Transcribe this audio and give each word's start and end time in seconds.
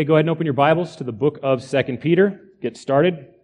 Okay, 0.00 0.06
go 0.06 0.14
ahead 0.14 0.24
and 0.24 0.30
open 0.30 0.46
your 0.46 0.54
Bibles 0.54 0.96
to 0.96 1.04
the 1.04 1.12
book 1.12 1.38
of 1.42 1.62
2 1.62 1.98
Peter. 1.98 2.40
Get 2.62 2.78
started. 2.78 3.34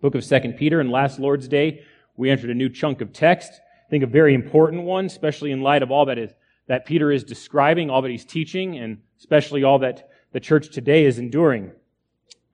Book 0.00 0.14
of 0.14 0.24
2 0.24 0.52
Peter, 0.56 0.78
and 0.78 0.88
last 0.88 1.18
Lord's 1.18 1.48
Day, 1.48 1.82
we 2.16 2.30
entered 2.30 2.50
a 2.50 2.54
new 2.54 2.68
chunk 2.68 3.00
of 3.00 3.12
text. 3.12 3.50
I 3.54 3.90
think 3.90 4.04
a 4.04 4.06
very 4.06 4.32
important 4.32 4.84
one, 4.84 5.06
especially 5.06 5.50
in 5.50 5.62
light 5.62 5.82
of 5.82 5.90
all 5.90 6.04
that 6.04 6.16
is 6.16 6.30
that 6.68 6.86
Peter 6.86 7.10
is 7.10 7.24
describing, 7.24 7.90
all 7.90 8.02
that 8.02 8.10
he's 8.12 8.24
teaching, 8.24 8.78
and 8.78 8.98
especially 9.18 9.64
all 9.64 9.80
that 9.80 10.08
the 10.30 10.38
church 10.38 10.70
today 10.70 11.06
is 11.06 11.18
enduring. 11.18 11.72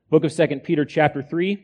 Book 0.08 0.24
of 0.24 0.32
2 0.34 0.60
Peter 0.64 0.86
chapter 0.86 1.22
3. 1.22 1.62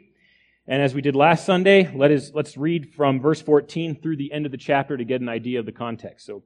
And 0.66 0.82
as 0.82 0.92
we 0.92 1.00
did 1.00 1.16
last 1.16 1.46
Sunday, 1.46 1.90
let 1.96 2.10
us, 2.10 2.32
let's 2.34 2.58
read 2.58 2.92
from 2.92 3.18
verse 3.18 3.40
14 3.40 3.98
through 4.02 4.18
the 4.18 4.30
end 4.30 4.44
of 4.44 4.52
the 4.52 4.58
chapter 4.58 4.98
to 4.98 5.04
get 5.06 5.22
an 5.22 5.28
idea 5.30 5.58
of 5.58 5.64
the 5.64 5.72
context. 5.72 6.26
So 6.26 6.42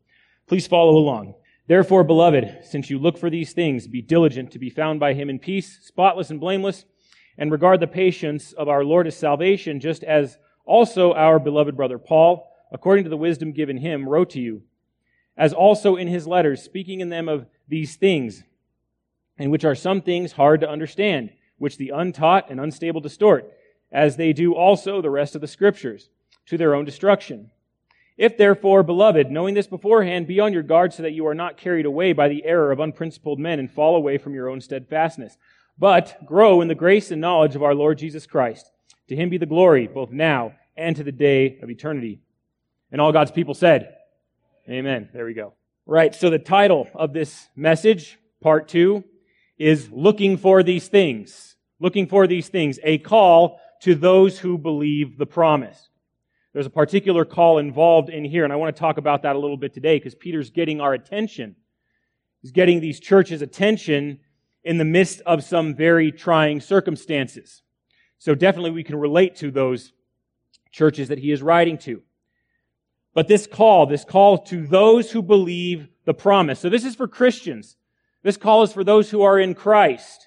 please 0.46 0.68
follow 0.68 0.96
along. 0.96 1.34
Therefore, 1.68 2.04
beloved, 2.04 2.58
since 2.62 2.90
you 2.90 2.98
look 2.98 3.18
for 3.18 3.28
these 3.28 3.52
things, 3.52 3.88
be 3.88 4.00
diligent 4.00 4.52
to 4.52 4.58
be 4.58 4.70
found 4.70 5.00
by 5.00 5.14
him 5.14 5.28
in 5.28 5.40
peace, 5.40 5.80
spotless 5.82 6.30
and 6.30 6.38
blameless, 6.38 6.84
and 7.36 7.50
regard 7.50 7.80
the 7.80 7.88
patience 7.88 8.52
of 8.52 8.68
our 8.68 8.84
Lord 8.84 9.06
as 9.06 9.16
salvation, 9.16 9.80
just 9.80 10.04
as 10.04 10.38
also 10.64 11.12
our 11.12 11.38
beloved 11.38 11.76
brother 11.76 11.98
Paul, 11.98 12.48
according 12.70 13.04
to 13.04 13.10
the 13.10 13.16
wisdom 13.16 13.52
given 13.52 13.78
him, 13.78 14.08
wrote 14.08 14.30
to 14.30 14.40
you, 14.40 14.62
as 15.36 15.52
also 15.52 15.96
in 15.96 16.06
his 16.06 16.26
letters, 16.26 16.62
speaking 16.62 17.00
in 17.00 17.08
them 17.08 17.28
of 17.28 17.46
these 17.68 17.96
things, 17.96 18.44
in 19.36 19.50
which 19.50 19.64
are 19.64 19.74
some 19.74 20.00
things 20.00 20.32
hard 20.32 20.60
to 20.60 20.70
understand, 20.70 21.30
which 21.58 21.78
the 21.78 21.90
untaught 21.90 22.48
and 22.48 22.60
unstable 22.60 23.00
distort, 23.00 23.52
as 23.90 24.16
they 24.16 24.32
do 24.32 24.54
also 24.54 25.02
the 25.02 25.10
rest 25.10 25.34
of 25.34 25.40
the 25.40 25.48
scriptures, 25.48 26.10
to 26.46 26.56
their 26.56 26.74
own 26.76 26.84
destruction. 26.84 27.50
If 28.16 28.38
therefore, 28.38 28.82
beloved, 28.82 29.30
knowing 29.30 29.54
this 29.54 29.66
beforehand, 29.66 30.26
be 30.26 30.40
on 30.40 30.52
your 30.52 30.62
guard 30.62 30.94
so 30.94 31.02
that 31.02 31.12
you 31.12 31.26
are 31.26 31.34
not 31.34 31.58
carried 31.58 31.84
away 31.84 32.12
by 32.14 32.28
the 32.28 32.44
error 32.44 32.72
of 32.72 32.80
unprincipled 32.80 33.38
men 33.38 33.58
and 33.58 33.70
fall 33.70 33.94
away 33.94 34.16
from 34.16 34.34
your 34.34 34.48
own 34.48 34.60
steadfastness. 34.60 35.36
But 35.78 36.16
grow 36.24 36.62
in 36.62 36.68
the 36.68 36.74
grace 36.74 37.10
and 37.10 37.20
knowledge 37.20 37.54
of 37.54 37.62
our 37.62 37.74
Lord 37.74 37.98
Jesus 37.98 38.26
Christ. 38.26 38.70
To 39.08 39.16
him 39.16 39.28
be 39.28 39.38
the 39.38 39.44
glory, 39.44 39.86
both 39.86 40.10
now 40.10 40.54
and 40.76 40.96
to 40.96 41.04
the 41.04 41.12
day 41.12 41.58
of 41.62 41.70
eternity. 41.70 42.20
And 42.90 43.00
all 43.00 43.12
God's 43.12 43.30
people 43.30 43.54
said, 43.54 43.94
Amen. 44.68 45.10
There 45.12 45.26
we 45.26 45.34
go. 45.34 45.52
Right. 45.84 46.14
So 46.14 46.30
the 46.30 46.38
title 46.38 46.88
of 46.94 47.12
this 47.12 47.48
message, 47.54 48.18
part 48.40 48.66
two, 48.68 49.04
is 49.58 49.90
Looking 49.92 50.38
for 50.38 50.62
These 50.62 50.88
Things. 50.88 51.54
Looking 51.78 52.06
for 52.06 52.26
these 52.26 52.48
things. 52.48 52.80
A 52.82 52.98
call 52.98 53.60
to 53.82 53.94
those 53.94 54.38
who 54.38 54.58
believe 54.58 55.18
the 55.18 55.26
promise. 55.26 55.90
There's 56.56 56.64
a 56.64 56.70
particular 56.70 57.26
call 57.26 57.58
involved 57.58 58.08
in 58.08 58.24
here, 58.24 58.42
and 58.42 58.50
I 58.50 58.56
want 58.56 58.74
to 58.74 58.80
talk 58.80 58.96
about 58.96 59.24
that 59.24 59.36
a 59.36 59.38
little 59.38 59.58
bit 59.58 59.74
today 59.74 59.98
because 59.98 60.14
Peter's 60.14 60.48
getting 60.48 60.80
our 60.80 60.94
attention. 60.94 61.54
He's 62.40 62.50
getting 62.50 62.80
these 62.80 62.98
churches' 62.98 63.42
attention 63.42 64.20
in 64.64 64.78
the 64.78 64.84
midst 64.86 65.20
of 65.26 65.44
some 65.44 65.74
very 65.74 66.10
trying 66.10 66.62
circumstances. 66.62 67.60
So 68.16 68.34
definitely 68.34 68.70
we 68.70 68.84
can 68.84 68.96
relate 68.96 69.36
to 69.36 69.50
those 69.50 69.92
churches 70.72 71.08
that 71.08 71.18
he 71.18 71.30
is 71.30 71.42
writing 71.42 71.76
to. 71.80 72.00
But 73.12 73.28
this 73.28 73.46
call, 73.46 73.84
this 73.84 74.06
call 74.06 74.38
to 74.44 74.66
those 74.66 75.12
who 75.12 75.20
believe 75.20 75.88
the 76.06 76.14
promise. 76.14 76.58
So 76.58 76.70
this 76.70 76.86
is 76.86 76.94
for 76.94 77.06
Christians. 77.06 77.76
This 78.22 78.38
call 78.38 78.62
is 78.62 78.72
for 78.72 78.82
those 78.82 79.10
who 79.10 79.20
are 79.20 79.38
in 79.38 79.52
Christ. 79.52 80.25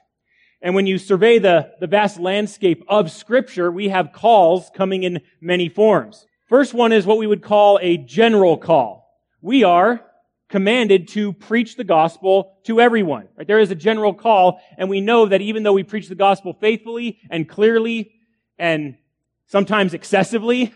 And 0.62 0.76
when 0.76 0.88
you 0.88 0.98
survey 0.98 1.40
the, 1.40 1.72
the 1.80 1.88
vast 1.88 2.20
landscape 2.20 2.84
of 2.88 3.12
scripture, 3.12 3.72
we 3.72 3.90
have 3.90 4.12
calls 4.12 4.70
coming 4.74 5.04
in 5.04 5.22
many 5.40 5.70
forms. 5.70 6.26
First 6.48 6.74
one 6.74 6.92
is 6.92 7.06
what 7.06 7.18
we 7.18 7.28
would 7.28 7.44
call 7.44 7.80
a 7.82 7.98
general 7.98 8.58
call. 8.58 9.08
We 9.42 9.64
are 9.64 10.04
commanded 10.50 11.08
to 11.10 11.32
preach 11.32 11.76
the 11.76 11.84
gospel 11.84 12.58
to 12.64 12.82
everyone. 12.82 13.28
Right? 13.38 13.48
There 13.48 13.60
is 13.60 13.72
a 13.72 13.76
general 13.76 14.14
call, 14.14 14.60
and 14.78 14.90
we 14.90 15.00
know 15.00 15.28
that 15.28 15.42
even 15.42 15.64
though 15.64 15.74
we 15.74 15.84
preach 15.84 16.10
the 16.10 16.16
gospel 16.16 16.54
faithfully 16.54 17.20
and 17.30 17.48
clearly 17.48 18.12
and 18.58 18.98
sometimes 19.46 19.94
excessively, 19.94 20.74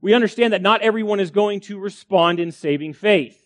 we 0.00 0.12
understand 0.12 0.52
that 0.52 0.62
not 0.62 0.82
everyone 0.82 1.20
is 1.20 1.30
going 1.30 1.60
to 1.60 1.78
respond 1.78 2.38
in 2.38 2.52
saving 2.52 2.92
faith. 2.92 3.40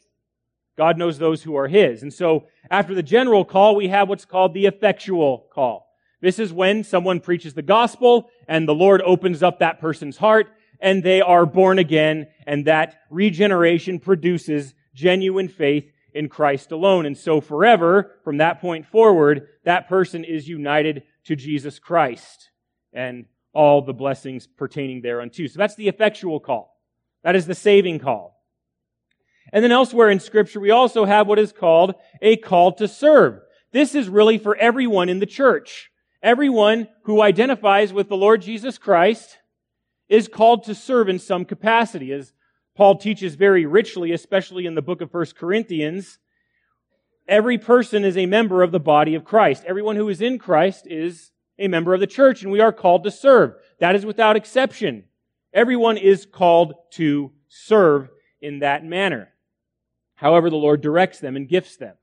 God 0.76 0.96
knows 0.96 1.18
those 1.18 1.42
who 1.42 1.56
are 1.56 1.68
His. 1.68 2.02
And 2.02 2.12
so 2.12 2.46
after 2.70 2.94
the 2.94 3.02
general 3.02 3.44
call, 3.44 3.76
we 3.76 3.88
have 3.88 4.08
what's 4.08 4.24
called 4.24 4.54
the 4.54 4.66
effectual 4.66 5.46
call. 5.52 5.88
This 6.20 6.38
is 6.38 6.52
when 6.52 6.84
someone 6.84 7.20
preaches 7.20 7.54
the 7.54 7.62
gospel 7.62 8.30
and 8.46 8.68
the 8.68 8.74
Lord 8.74 9.02
opens 9.02 9.42
up 9.42 9.58
that 9.58 9.80
person's 9.80 10.18
heart 10.18 10.48
and 10.80 11.02
they 11.02 11.20
are 11.20 11.46
born 11.46 11.78
again 11.78 12.28
and 12.46 12.66
that 12.66 13.00
regeneration 13.10 13.98
produces 13.98 14.74
genuine 14.94 15.48
faith 15.48 15.90
in 16.12 16.28
Christ 16.28 16.72
alone. 16.72 17.06
And 17.06 17.16
so 17.16 17.40
forever, 17.40 18.16
from 18.24 18.38
that 18.38 18.60
point 18.60 18.86
forward, 18.86 19.48
that 19.64 19.88
person 19.88 20.24
is 20.24 20.48
united 20.48 21.04
to 21.24 21.36
Jesus 21.36 21.78
Christ 21.78 22.50
and 22.92 23.26
all 23.52 23.82
the 23.82 23.92
blessings 23.92 24.46
pertaining 24.46 25.02
thereunto. 25.02 25.46
So 25.46 25.58
that's 25.58 25.74
the 25.74 25.88
effectual 25.88 26.40
call. 26.40 26.76
That 27.22 27.36
is 27.36 27.46
the 27.46 27.54
saving 27.54 27.98
call. 27.98 28.39
And 29.52 29.64
then 29.64 29.72
elsewhere 29.72 30.10
in 30.10 30.20
scripture, 30.20 30.60
we 30.60 30.70
also 30.70 31.04
have 31.04 31.26
what 31.26 31.38
is 31.38 31.52
called 31.52 31.94
a 32.22 32.36
call 32.36 32.72
to 32.72 32.86
serve. 32.86 33.40
This 33.72 33.94
is 33.94 34.08
really 34.08 34.38
for 34.38 34.56
everyone 34.56 35.08
in 35.08 35.18
the 35.18 35.26
church. 35.26 35.90
Everyone 36.22 36.88
who 37.04 37.22
identifies 37.22 37.92
with 37.92 38.08
the 38.08 38.16
Lord 38.16 38.42
Jesus 38.42 38.78
Christ 38.78 39.38
is 40.08 40.28
called 40.28 40.64
to 40.64 40.74
serve 40.74 41.08
in 41.08 41.18
some 41.18 41.44
capacity. 41.44 42.12
As 42.12 42.32
Paul 42.76 42.96
teaches 42.96 43.34
very 43.34 43.64
richly, 43.66 44.12
especially 44.12 44.66
in 44.66 44.74
the 44.74 44.82
book 44.82 45.00
of 45.00 45.12
1 45.12 45.26
Corinthians, 45.38 46.18
every 47.26 47.58
person 47.58 48.04
is 48.04 48.16
a 48.16 48.26
member 48.26 48.62
of 48.62 48.72
the 48.72 48.80
body 48.80 49.14
of 49.14 49.24
Christ. 49.24 49.64
Everyone 49.66 49.96
who 49.96 50.08
is 50.08 50.20
in 50.20 50.38
Christ 50.38 50.86
is 50.86 51.30
a 51.58 51.68
member 51.68 51.94
of 51.94 52.00
the 52.00 52.06
church, 52.06 52.42
and 52.42 52.52
we 52.52 52.60
are 52.60 52.72
called 52.72 53.04
to 53.04 53.10
serve. 53.10 53.54
That 53.78 53.94
is 53.94 54.04
without 54.04 54.36
exception. 54.36 55.04
Everyone 55.52 55.96
is 55.96 56.26
called 56.26 56.74
to 56.92 57.32
serve 57.48 58.08
in 58.40 58.60
that 58.60 58.84
manner 58.84 59.30
however 60.20 60.50
the 60.50 60.56
Lord 60.56 60.82
directs 60.82 61.18
them 61.18 61.34
and 61.34 61.48
gifts 61.48 61.76
them. 61.78 61.94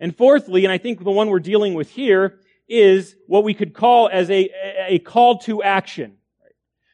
And 0.00 0.16
fourthly, 0.16 0.64
and 0.64 0.72
I 0.72 0.78
think 0.78 1.02
the 1.02 1.12
one 1.12 1.28
we're 1.28 1.38
dealing 1.38 1.74
with 1.74 1.90
here, 1.90 2.40
is 2.68 3.14
what 3.28 3.44
we 3.44 3.54
could 3.54 3.74
call 3.74 4.08
as 4.12 4.28
a, 4.28 4.50
a 4.88 4.98
call 4.98 5.38
to 5.38 5.62
action. 5.62 6.16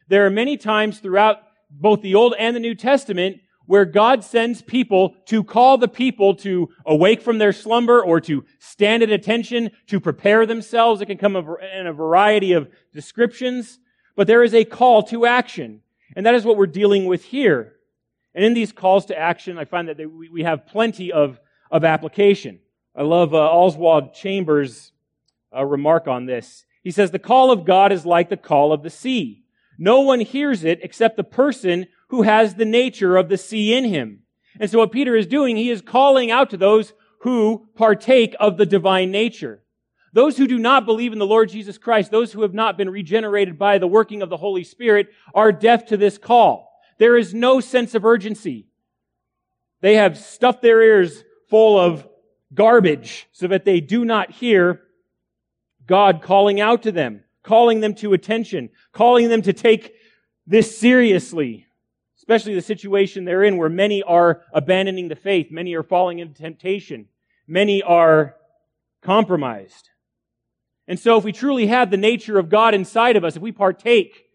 There 0.07 0.27
are 0.27 0.29
many 0.29 0.55
times 0.55 0.99
throughout 0.99 1.37
both 1.71 2.01
the 2.01 2.13
Old 2.13 2.35
and 2.37 2.55
the 2.55 2.59
New 2.59 2.75
Testament 2.75 3.37
where 3.65 3.85
God 3.85 4.23
sends 4.23 4.61
people 4.61 5.15
to 5.25 5.43
call 5.43 5.79
the 5.79 5.87
people 5.87 6.35
to 6.35 6.69
awake 6.85 7.23
from 7.23 7.39
their 7.39 7.53
slumber 7.53 8.03
or 8.03 8.21
to 8.21 8.45
stand 8.59 9.01
at 9.01 9.09
attention, 9.09 9.71
to 9.87 9.99
prepare 9.99 10.45
themselves. 10.45 11.01
It 11.01 11.07
can 11.07 11.17
come 11.17 11.35
in 11.35 11.87
a 11.87 11.93
variety 11.93 12.53
of 12.53 12.69
descriptions, 12.93 13.79
but 14.15 14.27
there 14.27 14.43
is 14.43 14.53
a 14.53 14.65
call 14.65 15.01
to 15.03 15.25
action. 15.25 15.81
And 16.15 16.25
that 16.27 16.35
is 16.35 16.45
what 16.45 16.57
we're 16.57 16.67
dealing 16.67 17.05
with 17.05 17.23
here. 17.25 17.78
And 18.35 18.45
in 18.45 18.53
these 18.53 18.71
calls 18.71 19.05
to 19.07 19.17
action, 19.17 19.57
I 19.57 19.65
find 19.65 19.87
that 19.87 19.97
they, 19.97 20.05
we, 20.05 20.29
we 20.29 20.43
have 20.43 20.67
plenty 20.67 21.11
of, 21.11 21.39
of 21.71 21.83
application. 21.83 22.59
I 22.95 23.03
love 23.03 23.33
uh, 23.33 23.37
Oswald 23.37 24.13
Chambers' 24.13 24.91
uh, 25.55 25.65
remark 25.65 26.07
on 26.07 26.25
this. 26.25 26.65
He 26.83 26.91
says, 26.91 27.11
The 27.11 27.19
call 27.19 27.51
of 27.51 27.65
God 27.65 27.91
is 27.91 28.05
like 28.05 28.29
the 28.29 28.37
call 28.37 28.71
of 28.71 28.83
the 28.83 28.89
sea. 28.89 29.43
No 29.77 30.01
one 30.01 30.19
hears 30.19 30.63
it 30.63 30.79
except 30.83 31.17
the 31.17 31.23
person 31.23 31.87
who 32.09 32.23
has 32.23 32.55
the 32.55 32.65
nature 32.65 33.17
of 33.17 33.29
the 33.29 33.37
sea 33.37 33.73
in 33.73 33.85
him. 33.85 34.23
And 34.59 34.69
so 34.69 34.79
what 34.79 34.91
Peter 34.91 35.15
is 35.15 35.27
doing, 35.27 35.55
he 35.55 35.69
is 35.69 35.81
calling 35.81 36.31
out 36.31 36.49
to 36.49 36.57
those 36.57 36.93
who 37.21 37.67
partake 37.75 38.35
of 38.39 38.57
the 38.57 38.65
divine 38.65 39.11
nature. 39.11 39.63
Those 40.11 40.37
who 40.37 40.47
do 40.47 40.57
not 40.57 40.85
believe 40.85 41.13
in 41.13 41.19
the 41.19 41.25
Lord 41.25 41.49
Jesus 41.49 41.77
Christ, 41.77 42.11
those 42.11 42.33
who 42.33 42.41
have 42.41 42.53
not 42.53 42.77
been 42.77 42.89
regenerated 42.89 43.59
by 43.59 43.77
the 43.77 43.87
working 43.87 44.21
of 44.21 44.29
the 44.29 44.37
Holy 44.37 44.63
Spirit, 44.63 45.09
are 45.33 45.51
deaf 45.51 45.85
to 45.87 45.97
this 45.97 46.17
call. 46.17 46.68
There 46.99 47.17
is 47.17 47.33
no 47.33 47.59
sense 47.59 47.95
of 47.95 48.05
urgency. 48.05 48.67
They 49.81 49.95
have 49.95 50.17
stuffed 50.17 50.61
their 50.61 50.81
ears 50.81 51.23
full 51.49 51.79
of 51.79 52.07
garbage 52.53 53.27
so 53.31 53.47
that 53.47 53.65
they 53.65 53.79
do 53.79 54.05
not 54.05 54.31
hear 54.31 54.81
God 55.87 56.21
calling 56.21 56.59
out 56.59 56.83
to 56.83 56.91
them, 56.91 57.23
calling 57.41 57.79
them 57.79 57.95
to 57.95 58.13
attention, 58.13 58.69
calling 58.91 59.29
them 59.29 59.41
to 59.43 59.53
take 59.53 59.95
this 60.45 60.77
seriously, 60.77 61.65
especially 62.17 62.53
the 62.53 62.61
situation 62.61 63.23
they're 63.23 63.43
in 63.43 63.57
where 63.57 63.69
many 63.69 64.03
are 64.03 64.41
abandoning 64.53 65.07
the 65.07 65.15
faith, 65.15 65.51
many 65.51 65.73
are 65.75 65.83
falling 65.83 66.19
into 66.19 66.41
temptation, 66.41 67.07
many 67.47 67.81
are 67.81 68.35
compromised. 69.01 69.89
And 70.87 70.99
so 70.99 71.17
if 71.17 71.23
we 71.23 71.31
truly 71.31 71.67
have 71.67 71.91
the 71.91 71.97
nature 71.97 72.37
of 72.37 72.49
God 72.49 72.73
inside 72.73 73.15
of 73.15 73.23
us, 73.23 73.35
if 73.35 73.41
we 73.41 73.51
partake 73.51 74.25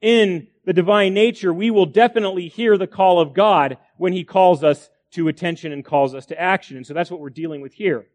in 0.00 0.46
the 0.64 0.72
divine 0.72 1.14
nature, 1.14 1.52
we 1.52 1.70
will 1.70 1.86
definitely 1.86 2.48
hear 2.48 2.78
the 2.78 2.86
call 2.86 3.20
of 3.20 3.34
God 3.34 3.78
when 3.96 4.12
He 4.12 4.24
calls 4.24 4.62
us 4.62 4.90
to 5.12 5.28
attention 5.28 5.72
and 5.72 5.84
calls 5.84 6.14
us 6.14 6.26
to 6.26 6.40
action. 6.40 6.76
And 6.76 6.86
so 6.86 6.94
that's 6.94 7.10
what 7.10 7.20
we're 7.20 7.30
dealing 7.30 7.60
with 7.60 7.74
here. 7.74 8.06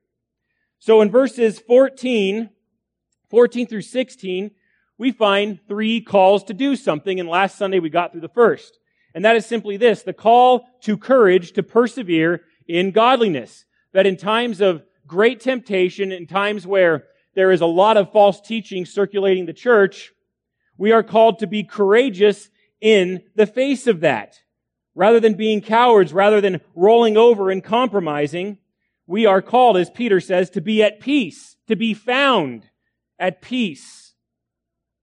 So 0.79 1.01
in 1.01 1.09
verses 1.09 1.59
14, 1.59 2.49
14 3.29 3.67
through 3.67 3.81
16, 3.81 4.51
we 4.97 5.11
find 5.11 5.59
three 5.67 6.01
calls 6.01 6.43
to 6.45 6.53
do 6.53 6.75
something. 6.75 7.19
And 7.19 7.29
last 7.29 7.57
Sunday 7.57 7.79
we 7.79 7.89
got 7.89 8.11
through 8.11 8.21
the 8.21 8.29
first. 8.29 8.79
And 9.13 9.25
that 9.25 9.35
is 9.35 9.45
simply 9.45 9.77
this, 9.77 10.03
the 10.03 10.13
call 10.13 10.67
to 10.81 10.97
courage 10.97 11.53
to 11.53 11.63
persevere 11.63 12.41
in 12.67 12.91
godliness. 12.91 13.65
That 13.93 14.05
in 14.05 14.17
times 14.17 14.61
of 14.61 14.83
great 15.05 15.39
temptation, 15.39 16.11
in 16.11 16.27
times 16.27 16.67
where 16.67 17.05
there 17.35 17.51
is 17.51 17.61
a 17.61 17.67
lot 17.67 17.97
of 17.97 18.11
false 18.11 18.41
teaching 18.41 18.85
circulating 18.85 19.45
the 19.45 19.53
church, 19.53 20.11
we 20.77 20.91
are 20.91 21.03
called 21.03 21.39
to 21.39 21.47
be 21.47 21.63
courageous 21.63 22.49
in 22.81 23.23
the 23.35 23.47
face 23.47 23.87
of 23.87 24.01
that. 24.01 24.39
Rather 24.95 25.19
than 25.19 25.35
being 25.35 25.61
cowards, 25.61 26.11
rather 26.13 26.41
than 26.41 26.61
rolling 26.75 27.17
over 27.17 27.51
and 27.51 27.63
compromising, 27.63 28.57
we 29.05 29.25
are 29.25 29.41
called, 29.41 29.77
as 29.77 29.89
Peter 29.89 30.19
says, 30.19 30.49
to 30.51 30.61
be 30.61 30.83
at 30.83 30.99
peace, 30.99 31.55
to 31.67 31.75
be 31.75 31.93
found 31.93 32.69
at 33.19 33.41
peace, 33.41 34.13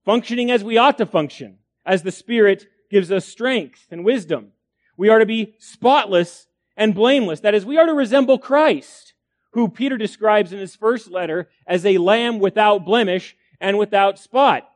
functioning 0.05 0.51
as 0.51 0.63
we 0.63 0.77
ought 0.77 0.99
to 0.99 1.07
function, 1.07 1.59
as 1.87 2.03
the 2.03 2.13
Spirit 2.13 2.67
gives 2.91 3.11
us 3.11 3.25
strength 3.25 3.87
and 3.91 4.05
wisdom. 4.05 4.53
We 4.97 5.09
are 5.09 5.19
to 5.19 5.27
be 5.27 5.55
spotless 5.59 6.47
and 6.77 6.95
blameless. 6.95 7.41
That 7.41 7.55
is, 7.55 7.65
we 7.65 7.79
are 7.79 7.87
to 7.87 7.95
resemble 7.95 8.39
Christ, 8.39 9.15
who 9.53 9.69
Peter 9.69 9.97
describes 9.97 10.53
in 10.53 10.59
his 10.59 10.75
first 10.75 11.11
letter 11.11 11.49
as 11.67 11.87
a 11.87 11.99
lamb 11.99 12.41
without 12.41 12.85
blemish 12.85 13.37
and 13.61 13.79
without 13.79 14.19
spot. 14.19 14.69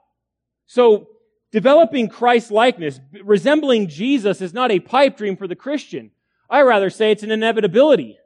So, 0.68 1.08
developing 1.50 2.08
Christ 2.08 2.50
likeness, 2.50 3.00
resembling 3.24 3.88
Jesus 3.88 4.42
is 4.42 4.52
not 4.52 4.70
a 4.70 4.80
pipe 4.80 5.16
dream 5.16 5.36
for 5.36 5.48
the 5.48 5.56
Christian. 5.56 6.10
I 6.48 6.60
rather 6.60 6.90
say 6.90 7.10
it's 7.10 7.22
an 7.22 7.30
inevitability, 7.30 8.18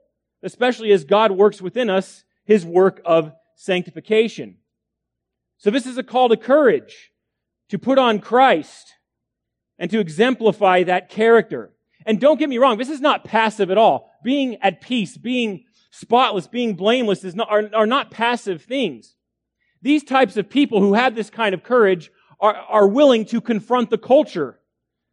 especially 0.43 0.91
as 0.93 1.05
God 1.05 1.31
works 1.31 1.63
within 1.63 1.89
us 1.89 2.25
his 2.45 2.67
work 2.67 3.01
of 3.05 3.33
sanctification. 3.55 4.57
So 5.59 5.71
this 5.71 5.87
is 5.87 5.97
a 5.97 6.03
call 6.03 6.29
to 6.29 6.37
courage, 6.37 7.13
to 7.69 7.79
put 7.79 7.97
on 7.97 8.19
Christ, 8.19 8.95
and 9.79 9.89
to 9.93 10.01
exemplify 10.01 10.83
that 10.83 11.09
character. 11.09 11.71
And 12.05 12.21
don't 12.21 12.41
get 12.41 12.49
me 12.49 12.59
wrong, 12.59 12.77
this 12.77 12.91
is 12.91 13.01
not 13.01 13.25
passive 13.25 13.71
at 13.71 13.79
all. 13.79 14.11
Being 14.25 14.57
at 14.57 14.81
peace, 14.81 15.17
being 15.17 15.65
spotless, 15.93 16.49
being 16.49 16.75
blameless 16.75 17.23
is 17.23 17.37
not, 17.37 17.49
are, 17.49 17.71
are 17.73 17.87
not 17.87 18.11
passive 18.11 18.63
things. 18.63 19.15
These 19.81 20.03
types 20.03 20.37
of 20.37 20.51
people 20.51 20.81
who 20.81 20.95
have 20.95 21.15
this 21.15 21.31
kind 21.31 21.55
of 21.55 21.63
courage 21.63 22.11
are, 22.43 22.57
are 22.57 22.89
willing 22.89 23.25
to 23.27 23.41
confront 23.41 23.89
the 23.89 23.97
culture, 23.97 24.59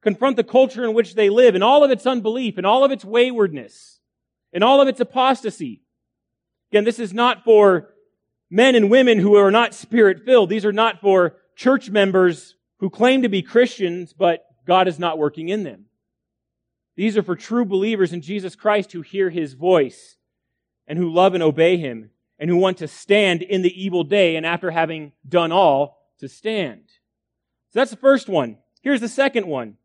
confront 0.02 0.36
the 0.36 0.44
culture 0.44 0.84
in 0.84 0.94
which 0.94 1.14
they 1.14 1.30
live 1.30 1.54
and 1.54 1.64
all 1.64 1.84
of 1.84 1.92
its 1.92 2.08
unbelief 2.08 2.58
and 2.58 2.66
all 2.66 2.84
of 2.84 2.92
its 2.92 3.06
waywardness 3.06 4.00
and 4.52 4.64
all 4.64 4.82
of 4.82 4.88
its 4.88 5.00
apostasy. 5.00 5.84
Again, 6.72 6.84
this 6.84 7.00
is 7.00 7.14
not 7.14 7.44
for 7.44 7.94
men 8.50 8.74
and 8.74 8.90
women 8.90 9.20
who 9.20 9.36
are 9.36 9.52
not 9.52 9.76
spirit 9.76 10.26
filled. 10.26 10.50
These 10.50 10.66
are 10.66 10.74
not 10.74 11.00
for 11.02 11.38
church 11.56 11.90
members 11.90 12.56
who 12.80 12.90
claim 12.90 13.22
to 13.22 13.30
be 13.30 13.44
Christians, 13.44 14.12
but 14.12 14.44
God 14.66 14.88
is 14.88 14.98
not 14.98 15.18
working 15.18 15.50
in 15.50 15.64
them. 15.64 15.86
These 16.96 17.16
are 17.16 17.24
for 17.24 17.36
true 17.36 17.64
believers 17.64 18.12
in 18.12 18.22
Jesus 18.22 18.56
Christ 18.56 18.92
who 18.92 19.02
hear 19.02 19.30
his 19.30 19.54
voice 19.54 20.18
and 20.88 20.98
who 20.98 21.14
love 21.14 21.34
and 21.34 21.44
obey 21.44 21.78
him 21.78 22.10
and 22.40 22.50
who 22.50 22.58
want 22.58 22.78
to 22.80 22.88
stand 22.88 23.42
in 23.42 23.62
the 23.62 23.84
evil 23.84 24.04
day 24.04 24.36
and 24.36 24.46
after 24.46 24.72
having 24.72 25.12
done 25.28 25.52
all 25.52 26.00
to 26.20 26.28
stand. 26.28 26.89
So 27.72 27.80
that's 27.80 27.92
the 27.92 27.98
first 27.98 28.28
one. 28.28 28.58
Here's 28.82 29.02
the 29.02 29.08
second 29.08 29.46
one. 29.46 29.78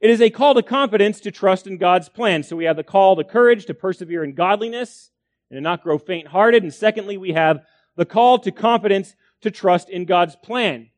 It 0.00 0.10
is 0.10 0.20
a 0.20 0.30
call 0.30 0.54
to 0.54 0.62
confidence 0.62 1.20
to 1.20 1.30
trust 1.30 1.66
in 1.66 1.76
God's 1.76 2.08
plan. 2.08 2.42
So 2.42 2.56
we 2.56 2.64
have 2.64 2.76
the 2.76 2.84
call 2.84 3.16
to 3.16 3.24
courage 3.24 3.66
to 3.66 3.74
persevere 3.74 4.24
in 4.24 4.34
godliness 4.34 5.10
and 5.50 5.56
to 5.56 5.60
not 5.60 5.82
grow 5.82 5.98
faint 5.98 6.28
hearted. 6.28 6.62
And 6.62 6.72
secondly, 6.72 7.16
we 7.16 7.32
have 7.32 7.64
the 7.96 8.04
call 8.04 8.38
to 8.40 8.52
confidence 8.52 9.14
to 9.40 9.50
trust 9.50 9.88
in 9.88 10.04
God's 10.04 10.36
plan. 10.36 10.90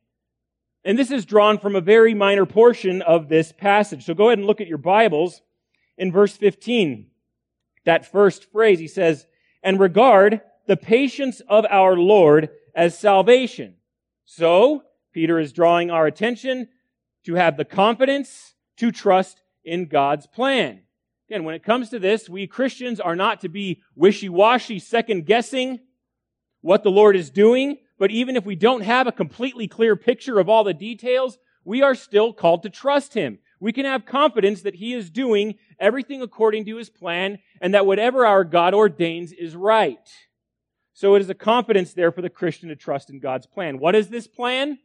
And 0.83 0.97
this 0.97 1.11
is 1.11 1.25
drawn 1.25 1.59
from 1.59 1.75
a 1.75 1.81
very 1.81 2.13
minor 2.13 2.45
portion 2.45 3.01
of 3.01 3.29
this 3.29 3.51
passage. 3.51 4.05
So 4.05 4.13
go 4.13 4.29
ahead 4.29 4.39
and 4.39 4.47
look 4.47 4.61
at 4.61 4.67
your 4.67 4.79
Bibles 4.79 5.41
in 5.97 6.11
verse 6.11 6.35
15, 6.35 7.07
that 7.85 8.11
first 8.11 8.51
phrase, 8.51 8.79
he 8.79 8.87
says, 8.87 9.27
and 9.61 9.79
regard 9.79 10.41
the 10.65 10.77
patience 10.77 11.41
of 11.47 11.65
our 11.69 11.95
Lord 11.95 12.49
as 12.73 12.97
salvation. 12.97 13.75
So, 14.25 14.83
Peter 15.11 15.39
is 15.39 15.53
drawing 15.53 15.91
our 15.91 16.07
attention 16.07 16.67
to 17.25 17.35
have 17.35 17.57
the 17.57 17.65
confidence 17.65 18.55
to 18.77 18.91
trust 18.91 19.41
in 19.63 19.85
God's 19.85 20.27
plan. 20.27 20.81
Again, 21.29 21.43
when 21.43 21.55
it 21.55 21.63
comes 21.63 21.89
to 21.89 21.99
this, 21.99 22.27
we 22.27 22.47
Christians 22.47 22.99
are 22.99 23.15
not 23.15 23.41
to 23.41 23.49
be 23.49 23.81
wishy-washy, 23.95 24.79
second 24.79 25.25
guessing 25.25 25.79
what 26.61 26.83
the 26.83 26.91
Lord 26.91 27.15
is 27.15 27.29
doing, 27.29 27.77
but 27.97 28.11
even 28.11 28.35
if 28.35 28.45
we 28.45 28.55
don't 28.55 28.81
have 28.81 29.07
a 29.07 29.11
completely 29.11 29.67
clear 29.67 29.95
picture 29.95 30.39
of 30.39 30.49
all 30.49 30.63
the 30.63 30.73
details, 30.73 31.37
we 31.63 31.81
are 31.81 31.95
still 31.95 32.33
called 32.33 32.63
to 32.63 32.69
trust 32.69 33.13
Him 33.13 33.39
we 33.61 33.71
can 33.71 33.85
have 33.85 34.05
confidence 34.07 34.63
that 34.63 34.75
He 34.75 34.93
is 34.93 35.09
doing 35.09 35.55
everything 35.79 36.21
according 36.21 36.65
to 36.65 36.77
His 36.77 36.89
plan 36.89 37.37
and 37.61 37.73
that 37.73 37.85
whatever 37.85 38.25
our 38.25 38.43
God 38.43 38.73
ordains 38.73 39.31
is 39.31 39.55
right. 39.55 40.09
So 40.93 41.15
it 41.15 41.21
is 41.21 41.29
a 41.29 41.35
confidence 41.35 41.93
there 41.93 42.11
for 42.11 42.23
the 42.23 42.29
Christian 42.29 42.69
to 42.69 42.75
trust 42.75 43.11
in 43.11 43.19
God's 43.19 43.45
plan. 43.45 43.77
What 43.77 43.95
is 43.95 44.09
this 44.09 44.27
plan? 44.27 44.79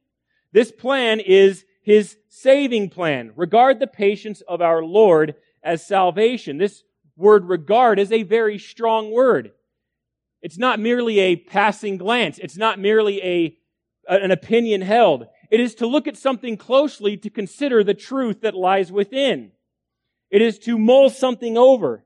This 0.53 0.73
plan 0.73 1.21
is 1.21 1.65
His 1.83 2.17
saving 2.29 2.91
plan. 2.91 3.33
Regard 3.37 3.81
the 3.81 3.87
patience 3.87 4.41
of 4.43 4.61
our 4.61 4.83
Lord 4.83 5.35
as 5.63 5.87
salvation. 5.87 6.59
This 6.59 6.83
word 7.17 7.47
regard 7.47 7.99
is 7.99 8.13
a 8.13 8.23
very 8.23 8.59
strong 8.59 9.11
word. 9.11 9.53
It's 10.43 10.59
not 10.59 10.79
merely 10.79 11.19
a 11.19 11.37
passing 11.37 11.97
glance. 11.97 12.39
It's 12.39 12.57
not 12.57 12.79
merely 12.79 13.23
a, 13.23 13.57
an 14.09 14.31
opinion 14.31 14.83
held. 14.83 15.27
It 15.51 15.61
is 15.61 15.75
to 15.77 15.87
look 15.87 16.07
at 16.07 16.17
something 16.17 16.57
closely 16.57 17.17
to 17.17 17.31
consider 17.31 17.83
the 17.83 17.95
truth 17.95 18.43
that 18.43 18.55
lies 18.55 18.93
within. 18.93 19.53
It 20.31 20.43
is 20.43 20.59
to 20.61 20.79
mull 20.79 21.11
something 21.11 21.57
over. 21.57 22.05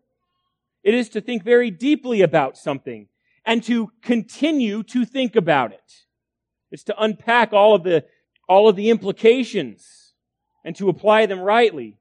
It 0.82 0.94
is 0.94 1.08
to 1.10 1.20
think 1.20 1.42
very 1.42 1.70
deeply 1.70 2.22
about 2.22 2.56
something 2.56 3.08
and 3.44 3.62
to 3.64 3.90
continue 4.02 4.82
to 4.84 5.04
think 5.04 5.36
about 5.36 5.72
it. 5.72 6.04
It's 6.70 6.84
to 6.84 7.02
unpack 7.02 7.52
all 7.52 7.74
of 7.74 7.82
the, 7.82 8.04
all 8.50 8.68
of 8.68 8.74
the 8.74 8.90
implications 8.90 10.12
and 10.64 10.74
to 10.74 10.88
apply 10.88 11.24
them 11.24 11.38
rightly. 11.38 11.96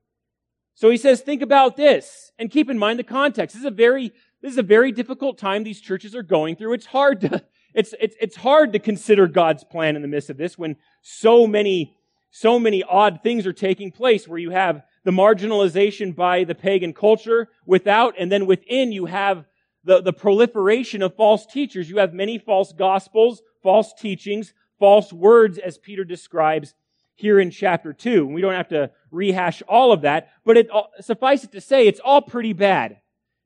So 0.73 0.89
he 0.89 0.97
says, 0.97 1.21
think 1.21 1.43
about 1.43 1.77
this 1.77 2.31
and 2.39 2.49
keep 2.49 2.71
in 2.71 2.79
mind 2.79 2.97
the 2.97 3.03
context. 3.03 3.53
This 3.53 3.61
is 3.61 3.67
a 3.67 3.71
very, 3.71 4.11
this 4.41 4.53
is 4.53 4.57
a 4.57 4.63
very 4.63 4.91
difficult 4.91 5.37
time 5.37 5.63
these 5.63 5.79
churches 5.79 6.15
are 6.15 6.23
going 6.23 6.55
through. 6.55 6.73
It's 6.73 6.87
hard 6.87 7.21
to, 7.21 7.45
it's, 7.75 7.93
it's, 8.01 8.15
it's 8.19 8.35
hard 8.35 8.73
to 8.73 8.79
consider 8.79 9.27
God's 9.27 9.63
plan 9.63 9.95
in 9.95 10.01
the 10.01 10.07
midst 10.07 10.31
of 10.31 10.37
this 10.37 10.57
when 10.57 10.75
so 11.03 11.45
many, 11.45 11.95
so 12.31 12.57
many 12.57 12.81
odd 12.81 13.19
things 13.21 13.45
are 13.45 13.53
taking 13.53 13.91
place 13.91 14.27
where 14.27 14.39
you 14.39 14.49
have 14.49 14.81
the 15.05 15.11
marginalization 15.11 16.15
by 16.15 16.45
the 16.45 16.55
pagan 16.55 16.93
culture 16.93 17.49
without, 17.67 18.15
and 18.17 18.31
then 18.31 18.47
within 18.47 18.91
you 18.91 19.05
have 19.05 19.45
the, 19.83 20.01
the 20.01 20.13
proliferation 20.13 21.03
of 21.03 21.15
false 21.15 21.45
teachers. 21.45 21.91
You 21.91 21.99
have 21.99 22.11
many 22.11 22.39
false 22.39 22.73
gospels, 22.73 23.43
false 23.61 23.93
teachings, 23.93 24.51
false 24.79 25.13
words 25.13 25.57
as 25.57 25.77
Peter 25.77 26.03
describes 26.03 26.73
here 27.15 27.39
in 27.39 27.51
chapter 27.51 27.91
2. 27.91 28.25
We 28.25 28.41
don't 28.41 28.53
have 28.53 28.69
to 28.69 28.91
rehash 29.11 29.61
all 29.67 29.91
of 29.91 30.01
that, 30.01 30.29
but 30.45 30.57
it, 30.57 30.69
suffice 31.01 31.43
it 31.43 31.51
to 31.51 31.61
say, 31.61 31.85
it's 31.85 31.99
all 31.99 32.21
pretty 32.21 32.53
bad. 32.53 33.01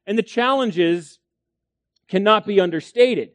And 0.06 0.18
the 0.18 0.24
challenges 0.24 1.20
cannot 2.08 2.46
be 2.46 2.60
understated. 2.60 3.32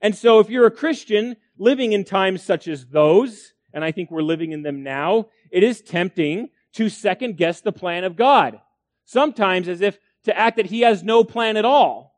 And 0.00 0.14
so 0.14 0.38
if 0.38 0.48
you're 0.48 0.66
a 0.66 0.70
Christian 0.70 1.36
living 1.58 1.92
in 1.92 2.04
times 2.04 2.42
such 2.42 2.68
as 2.68 2.86
those, 2.86 3.54
and 3.72 3.82
I 3.82 3.92
think 3.92 4.10
we're 4.10 4.22
living 4.22 4.52
in 4.52 4.62
them 4.62 4.82
now, 4.82 5.26
it 5.50 5.62
is 5.62 5.80
tempting 5.80 6.50
to 6.74 6.88
second 6.88 7.36
guess 7.36 7.60
the 7.60 7.72
plan 7.72 8.04
of 8.04 8.16
God. 8.16 8.60
Sometimes 9.04 9.68
as 9.68 9.80
if 9.80 9.98
to 10.24 10.38
act 10.38 10.56
that 10.56 10.66
he 10.66 10.80
has 10.80 11.02
no 11.02 11.24
plan 11.24 11.56
at 11.56 11.64
all. 11.64 12.14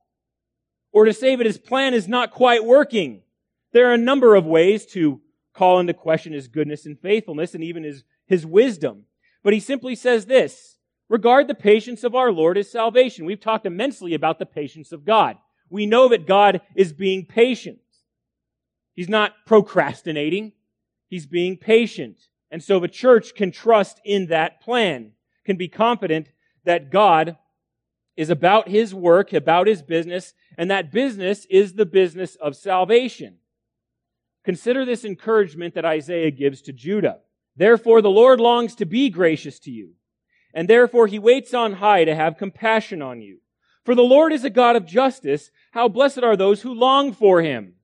Or 0.93 1.05
to 1.05 1.13
say 1.13 1.37
that 1.37 1.47
his 1.47 1.59
plan 1.59 1.95
is 1.95 2.09
not 2.09 2.33
quite 2.33 2.65
working. 2.65 3.23
There 3.73 3.91
are 3.91 3.95
a 3.95 3.99
number 3.99 4.35
of 4.35 4.47
ways 4.47 4.87
to 4.87 5.21
call 5.53 5.81
into 5.81 5.95
question 5.95 6.33
his 6.33 6.49
goodness 6.49 6.87
and 6.87 6.99
faithfulness 6.99 7.55
and 7.55 7.65
even 7.65 7.85
his, 7.85 8.05
his 8.27 8.47
wisdom. 8.47 9.05
But 9.43 9.53
he 9.53 9.61
simply 9.61 9.95
says 9.95 10.27
this, 10.27 10.79
regard 11.09 11.49
the 11.49 11.55
patience 11.55 12.05
of 12.05 12.15
our 12.15 12.31
Lord 12.33 12.57
as 12.59 12.71
salvation. 12.71 13.25
We've 13.25 13.41
talked 13.41 13.67
immensely 13.67 14.15
about 14.15 14.39
the 14.39 14.47
patience 14.47 14.93
of 14.93 15.05
God 15.05 15.37
we 15.71 15.87
know 15.87 16.09
that 16.09 16.27
God 16.27 16.61
is 16.75 16.93
being 16.93 17.27
patient. 17.27 17.79
He's 18.95 19.09
not 19.09 19.33
procrastinating. 19.47 20.53
He's 21.09 21.27
being 21.27 21.57
patient. 21.57 22.19
And 22.51 22.63
so 22.63 22.81
the 22.81 22.89
church 22.89 23.35
can 23.35 23.51
trust 23.51 24.01
in 24.05 24.27
that 24.27 24.61
plan, 24.61 25.13
can 25.45 25.57
be 25.57 25.69
confident 25.69 26.29
that 26.65 26.91
God 26.91 27.37
is 28.17 28.31
about 28.31 28.69
his 28.69 28.95
work, 28.95 29.33
about 29.33 29.67
his 29.67 29.83
business, 29.83 30.35
and 30.57 30.71
that 30.71 30.91
business 30.91 31.47
is 31.51 31.75
the 31.75 31.87
business 31.87 32.35
of 32.37 32.57
salvation. 32.57 33.37
Consider 34.49 34.87
this 34.87 35.05
encouragement 35.05 35.75
that 35.75 35.85
Isaiah 35.85 36.31
gives 36.31 36.63
to 36.63 36.73
Judah. 36.73 37.19
Therefore 37.55 38.01
the 38.01 38.09
Lord 38.09 38.41
longs 38.41 38.75
to 38.77 38.87
be 38.87 39.11
gracious 39.11 39.59
to 39.59 39.71
you, 39.71 39.91
and 40.55 40.67
therefore 40.67 41.07
he 41.07 41.19
waits 41.19 41.53
on 41.53 41.75
high 41.75 42.07
to 42.07 42.15
have 42.15 42.39
compassion 42.39 43.03
on 43.03 43.21
you. 43.21 43.41
For 43.85 43.95
the 43.95 44.01
Lord 44.01 44.33
is 44.33 44.45
a 44.45 44.49
God 44.49 44.75
of 44.75 44.87
justice. 44.87 45.51
How 45.73 45.87
blessed 45.87 46.21
are 46.21 46.35
those 46.35 46.63
who 46.63 46.73
long 46.73 47.13
for 47.13 47.43
him. 47.43 47.75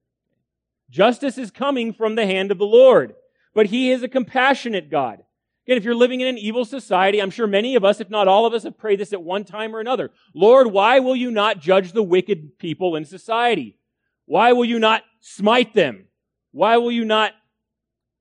Justice 0.88 1.36
is 1.36 1.50
coming 1.50 1.92
from 1.92 2.14
the 2.14 2.24
hand 2.24 2.50
of 2.50 2.56
the 2.56 2.64
Lord, 2.64 3.14
but 3.52 3.66
he 3.66 3.90
is 3.90 4.02
a 4.02 4.08
compassionate 4.08 4.90
God. 4.90 5.22
Again, 5.66 5.76
if 5.76 5.84
you're 5.84 5.94
living 5.94 6.22
in 6.22 6.28
an 6.28 6.38
evil 6.38 6.64
society, 6.64 7.20
I'm 7.20 7.28
sure 7.28 7.46
many 7.46 7.74
of 7.74 7.84
us, 7.84 8.00
if 8.00 8.08
not 8.08 8.26
all 8.26 8.46
of 8.46 8.54
us, 8.54 8.62
have 8.62 8.78
prayed 8.78 9.00
this 9.00 9.12
at 9.12 9.22
one 9.22 9.44
time 9.44 9.76
or 9.76 9.80
another. 9.80 10.12
Lord, 10.32 10.68
why 10.68 10.98
will 11.00 11.14
you 11.14 11.30
not 11.30 11.60
judge 11.60 11.92
the 11.92 12.02
wicked 12.02 12.58
people 12.58 12.96
in 12.96 13.04
society? 13.04 13.76
Why 14.24 14.52
will 14.52 14.64
you 14.64 14.78
not 14.78 15.02
smite 15.20 15.74
them? 15.74 16.06
Why 16.54 16.76
will 16.76 16.92
you 16.92 17.04
not 17.04 17.32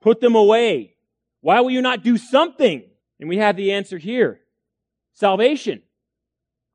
put 0.01 0.19
them 0.19 0.33
away? 0.33 0.95
Why 1.41 1.61
will 1.61 1.69
you 1.69 1.83
not 1.83 2.03
do 2.03 2.17
something? 2.17 2.83
And 3.19 3.29
we 3.29 3.37
have 3.37 3.55
the 3.55 3.73
answer 3.73 3.99
here. 3.99 4.39
Salvation. 5.13 5.83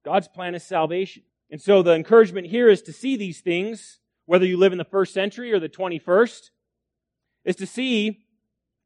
God's 0.04 0.28
plan 0.28 0.54
is 0.54 0.62
salvation. 0.62 1.24
And 1.50 1.60
so 1.60 1.82
the 1.82 1.94
encouragement 1.94 2.46
here 2.46 2.68
is 2.68 2.80
to 2.82 2.92
see 2.92 3.16
these 3.16 3.40
things, 3.40 3.98
whether 4.24 4.46
you 4.46 4.56
live 4.56 4.70
in 4.70 4.78
the 4.78 4.84
first 4.84 5.12
century 5.12 5.52
or 5.52 5.58
the 5.58 5.68
21st, 5.68 6.50
is 7.44 7.56
to 7.56 7.66
see 7.66 8.20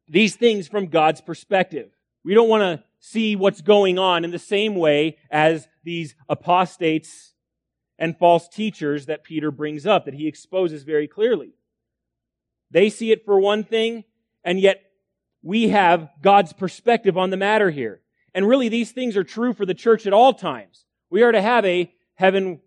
these 0.07 0.35
things 0.35 0.67
from 0.67 0.87
God's 0.87 1.21
perspective. 1.21 1.91
We 2.25 2.33
don't 2.33 2.49
want 2.49 2.61
to 2.63 2.83
see 2.99 3.35
what's 3.35 3.61
going 3.61 3.99
on 3.99 4.25
in 4.25 4.31
the 4.31 4.39
same 4.39 4.73
way 4.73 5.17
as 5.29 5.67
these 5.83 6.15
apostates 6.27 7.35
and 7.99 8.17
false 8.17 8.47
teachers 8.47 9.05
that 9.05 9.23
Peter 9.23 9.51
brings 9.51 9.85
up, 9.85 10.05
that 10.05 10.15
he 10.15 10.27
exposes 10.27 10.81
very 10.81 11.07
clearly. 11.07 11.51
They 12.73 12.89
see 12.89 13.11
it 13.11 13.23
for 13.23 13.39
one 13.39 13.63
thing, 13.63 14.03
and 14.43 14.59
yet 14.59 14.81
we 15.43 15.69
have 15.69 16.09
God's 16.21 16.53
perspective 16.53 17.17
on 17.17 17.29
the 17.29 17.37
matter 17.37 17.69
here. 17.69 18.01
And 18.33 18.47
really, 18.47 18.67
these 18.67 18.91
things 18.91 19.15
are 19.15 19.23
true 19.23 19.53
for 19.53 19.65
the 19.65 19.75
church 19.75 20.07
at 20.07 20.13
all 20.13 20.33
times. 20.33 20.85
We 21.11 21.21
are 21.21 21.31
to 21.31 21.41
have 21.41 21.63
a, 21.65 21.93
heaven, 22.15 22.59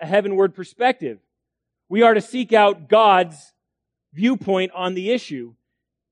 a 0.00 0.06
heavenward 0.06 0.54
perspective. 0.54 1.18
We 1.90 2.00
are 2.00 2.14
to 2.14 2.22
seek 2.22 2.54
out 2.54 2.88
God's 2.88 3.52
viewpoint 4.14 4.72
on 4.74 4.94
the 4.94 5.10
issue 5.10 5.54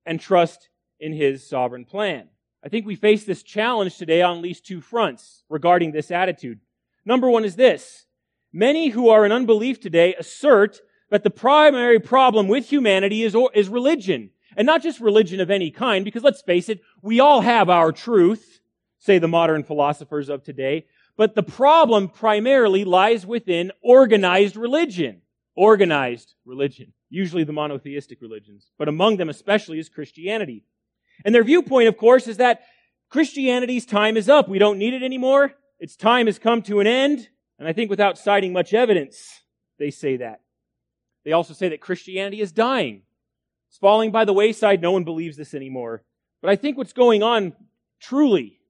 and 0.05 0.21
trust 0.21 0.69
in 1.01 1.15
His 1.15 1.49
sovereign 1.49 1.87
plan. 1.87 2.29
I 2.63 2.69
think 2.69 2.85
we 2.85 2.97
face 2.97 3.25
this 3.25 3.43
challenge 3.43 3.97
today 3.97 4.21
on 4.21 4.37
at 4.37 4.43
least 4.43 4.67
two 4.67 4.83
fronts 4.83 5.43
regarding 5.49 5.93
this 5.93 6.11
attitude. 6.11 6.61
Number 7.07 7.31
one 7.31 7.47
is 7.47 7.57
this. 7.57 8.05
Many 8.53 8.89
who 8.89 9.09
are 9.09 9.25
in 9.25 9.33
unbelief 9.33 9.81
today 9.81 10.15
assert 10.17 10.81
that 11.11 11.23
the 11.23 11.31
primary 11.31 12.01
problem 12.01 12.49
with 12.49 12.69
humanity 12.69 13.23
is, 13.23 13.37
is 13.55 13.69
religion. 13.69 14.31
And 14.57 14.67
not 14.67 14.83
just 14.83 15.01
religion 15.01 15.41
of 15.41 15.51
any 15.51 15.71
kind, 15.71 16.05
because 16.05 16.23
let's 16.23 16.43
face 16.43 16.69
it, 16.69 16.81
we 17.03 17.21
all 17.21 17.43
have 17.43 17.69
our 17.69 17.93
truth, 17.93 18.61
say 18.99 19.19
the 19.19 19.29
modern 19.29 19.63
philosophers 19.63 20.29
of 20.29 20.43
today. 20.43 20.87
But 21.17 21.35
the 21.35 21.43
problem 21.43 22.09
primarily 22.09 22.85
lies 22.85 23.27
within 23.27 23.73
organized 23.83 24.57
religion. 24.57 25.23
Organized 25.55 26.35
religion. 26.45 26.93
Usually 27.09 27.45
the 27.45 27.53
monotheistic 27.53 28.21
religions. 28.21 28.71
But 28.79 28.89
among 28.89 29.17
them 29.17 29.29
especially 29.29 29.79
is 29.79 29.89
Christianity. 29.89 30.65
And 31.25 31.35
their 31.35 31.45
viewpoint, 31.45 31.89
of 31.89 31.97
course, 31.97 32.27
is 32.27 32.39
that 32.39 32.63
Christianity's 33.09 33.87
time 33.87 34.17
is 34.17 34.29
up. 34.29 34.49
We 34.49 34.59
don't 34.59 34.79
need 34.79 34.95
it 34.95 35.03
anymore. 35.03 35.53
Its 35.79 35.97
time 35.97 36.27
has 36.27 36.39
come 36.39 36.63
to 36.63 36.81
an 36.81 36.87
end. 36.87 37.29
And 37.59 37.69
I 37.69 37.73
think 37.73 37.89
without 37.89 38.19
citing 38.19 38.53
much 38.53 38.75
evidence, 38.75 39.43
they 39.79 39.91
say 39.91 40.17
that. 40.19 40.41
They 41.27 41.33
also 41.33 41.55
say 41.55 41.71
that 41.71 41.81
Christianity 41.81 42.41
is 42.41 42.53
dying. 42.53 43.03
It's 43.69 43.79
falling 43.79 44.13
by 44.13 44.25
the 44.25 44.33
wayside. 44.33 44.81
No 44.81 44.93
one 44.93 45.03
believes 45.03 45.37
this 45.37 45.55
anymore. 45.55 46.05
But 46.41 46.51
I 46.51 46.57
think 46.57 46.79
what's 46.79 46.93
going 46.93 47.25
on 47.25 47.53
truly, 48.01 48.61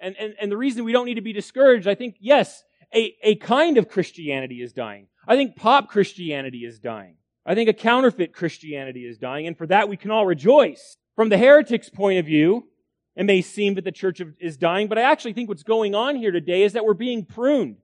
and, 0.00 0.16
and, 0.18 0.34
and 0.40 0.50
the 0.50 0.56
reason 0.56 0.84
we 0.84 0.90
don't 0.90 1.06
need 1.06 1.14
to 1.14 1.20
be 1.20 1.32
discouraged, 1.32 1.86
I 1.86 1.94
think, 1.94 2.16
yes, 2.18 2.64
a, 2.92 3.14
a 3.22 3.36
kind 3.36 3.78
of 3.78 3.88
Christianity 3.88 4.62
is 4.62 4.72
dying. 4.72 5.06
I 5.28 5.36
think 5.36 5.54
pop 5.54 5.88
Christianity 5.88 6.64
is 6.64 6.80
dying. 6.80 7.18
I 7.46 7.54
think 7.54 7.68
a 7.68 7.72
counterfeit 7.72 8.32
Christianity 8.32 9.06
is 9.06 9.16
dying, 9.16 9.46
and 9.46 9.56
for 9.56 9.68
that 9.68 9.88
we 9.88 9.96
can 9.96 10.10
all 10.10 10.26
rejoice. 10.26 10.96
From 11.14 11.28
the 11.28 11.38
heretic's 11.38 11.88
point 11.88 12.18
of 12.18 12.26
view, 12.26 12.66
it 13.14 13.24
may 13.24 13.42
seem 13.42 13.74
that 13.74 13.84
the 13.84 13.92
church 13.92 14.20
is 14.40 14.56
dying, 14.56 14.88
but 14.88 14.98
I 14.98 15.02
actually 15.02 15.34
think 15.34 15.48
what's 15.48 15.62
going 15.62 15.94
on 15.94 16.16
here 16.16 16.32
today 16.32 16.64
is 16.64 16.72
that 16.72 16.84
we're 16.84 16.94
being 16.94 17.24
pruned. 17.24 17.76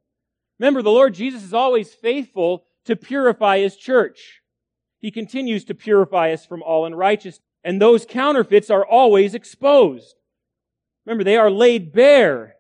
Remember, 0.59 0.83
the 0.83 0.91
Lord 0.91 1.15
Jesus 1.15 1.45
is 1.45 1.55
always 1.55 1.95
faithful 1.95 2.65
to 2.89 2.97
purify 2.97 3.59
his 3.59 3.77
church. 3.77 4.41
He 4.99 5.11
continues 5.11 5.65
to 5.67 5.75
purify 5.75 6.33
us 6.33 6.47
from 6.47 6.63
all 6.63 6.87
unrighteousness. 6.87 7.41
And 7.63 7.81
those 7.81 8.07
counterfeits 8.07 8.71
are 8.71 8.85
always 8.85 9.35
exposed. 9.35 10.17
Remember, 11.05 11.23
they 11.23 11.37
are 11.37 11.51
laid 11.51 11.93
bare 11.93 12.57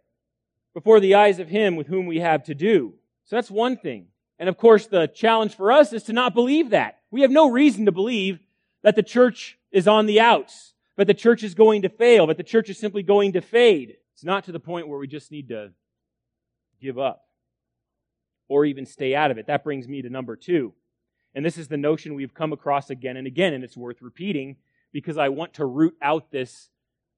before 0.75 1.01
the 1.01 1.15
eyes 1.15 1.39
of 1.39 1.49
him 1.49 1.77
with 1.77 1.87
whom 1.87 2.05
we 2.07 2.21
have 2.21 2.45
to 2.45 2.55
do. 2.55 2.95
So 3.25 3.37
that's 3.37 3.51
one 3.51 3.79
thing. 3.79 4.09
And 4.39 4.51
of 4.51 4.59
course, 4.59 4.87
the 4.87 5.07
challenge 5.07 5.57
for 5.57 5.73
us 5.73 5.95
is 5.95 6.03
to 6.05 6.13
not 6.13 6.35
believe 6.35 6.71
that. 6.71 6.99
We 7.11 7.23
have 7.23 7.31
no 7.31 7.51
reason 7.51 7.87
to 7.87 7.93
believe 7.93 8.39
that 8.83 8.97
the 8.97 9.03
church 9.03 9.59
is 9.73 9.89
on 9.89 10.05
the 10.05 10.21
outs, 10.21 10.75
that 10.97 11.07
the 11.07 11.15
church 11.15 11.43
is 11.43 11.55
going 11.55 11.83
to 11.83 11.89
fail, 11.89 12.27
that 12.27 12.37
the 12.37 12.43
church 12.43 12.69
is 12.69 12.79
simply 12.79 13.03
going 13.03 13.33
to 13.33 13.41
fade. 13.41 13.97
It's 14.13 14.25
not 14.25 14.45
to 14.45 14.53
the 14.53 14.61
point 14.61 14.89
where 14.89 14.99
we 14.99 15.09
just 15.09 15.33
need 15.33 15.49
to 15.49 15.73
give 16.83 16.99
up 16.99 17.28
or 18.49 18.64
even 18.64 18.87
stay 18.87 19.14
out 19.14 19.31
of 19.31 19.38
it. 19.38 19.47
That 19.47 19.64
brings 19.64 19.87
me 19.87 20.02
to 20.02 20.11
number 20.11 20.37
two. 20.37 20.75
And 21.35 21.45
this 21.45 21.59
is 21.59 21.69
the 21.69 21.76
notion 21.76 22.14
we've 22.14 22.35
come 22.35 22.52
across 22.52 22.90
again 22.90 23.17
and 23.17 23.26
again, 23.26 23.52
and 23.52 23.62
it's 23.62 23.76
worth 23.76 24.02
repeating 24.02 24.57
because 24.93 25.19
I 25.19 25.28
want 25.28 25.55
to 25.55 25.67
root 25.67 25.95
out 26.02 26.31
this 26.31 26.71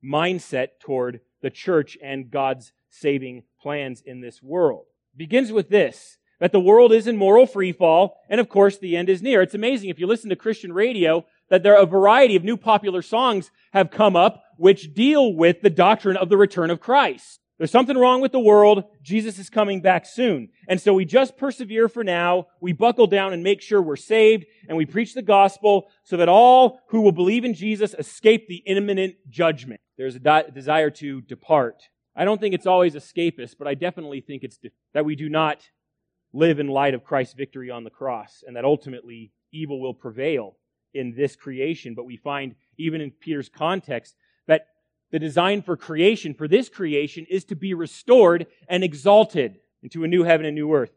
mindset 0.04 0.80
toward 0.80 1.20
the 1.42 1.50
church 1.50 1.96
and 2.02 2.30
God's 2.30 2.72
saving 2.88 3.44
plans 3.60 4.02
in 4.04 4.20
this 4.20 4.42
world. 4.42 4.86
It 5.14 5.18
begins 5.18 5.52
with 5.52 5.68
this 5.68 6.18
that 6.40 6.52
the 6.52 6.60
world 6.60 6.90
is 6.90 7.06
in 7.06 7.18
moral 7.18 7.46
freefall, 7.46 8.12
and 8.28 8.40
of 8.40 8.48
course 8.48 8.78
the 8.78 8.96
end 8.96 9.10
is 9.10 9.20
near. 9.20 9.42
It's 9.42 9.54
amazing 9.54 9.90
if 9.90 10.00
you 10.00 10.06
listen 10.06 10.30
to 10.30 10.36
Christian 10.36 10.72
radio 10.72 11.26
that 11.50 11.62
there 11.62 11.76
are 11.76 11.82
a 11.82 11.86
variety 11.86 12.34
of 12.34 12.44
new 12.44 12.56
popular 12.56 13.02
songs 13.02 13.50
have 13.72 13.90
come 13.90 14.16
up 14.16 14.42
which 14.56 14.94
deal 14.94 15.34
with 15.34 15.60
the 15.60 15.70
doctrine 15.70 16.16
of 16.16 16.30
the 16.30 16.38
return 16.38 16.70
of 16.70 16.80
Christ. 16.80 17.39
There's 17.60 17.70
something 17.70 17.98
wrong 17.98 18.22
with 18.22 18.32
the 18.32 18.40
world. 18.40 18.84
Jesus 19.02 19.38
is 19.38 19.50
coming 19.50 19.82
back 19.82 20.06
soon. 20.06 20.48
And 20.66 20.80
so 20.80 20.94
we 20.94 21.04
just 21.04 21.36
persevere 21.36 21.90
for 21.90 22.02
now. 22.02 22.46
We 22.58 22.72
buckle 22.72 23.06
down 23.06 23.34
and 23.34 23.42
make 23.42 23.60
sure 23.60 23.82
we're 23.82 23.96
saved 23.96 24.46
and 24.66 24.78
we 24.78 24.86
preach 24.86 25.12
the 25.12 25.20
gospel 25.20 25.90
so 26.02 26.16
that 26.16 26.30
all 26.30 26.80
who 26.88 27.02
will 27.02 27.12
believe 27.12 27.44
in 27.44 27.52
Jesus 27.52 27.94
escape 27.98 28.48
the 28.48 28.62
imminent 28.64 29.16
judgment. 29.28 29.82
There's 29.98 30.14
a 30.14 30.20
di- 30.20 30.48
desire 30.54 30.88
to 30.88 31.20
depart. 31.20 31.82
I 32.16 32.24
don't 32.24 32.40
think 32.40 32.54
it's 32.54 32.66
always 32.66 32.94
escapist, 32.94 33.56
but 33.58 33.68
I 33.68 33.74
definitely 33.74 34.22
think 34.22 34.42
it's 34.42 34.56
de- 34.56 34.70
that 34.94 35.04
we 35.04 35.14
do 35.14 35.28
not 35.28 35.68
live 36.32 36.60
in 36.60 36.68
light 36.68 36.94
of 36.94 37.04
Christ's 37.04 37.34
victory 37.34 37.70
on 37.70 37.84
the 37.84 37.90
cross 37.90 38.42
and 38.46 38.56
that 38.56 38.64
ultimately 38.64 39.32
evil 39.52 39.82
will 39.82 39.92
prevail 39.92 40.56
in 40.94 41.14
this 41.14 41.36
creation. 41.36 41.94
But 41.94 42.06
we 42.06 42.16
find 42.16 42.54
even 42.78 43.02
in 43.02 43.10
Peter's 43.10 43.50
context 43.50 44.16
the 45.10 45.18
design 45.18 45.62
for 45.62 45.76
creation, 45.76 46.34
for 46.34 46.46
this 46.46 46.68
creation, 46.68 47.26
is 47.28 47.44
to 47.46 47.56
be 47.56 47.74
restored 47.74 48.46
and 48.68 48.84
exalted 48.84 49.58
into 49.82 50.04
a 50.04 50.08
new 50.08 50.24
heaven 50.24 50.46
and 50.46 50.54
new 50.54 50.72
earth. 50.72 50.92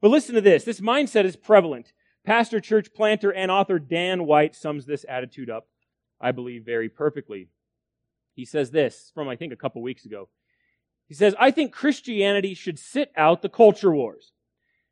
But 0.00 0.10
listen 0.10 0.34
to 0.34 0.40
this. 0.40 0.64
This 0.64 0.80
mindset 0.80 1.24
is 1.24 1.36
prevalent. 1.36 1.92
Pastor, 2.24 2.60
church 2.60 2.92
planter, 2.94 3.32
and 3.32 3.50
author 3.50 3.78
Dan 3.78 4.26
White 4.26 4.54
sums 4.54 4.86
this 4.86 5.04
attitude 5.08 5.50
up, 5.50 5.68
I 6.20 6.32
believe, 6.32 6.64
very 6.64 6.88
perfectly. 6.88 7.48
He 8.34 8.44
says 8.44 8.70
this 8.70 9.12
from, 9.14 9.28
I 9.28 9.36
think, 9.36 9.52
a 9.52 9.56
couple 9.56 9.82
weeks 9.82 10.04
ago. 10.04 10.28
He 11.06 11.14
says, 11.14 11.34
I 11.38 11.50
think 11.50 11.72
Christianity 11.72 12.54
should 12.54 12.78
sit 12.78 13.12
out 13.16 13.42
the 13.42 13.48
culture 13.48 13.92
wars. 13.92 14.32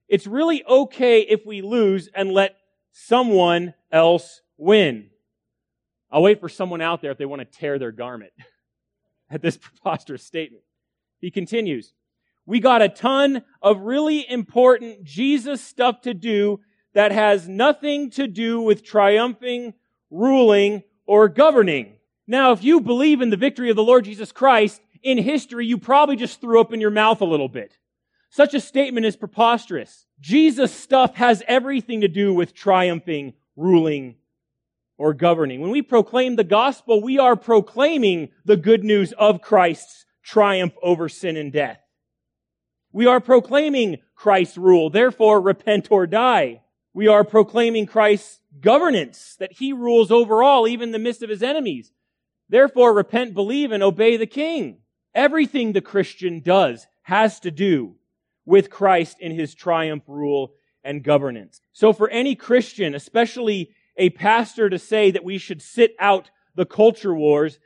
It's 0.08 0.26
really 0.26 0.62
okay 0.64 1.20
if 1.20 1.46
we 1.46 1.62
lose 1.62 2.08
and 2.14 2.32
let 2.32 2.56
someone 2.92 3.74
else 3.90 4.42
win. 4.58 5.08
I'll 6.10 6.22
wait 6.22 6.40
for 6.40 6.50
someone 6.50 6.82
out 6.82 7.00
there 7.00 7.10
if 7.10 7.18
they 7.18 7.24
want 7.24 7.40
to 7.40 7.58
tear 7.58 7.78
their 7.78 7.92
garment. 7.92 8.32
at 9.32 9.42
this 9.42 9.56
preposterous 9.58 10.22
statement. 10.22 10.62
He 11.20 11.30
continues, 11.30 11.92
we 12.46 12.60
got 12.60 12.82
a 12.82 12.88
ton 12.88 13.42
of 13.60 13.80
really 13.80 14.28
important 14.28 15.04
Jesus 15.04 15.62
stuff 15.62 16.02
to 16.02 16.14
do 16.14 16.60
that 16.94 17.12
has 17.12 17.48
nothing 17.48 18.10
to 18.10 18.26
do 18.26 18.60
with 18.60 18.84
triumphing, 18.84 19.74
ruling, 20.10 20.82
or 21.06 21.28
governing. 21.28 21.94
Now, 22.26 22.52
if 22.52 22.62
you 22.62 22.80
believe 22.80 23.20
in 23.20 23.30
the 23.30 23.36
victory 23.36 23.70
of 23.70 23.76
the 23.76 23.82
Lord 23.82 24.04
Jesus 24.04 24.32
Christ 24.32 24.80
in 25.02 25.18
history, 25.18 25.66
you 25.66 25.78
probably 25.78 26.16
just 26.16 26.40
threw 26.40 26.60
up 26.60 26.72
in 26.72 26.80
your 26.80 26.90
mouth 26.90 27.20
a 27.20 27.26
little 27.26 27.48
bit. 27.48 27.78
Such 28.30 28.54
a 28.54 28.60
statement 28.60 29.06
is 29.06 29.16
preposterous. 29.16 30.06
Jesus 30.20 30.72
stuff 30.72 31.16
has 31.16 31.42
everything 31.46 32.00
to 32.00 32.08
do 32.08 32.32
with 32.32 32.54
triumphing, 32.54 33.34
ruling, 33.56 34.16
or 35.02 35.12
governing. 35.12 35.60
When 35.60 35.72
we 35.72 35.82
proclaim 35.82 36.36
the 36.36 36.44
gospel, 36.44 37.02
we 37.02 37.18
are 37.18 37.34
proclaiming 37.34 38.28
the 38.44 38.56
good 38.56 38.84
news 38.84 39.10
of 39.14 39.42
Christ's 39.42 40.06
triumph 40.22 40.74
over 40.80 41.08
sin 41.08 41.36
and 41.36 41.52
death. 41.52 41.80
We 42.92 43.06
are 43.06 43.18
proclaiming 43.18 43.96
Christ's 44.14 44.58
rule, 44.58 44.90
therefore 44.90 45.40
repent 45.40 45.88
or 45.90 46.06
die. 46.06 46.60
We 46.94 47.08
are 47.08 47.24
proclaiming 47.24 47.86
Christ's 47.86 48.38
governance, 48.60 49.34
that 49.40 49.54
he 49.54 49.72
rules 49.72 50.12
over 50.12 50.40
all, 50.40 50.68
even 50.68 50.90
in 50.90 50.92
the 50.92 51.00
midst 51.00 51.24
of 51.24 51.30
his 51.30 51.42
enemies. 51.42 51.90
Therefore 52.48 52.94
repent, 52.94 53.34
believe, 53.34 53.72
and 53.72 53.82
obey 53.82 54.16
the 54.16 54.24
king. 54.24 54.82
Everything 55.16 55.72
the 55.72 55.80
Christian 55.80 56.38
does 56.38 56.86
has 57.02 57.40
to 57.40 57.50
do 57.50 57.96
with 58.44 58.70
Christ 58.70 59.16
in 59.18 59.32
his 59.32 59.52
triumph, 59.52 60.04
rule, 60.06 60.52
and 60.84 61.02
governance. 61.02 61.60
So 61.72 61.92
for 61.92 62.08
any 62.08 62.36
Christian, 62.36 62.94
especially 62.94 63.74
a 64.02 64.10
pastor 64.10 64.68
to 64.68 64.80
say 64.80 65.12
that 65.12 65.22
we 65.22 65.38
should 65.38 65.62
sit 65.62 65.94
out 66.00 66.28
the 66.56 66.66
culture 66.66 67.14
wars 67.14 67.60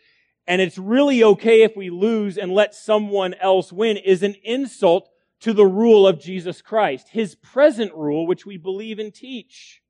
and 0.47 0.61
it's 0.61 0.77
really 0.77 1.25
okay 1.25 1.63
if 1.63 1.75
we 1.75 1.89
lose 1.89 2.37
and 2.37 2.53
let 2.53 2.75
someone 2.75 3.33
else 3.41 3.73
win 3.73 3.97
is 3.97 4.23
an 4.23 4.37
insult 4.45 5.09
to 5.41 5.55
the 5.55 5.65
rule 5.65 6.07
of 6.07 6.21
Jesus 6.21 6.61
Christ, 6.61 7.09
his 7.09 7.37
present 7.37 7.95
rule, 7.95 8.27
which 8.27 8.45
we 8.45 8.59
believe 8.59 8.99
and 8.99 9.15
teach. 9.15 9.83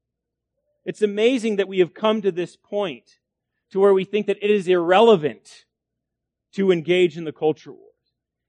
It's 0.85 1.03
amazing 1.03 1.57
that 1.57 1.67
we 1.67 1.81
have 1.81 1.95
come 1.95 2.23
to 2.23 2.31
this 2.31 2.57
point 2.57 3.19
to 3.71 3.81
where 3.81 3.93
we 3.93 4.05
think 4.05 4.29
that 4.29 4.39
it 4.41 4.51
is 4.51 4.69
irrelevant 4.69 5.65
to 6.53 6.71
engage 6.71 7.19
in 7.19 7.25
the 7.25 7.33
culture 7.33 7.73
wars. 7.73 7.83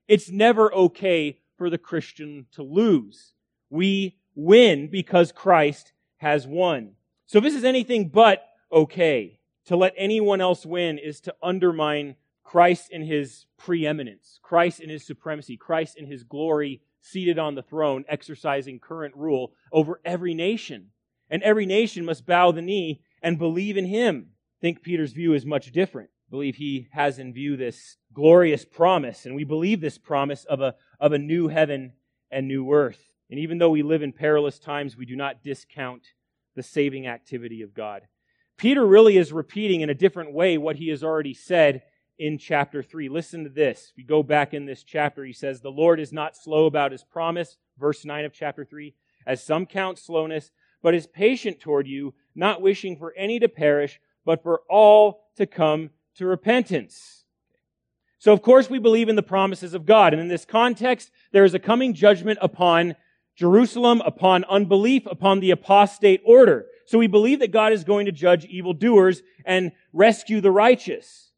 It's 0.08 0.30
never 0.30 0.72
okay 0.72 1.39
for 1.58 1.72
the 1.72 1.80
Christian 1.80 2.46
to 2.51 2.62
lose. 2.62 3.34
We 3.72 4.20
win 4.36 4.88
because 4.88 5.32
Christ 5.32 5.94
has 6.18 6.46
won. 6.46 6.97
So 7.27 7.41
this 7.41 7.55
is 7.55 7.65
anything 7.65 8.07
but 8.07 8.48
okay. 8.72 9.39
To 9.65 9.75
let 9.75 9.93
anyone 9.98 10.39
else 10.39 10.65
win 10.65 10.98
is 10.98 11.19
to 11.22 11.36
undermine 11.43 12.15
Christ 12.43 12.89
in 12.89 13.01
his 13.01 13.46
preeminence, 13.57 14.39
Christ 14.41 14.79
in 14.79 14.89
his 14.89 15.05
supremacy, 15.05 15.57
Christ 15.57 15.98
in 15.98 16.05
his 16.05 16.24
glory 16.24 16.81
seated 17.01 17.38
on 17.38 17.55
the 17.55 17.62
throne, 17.62 18.05
exercising 18.07 18.79
current 18.79 19.13
rule 19.15 19.51
over 19.74 20.00
every 20.05 20.34
nation. 20.34 20.91
And 21.29 21.43
every 21.43 21.65
nation 21.65 22.05
must 22.05 22.25
bow 22.25 22.53
the 22.53 22.62
knee 22.62 23.01
and 23.22 23.38
believe 23.38 23.75
in 23.75 23.86
him. 23.86 24.29
Think 24.62 24.81
Peter's 24.81 25.12
view 25.12 25.34
is 25.34 25.46
much 25.46 25.74
different. 25.74 26.10
Believe 26.29 26.55
he 26.55 26.88
has 26.91 27.19
in 27.19 27.34
view 27.34 27.57
this 27.57 27.98
glorious 28.13 28.63
promise, 28.63 29.25
and 29.25 29.36
we 29.36 29.43
believe 29.43 29.81
this 29.81 29.98
promise 29.98 30.46
of 30.46 30.62
a, 30.62 30.75
of 31.00 31.12
a 31.12 31.17
new 31.17 31.50
heaven 31.50 31.91
and 32.31 32.48
new 32.48 32.72
earth. 32.72 33.12
And 33.29 33.39
even 33.39 33.57
though 33.57 33.69
we 33.69 33.84
live 33.84 34.01
in 34.01 34.13
perilous 34.13 34.60
times, 34.60 34.96
we 34.96 35.05
do 35.05 35.17
not 35.17 35.43
discount 35.43 36.03
the 36.58 36.64
saving 36.64 37.08
activity 37.08 37.62
of 37.62 37.76
God. 37.76 38.02
Peter 38.58 38.86
really 38.86 39.16
is 39.16 39.32
repeating 39.32 39.82
in 39.82 39.92
a 39.92 39.94
different 39.94 40.34
way 40.34 40.58
what 40.58 40.76
he 40.76 40.90
has 40.90 41.04
already 41.04 41.36
said 41.36 41.84
in 42.18 42.40
chapter 42.40 42.82
3. 42.82 43.10
Listen 43.10 43.44
to 43.44 43.50
this. 43.50 43.92
If 43.92 44.00
you 44.00 44.04
go 44.04 44.24
back 44.24 44.56
in 44.56 44.66
this 44.66 44.84
chapter, 44.84 45.24
he 45.24 45.34
says, 45.34 45.62
The 45.62 45.70
Lord 45.70 46.00
is 46.00 46.12
not 46.12 46.36
slow 46.36 46.66
about 46.66 46.92
his 46.92 47.04
promise, 47.04 47.58
verse 47.78 48.04
9 48.04 48.26
of 48.26 48.34
chapter 48.34 48.66
3, 48.66 48.96
as 49.28 49.44
some 49.44 49.68
count 49.68 50.00
slowness, 50.00 50.52
but 50.82 50.96
is 50.96 51.06
patient 51.06 51.60
toward 51.60 51.88
you, 51.88 52.16
not 52.34 52.60
wishing 52.60 52.98
for 52.98 53.14
any 53.16 53.38
to 53.40 53.48
perish, 53.48 54.02
but 54.26 54.42
for 54.42 54.62
all 54.68 55.28
to 55.36 55.46
come 55.46 55.92
to 56.16 56.26
repentance. 56.26 57.26
So, 58.18 58.34
of 58.34 58.42
course, 58.42 58.68
we 58.68 58.80
believe 58.80 59.10
in 59.10 59.16
the 59.16 59.22
promises 59.22 59.76
of 59.76 59.86
God. 59.86 60.12
And 60.12 60.20
in 60.20 60.28
this 60.28 60.44
context, 60.44 61.12
there 61.32 61.46
is 61.46 61.54
a 61.54 61.60
coming 61.60 61.94
judgment 61.94 62.40
upon 62.42 62.96
Jerusalem, 63.38 64.01
upon 64.03 64.44
unbelief, 64.46 65.06
upon 65.06 65.39
the 65.39 65.51
apostate 65.51 66.22
order. 66.25 66.65
So 66.88 66.98
we 66.98 67.08
believe 67.08 67.39
that 67.39 67.51
God 67.51 67.72
is 67.72 67.84
going 67.84 68.08
to 68.08 68.12
judge 68.12 68.46
evildoers 68.46 69.22
and 69.46 69.72
rescue 69.94 70.41
the 70.41 70.51
righteous. 70.51 71.32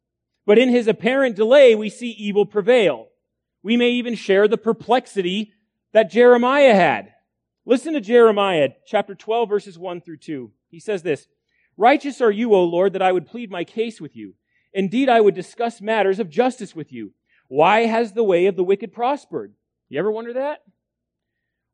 But 0.45 0.57
in 0.57 0.69
his 0.69 0.87
apparent 0.87 1.35
delay, 1.35 1.75
we 1.75 1.89
see 1.89 2.11
evil 2.11 2.45
prevail. 2.45 3.09
We 3.61 3.75
may 3.75 3.91
even 3.91 4.15
share 4.15 4.47
the 4.47 4.57
perplexity 4.57 5.51
that 5.91 6.09
Jeremiah 6.09 6.73
had. 6.73 7.13
Listen 7.65 7.93
to 7.93 8.01
Jeremiah 8.01 8.69
chapter 8.85 9.13
12 9.13 9.49
verses 9.49 9.77
1 9.77 10.01
through 10.01 10.17
2. 10.17 10.51
He 10.69 10.79
says 10.79 11.03
this, 11.03 11.27
Righteous 11.75 12.21
are 12.21 12.31
you, 12.31 12.53
O 12.53 12.63
Lord, 12.63 12.93
that 12.93 13.01
I 13.01 13.11
would 13.11 13.27
plead 13.27 13.51
my 13.51 13.65
case 13.65 13.99
with 13.99 14.15
you. 14.15 14.35
Indeed, 14.73 15.09
I 15.09 15.19
would 15.19 15.35
discuss 15.35 15.81
matters 15.81 16.19
of 16.19 16.29
justice 16.29 16.75
with 16.75 16.93
you. 16.93 17.11
Why 17.47 17.81
has 17.81 18.13
the 18.13 18.23
way 18.23 18.45
of 18.45 18.55
the 18.55 18.63
wicked 18.63 18.93
prospered? 18.93 19.53
You 19.89 19.99
ever 19.99 20.11
wonder 20.11 20.33
that? 20.33 20.63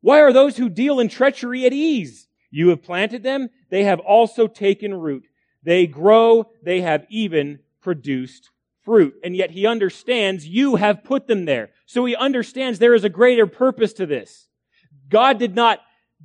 Why 0.00 0.20
are 0.20 0.32
those 0.32 0.56
who 0.56 0.68
deal 0.68 1.00
in 1.00 1.08
treachery 1.08 1.66
at 1.66 1.72
ease? 1.72 2.28
You 2.50 2.68
have 2.68 2.82
planted 2.82 3.22
them. 3.22 3.50
They 3.70 3.84
have 3.84 4.00
also 4.00 4.46
taken 4.46 4.94
root. 4.94 5.26
They 5.62 5.86
grow. 5.86 6.50
They 6.62 6.80
have 6.82 7.06
even 7.10 7.60
produced 7.80 8.50
fruit. 8.84 9.14
And 9.24 9.36
yet 9.36 9.50
he 9.50 9.66
understands 9.66 10.46
you 10.46 10.76
have 10.76 11.04
put 11.04 11.26
them 11.26 11.44
there. 11.44 11.70
So 11.86 12.04
he 12.04 12.14
understands 12.14 12.78
there 12.78 12.94
is 12.94 13.04
a 13.04 13.08
greater 13.08 13.46
purpose 13.46 13.92
to 13.94 14.06
this. 14.06 14.48
God 15.08 15.38
did 15.38 15.54
not, 15.54 15.80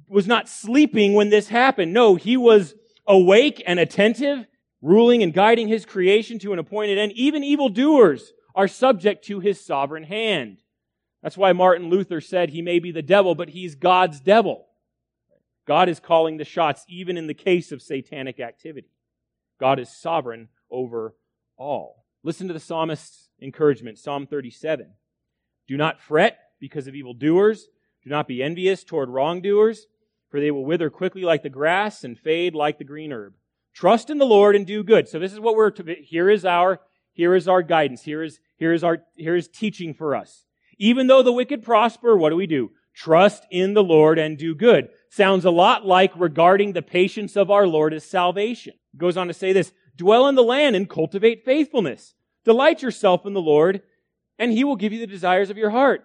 was 0.08 0.28
not 0.28 0.48
sleeping 0.48 1.14
when 1.14 1.30
this 1.30 1.50
happened. 1.50 1.94
No, 1.94 2.16
he 2.16 2.38
was 2.38 2.76
awake 3.08 3.62
and 3.66 3.80
attentive, 3.80 4.46
ruling 4.82 5.24
and 5.24 5.34
guiding 5.34 5.68
his 5.68 5.86
creation 5.86 6.40
to 6.40 6.54
an 6.54 6.60
appointed 6.60 6.98
end. 6.98 7.12
Even 7.14 7.44
evildoers 7.44 8.32
are 8.56 8.68
subject 8.68 9.26
to 9.26 9.40
his 9.40 9.64
sovereign 9.64 10.04
hand. 10.04 10.58
That's 11.22 11.38
why 11.38 11.54
Martin 11.54 11.90
Luther 11.90 12.22
said 12.22 12.50
he 12.50 12.62
may 12.62 12.80
be 12.80 12.92
the 12.92 13.02
devil, 13.02 13.36
but 13.36 13.50
he's 13.50 13.76
God's 13.76 14.20
devil. 14.20 14.68
God 15.68 15.88
is 15.88 16.00
calling 16.00 16.38
the 16.38 16.46
shots 16.46 16.84
even 16.90 17.18
in 17.18 17.28
the 17.28 17.34
case 17.34 17.72
of 17.72 17.82
satanic 17.82 18.40
activity. 18.40 18.90
God 19.60 19.80
is 19.80 19.90
sovereign 19.96 20.50
over 20.72 21.16
all. 21.58 22.06
Listen 22.24 22.48
to 22.48 22.54
the 22.54 22.60
psalmist's 22.60 23.30
encouragement, 23.42 24.00
Psalm 24.00 24.26
37. 24.26 24.94
Do 25.68 25.78
not 25.78 26.02
fret 26.02 26.40
because 26.60 26.88
of 26.88 26.96
evildoers. 26.96 27.68
Do 28.04 28.10
not 28.10 28.28
be 28.28 28.42
envious 28.42 28.84
toward 28.84 29.10
wrongdoers, 29.10 29.86
for 30.30 30.40
they 30.40 30.52
will 30.52 30.66
wither 30.66 30.90
quickly 30.90 31.22
like 31.22 31.44
the 31.44 31.50
grass 31.50 32.04
and 32.04 32.18
fade 32.18 32.56
like 32.56 32.80
the 32.80 32.84
green 32.84 33.12
herb. 33.12 33.34
Trust 33.74 34.10
in 34.10 34.18
the 34.18 34.26
Lord 34.26 34.56
and 34.56 34.66
do 34.66 34.84
good. 34.84 35.08
So 35.08 35.20
this 35.20 35.32
is 35.34 35.40
what 35.40 35.56
we're 35.56 35.72
to, 35.72 35.96
here 36.02 36.30
is 36.30 36.44
our, 36.44 36.82
here 37.14 37.36
is 37.36 37.48
our 37.48 37.62
guidance. 37.62 38.04
Here 38.04 38.24
is, 38.24 38.40
here 38.58 38.74
is 38.74 38.84
our, 38.84 39.04
here 39.16 39.36
is 39.36 39.48
teaching 39.48 39.94
for 39.94 40.16
us. 40.16 40.46
Even 40.82 41.06
though 41.06 41.22
the 41.22 41.32
wicked 41.32 41.62
prosper, 41.62 42.18
what 42.18 42.32
do 42.32 42.36
we 42.36 42.48
do? 42.48 42.72
Trust 42.96 43.46
in 43.52 43.76
the 43.76 43.84
Lord 43.84 44.18
and 44.18 44.36
do 44.36 44.56
good. 44.56 44.90
Sounds 45.12 45.46
a 45.46 45.52
lot 45.52 45.86
like 45.86 46.12
regarding 46.16 46.74
the 46.74 46.82
patience 46.82 47.38
of 47.38 47.52
our 47.52 47.68
Lord 47.68 47.94
as 47.94 48.04
salvation. 48.04 48.74
He 48.92 48.98
goes 48.98 49.16
on 49.16 49.28
to 49.28 49.34
say 49.34 49.54
this, 49.54 49.74
dwell 49.96 50.28
in 50.28 50.34
the 50.34 50.42
land 50.42 50.76
and 50.76 50.90
cultivate 50.90 51.46
faithfulness. 51.46 52.16
Delight 52.46 52.82
yourself 52.82 53.28
in 53.28 53.34
the 53.34 53.40
Lord, 53.40 53.84
and 54.40 54.52
he 54.52 54.64
will 54.64 54.76
give 54.76 54.92
you 54.92 54.98
the 54.98 55.06
desires 55.06 55.52
of 55.52 55.58
your 55.58 55.70
heart. 55.70 56.04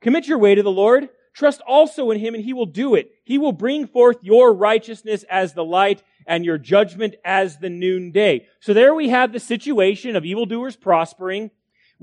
Commit 0.00 0.26
your 0.26 0.38
way 0.38 0.54
to 0.54 0.62
the 0.62 0.70
Lord. 0.70 1.10
Trust 1.34 1.60
also 1.68 2.10
in 2.10 2.18
him, 2.18 2.34
and 2.34 2.42
he 2.42 2.54
will 2.54 2.64
do 2.64 2.94
it. 2.94 3.10
He 3.24 3.36
will 3.36 3.52
bring 3.52 3.86
forth 3.86 4.16
your 4.22 4.54
righteousness 4.54 5.26
as 5.28 5.52
the 5.52 5.66
light 5.66 6.02
and 6.26 6.46
your 6.46 6.56
judgment 6.56 7.16
as 7.26 7.58
the 7.58 7.68
noonday. 7.68 8.46
So 8.60 8.72
there 8.72 8.94
we 8.94 9.10
have 9.10 9.34
the 9.34 9.40
situation 9.40 10.16
of 10.16 10.24
evildoers 10.24 10.76
prospering 10.76 11.50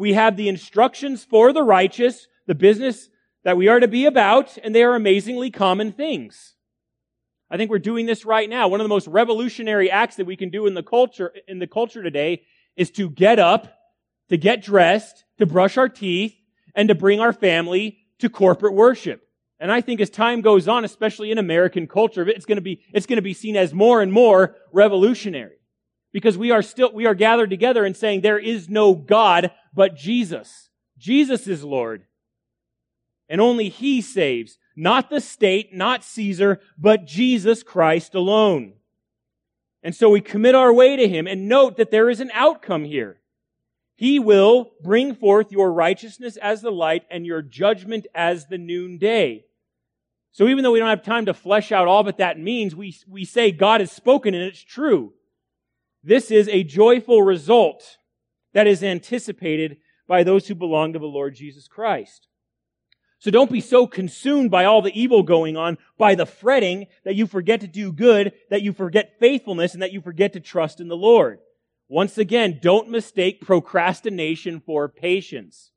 we 0.02 0.14
have 0.14 0.36
the 0.36 0.50
instructions 0.50 1.24
for 1.24 1.54
the 1.54 1.62
righteous, 1.62 2.28
the 2.48 2.56
business 2.56 3.10
that 3.44 3.56
we 3.56 3.68
are 3.68 3.80
to 3.80 3.88
be 3.88 4.06
about, 4.06 4.58
and 4.64 4.74
they 4.74 4.82
are 4.82 4.96
amazingly 4.96 5.52
common 5.52 5.92
things. 5.92 6.56
I 7.52 7.58
think 7.58 7.70
we're 7.70 7.78
doing 7.78 8.08
this 8.08 8.26
right 8.26 8.50
now. 8.50 8.68
One 8.68 8.82
of 8.82 8.86
the 8.86 8.90
most 8.90 9.08
revolutionary 9.08 9.92
acts 9.92 10.16
that 10.16 10.26
we 10.26 10.36
can 10.36 10.50
do 10.50 10.66
in 10.66 10.74
the 10.74 10.82
culture, 10.82 11.32
in 11.48 11.60
the 11.60 11.68
culture 11.68 12.02
today 12.02 12.42
is 12.76 12.90
to 12.92 13.12
get 13.12 13.38
up, 13.38 13.78
to 14.30 14.38
get 14.38 14.64
dressed, 14.64 15.24
to 15.38 15.46
brush 15.46 15.78
our 15.78 15.90
teeth, 15.90 16.36
and 16.74 16.90
to 16.90 16.96
bring 16.96 17.20
our 17.20 17.34
family 17.34 18.00
to 18.20 18.28
corporate 18.30 18.74
worship. 18.74 19.22
And 19.60 19.72
I 19.72 19.82
think 19.82 20.02
as 20.02 20.10
time 20.10 20.42
goes 20.42 20.68
on, 20.68 20.84
especially 20.84 21.30
in 21.30 21.38
American 21.38 21.86
culture, 21.86 22.28
it's 22.28 22.46
going 22.46 22.58
to 22.58 22.62
be, 22.62 22.82
it's 22.92 23.06
going 23.06 23.18
to 23.18 23.22
be 23.22 23.36
seen 23.36 23.56
as 23.56 23.72
more 23.72 24.02
and 24.02 24.12
more 24.12 24.56
revolutionary. 24.72 25.58
Because 26.12 26.38
we 26.38 26.50
are 26.50 26.64
still, 26.64 26.92
we 26.92 27.06
are 27.06 27.14
gathered 27.14 27.52
together 27.52 27.86
and 27.86 27.96
saying 27.96 28.22
there 28.22 28.40
is 28.40 28.68
no 28.68 28.96
God 28.96 29.52
but 29.74 29.96
Jesus. 29.96 30.70
Jesus 30.98 31.48
is 31.48 31.64
Lord. 31.64 32.06
And 33.30 33.40
only 33.42 33.70
He 33.70 34.02
saves. 34.02 34.58
Not 34.76 35.10
the 35.10 35.22
state, 35.22 35.74
not 35.74 36.04
Caesar, 36.04 36.60
but 36.78 37.06
Jesus 37.06 37.64
Christ 37.64 38.16
alone. 38.16 38.74
And 39.84 39.96
so 39.96 40.10
we 40.10 40.22
commit 40.22 40.56
our 40.56 40.72
way 40.72 40.96
to 40.96 41.08
Him 41.08 41.28
and 41.28 41.48
note 41.48 41.78
that 41.78 41.92
there 41.92 42.10
is 42.10 42.20
an 42.20 42.32
outcome 42.34 42.84
here. 42.84 43.20
He 43.96 44.20
will 44.20 44.72
bring 44.82 45.14
forth 45.14 45.52
your 45.52 45.72
righteousness 45.72 46.38
as 46.38 46.62
the 46.62 46.72
light 46.72 47.04
and 47.12 47.26
your 47.26 47.42
judgment 47.42 48.08
as 48.16 48.48
the 48.48 48.58
noonday. 48.58 49.46
So 50.32 50.48
even 50.48 50.64
though 50.64 50.72
we 50.72 50.80
don't 50.80 50.90
have 50.90 51.04
time 51.04 51.26
to 51.26 51.34
flesh 51.34 51.72
out 51.72 51.88
all 51.88 52.04
that 52.06 52.18
that 52.18 52.40
means, 52.40 52.76
we, 52.76 52.96
we 53.08 53.26
say 53.26 53.52
God 53.52 53.82
has 53.82 53.92
spoken 53.92 54.34
and 54.34 54.44
it's 54.44 54.64
true. 54.64 55.14
This 56.04 56.32
is 56.32 56.48
a 56.48 56.64
joyful 56.64 57.22
result 57.22 57.98
that 58.54 58.68
is 58.68 58.84
anticipated 58.84 59.78
by 60.08 60.24
those 60.24 60.48
who 60.48 60.56
belong 60.56 60.94
to 60.94 61.00
the 61.00 61.06
Lord 61.06 61.36
Jesus 61.36 61.68
Christ. 61.68 62.28
So 63.20 63.30
don't 63.30 63.52
be 63.52 63.62
so 63.62 63.86
consumed 63.86 64.50
by 64.50 64.66
all 64.66 64.82
the 64.82 65.00
evil 65.00 65.22
going 65.22 65.56
on, 65.56 65.78
by 65.98 66.16
the 66.16 66.26
fretting, 66.26 66.88
that 67.06 67.16
you 67.16 67.28
forget 67.28 67.62
to 67.62 67.68
do 67.68 67.92
good, 67.92 68.34
that 68.50 68.64
you 68.64 68.74
forget 68.74 69.20
faithfulness, 69.20 69.74
and 69.74 69.84
that 69.84 69.94
you 69.94 70.02
forget 70.02 70.34
to 70.34 70.40
trust 70.40 70.80
in 70.80 70.88
the 70.88 70.98
Lord. 70.98 71.40
Once 71.88 72.18
again, 72.18 72.60
don't 72.62 72.90
mistake 72.90 73.42
procrastination 73.42 74.60
for 74.60 74.90
patience. 74.90 75.72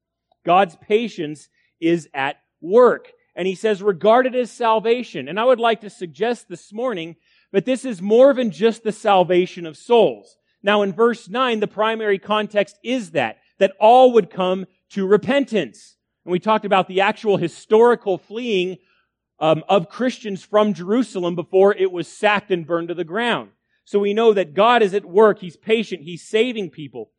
God's 0.47 0.77
patience 0.77 1.49
is 1.81 2.09
at 2.15 2.37
work. 2.61 3.13
And 3.37 3.47
he 3.47 3.55
says, 3.55 3.83
regard 3.83 4.27
it 4.27 4.35
as 4.35 4.51
salvation. 4.51 5.29
And 5.29 5.39
I 5.39 5.45
would 5.45 5.61
like 5.61 5.83
to 5.83 5.91
suggest 5.91 6.49
this 6.49 6.73
morning 6.73 7.17
but 7.55 7.65
this 7.65 7.85
is 7.85 8.03
more 8.03 8.35
than 8.35 8.51
just 8.51 8.83
the 8.83 8.91
salvation 8.91 9.65
of 9.65 9.77
souls. 9.77 10.37
Now 10.65 10.81
in 10.81 10.95
verse 10.95 11.29
9, 11.29 11.61
the 11.61 11.69
primary 11.69 12.19
context 12.19 12.79
is 12.83 13.11
that, 13.11 13.39
that 13.59 13.75
all 13.79 14.15
would 14.15 14.31
come 14.31 14.65
to 14.91 15.07
repentance. 15.07 15.97
And 16.25 16.33
we 16.33 16.41
talked 16.41 16.65
about 16.65 16.89
the 16.89 17.03
actual 17.03 17.37
historical 17.37 18.17
fleeing 18.17 18.79
um, 19.39 19.63
of 19.69 19.91
Christians 19.91 20.43
from 20.43 20.73
Jerusalem 20.73 21.37
before 21.37 21.75
it 21.75 21.93
was 21.93 22.09
sacked 22.09 22.51
and 22.51 22.67
burned 22.67 22.89
to 22.89 22.95
the 22.95 23.05
ground. 23.05 23.51
So 23.85 23.99
we 23.99 24.15
know 24.15 24.33
that 24.33 24.55
God 24.55 24.83
is 24.83 24.95
at 24.95 25.05
work. 25.05 25.39
He's 25.39 25.59
patient. 25.59 26.03
He's 26.03 26.27
saving 26.27 26.71
people. 26.71 27.11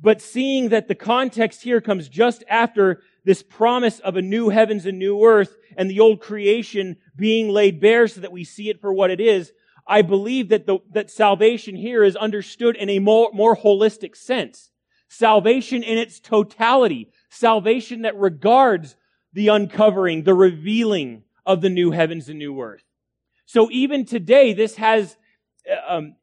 But 0.00 0.22
seeing 0.22 0.70
that 0.70 0.88
the 0.88 0.94
context 0.94 1.62
here 1.62 1.82
comes 1.82 2.08
just 2.08 2.44
after 2.48 3.02
this 3.26 3.42
promise 3.42 4.00
of 4.00 4.16
a 4.16 4.22
new 4.22 4.48
heavens 4.48 4.86
and 4.86 4.98
new 4.98 5.22
earth 5.22 5.54
and 5.76 5.90
the 5.90 6.00
old 6.00 6.20
creation 6.20 6.96
being 7.14 7.50
laid 7.50 7.78
bare 7.78 8.08
so 8.08 8.22
that 8.22 8.32
we 8.32 8.44
see 8.44 8.70
it 8.70 8.80
for 8.80 8.92
what 8.92 9.10
it 9.10 9.20
is, 9.20 9.52
I 9.86 10.02
believe 10.02 10.48
that 10.48 10.66
the, 10.66 10.78
that 10.92 11.10
salvation 11.10 11.76
here 11.76 12.02
is 12.02 12.16
understood 12.16 12.76
in 12.76 12.88
a 12.88 12.98
more, 12.98 13.30
more 13.32 13.56
holistic 13.56 14.16
sense. 14.16 14.70
Salvation 15.08 15.82
in 15.82 15.98
its 15.98 16.20
totality. 16.20 17.10
Salvation 17.30 18.02
that 18.02 18.16
regards 18.16 18.96
the 19.32 19.48
uncovering, 19.48 20.22
the 20.22 20.34
revealing 20.34 21.24
of 21.44 21.60
the 21.60 21.68
new 21.68 21.90
heavens 21.90 22.28
and 22.28 22.38
new 22.38 22.60
earth. 22.60 22.84
So 23.46 23.68
even 23.70 24.06
today, 24.06 24.54
this 24.54 24.76
has 24.76 25.16
um, 25.86 26.16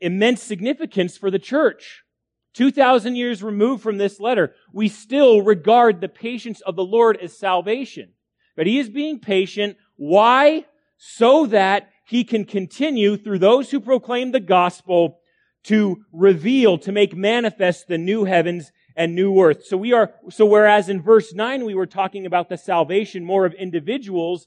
immense 0.00 0.42
significance 0.42 1.16
for 1.16 1.30
the 1.30 1.38
church. 1.38 2.02
2,000 2.54 3.16
years 3.16 3.42
removed 3.42 3.82
from 3.82 3.98
this 3.98 4.20
letter, 4.20 4.54
we 4.72 4.88
still 4.88 5.42
regard 5.42 6.00
the 6.00 6.08
patience 6.08 6.60
of 6.60 6.76
the 6.76 6.84
Lord 6.84 7.16
as 7.16 7.36
salvation. 7.36 8.10
But 8.56 8.66
he 8.66 8.78
is 8.78 8.88
being 8.88 9.18
patient. 9.18 9.76
Why? 9.96 10.64
So 10.96 11.46
that 11.46 11.90
he 12.04 12.24
can 12.24 12.44
continue 12.44 13.16
through 13.16 13.38
those 13.38 13.70
who 13.70 13.80
proclaim 13.80 14.32
the 14.32 14.40
gospel 14.40 15.20
to 15.64 16.04
reveal, 16.12 16.76
to 16.78 16.92
make 16.92 17.16
manifest 17.16 17.88
the 17.88 17.98
new 17.98 18.24
heavens 18.24 18.70
and 18.94 19.14
new 19.14 19.40
earth. 19.40 19.64
So 19.64 19.76
we 19.76 19.92
are, 19.92 20.12
so 20.28 20.44
whereas 20.44 20.88
in 20.88 21.00
verse 21.02 21.32
9 21.32 21.64
we 21.64 21.74
were 21.74 21.86
talking 21.86 22.26
about 22.26 22.48
the 22.48 22.58
salvation 22.58 23.24
more 23.24 23.46
of 23.46 23.54
individuals 23.54 24.46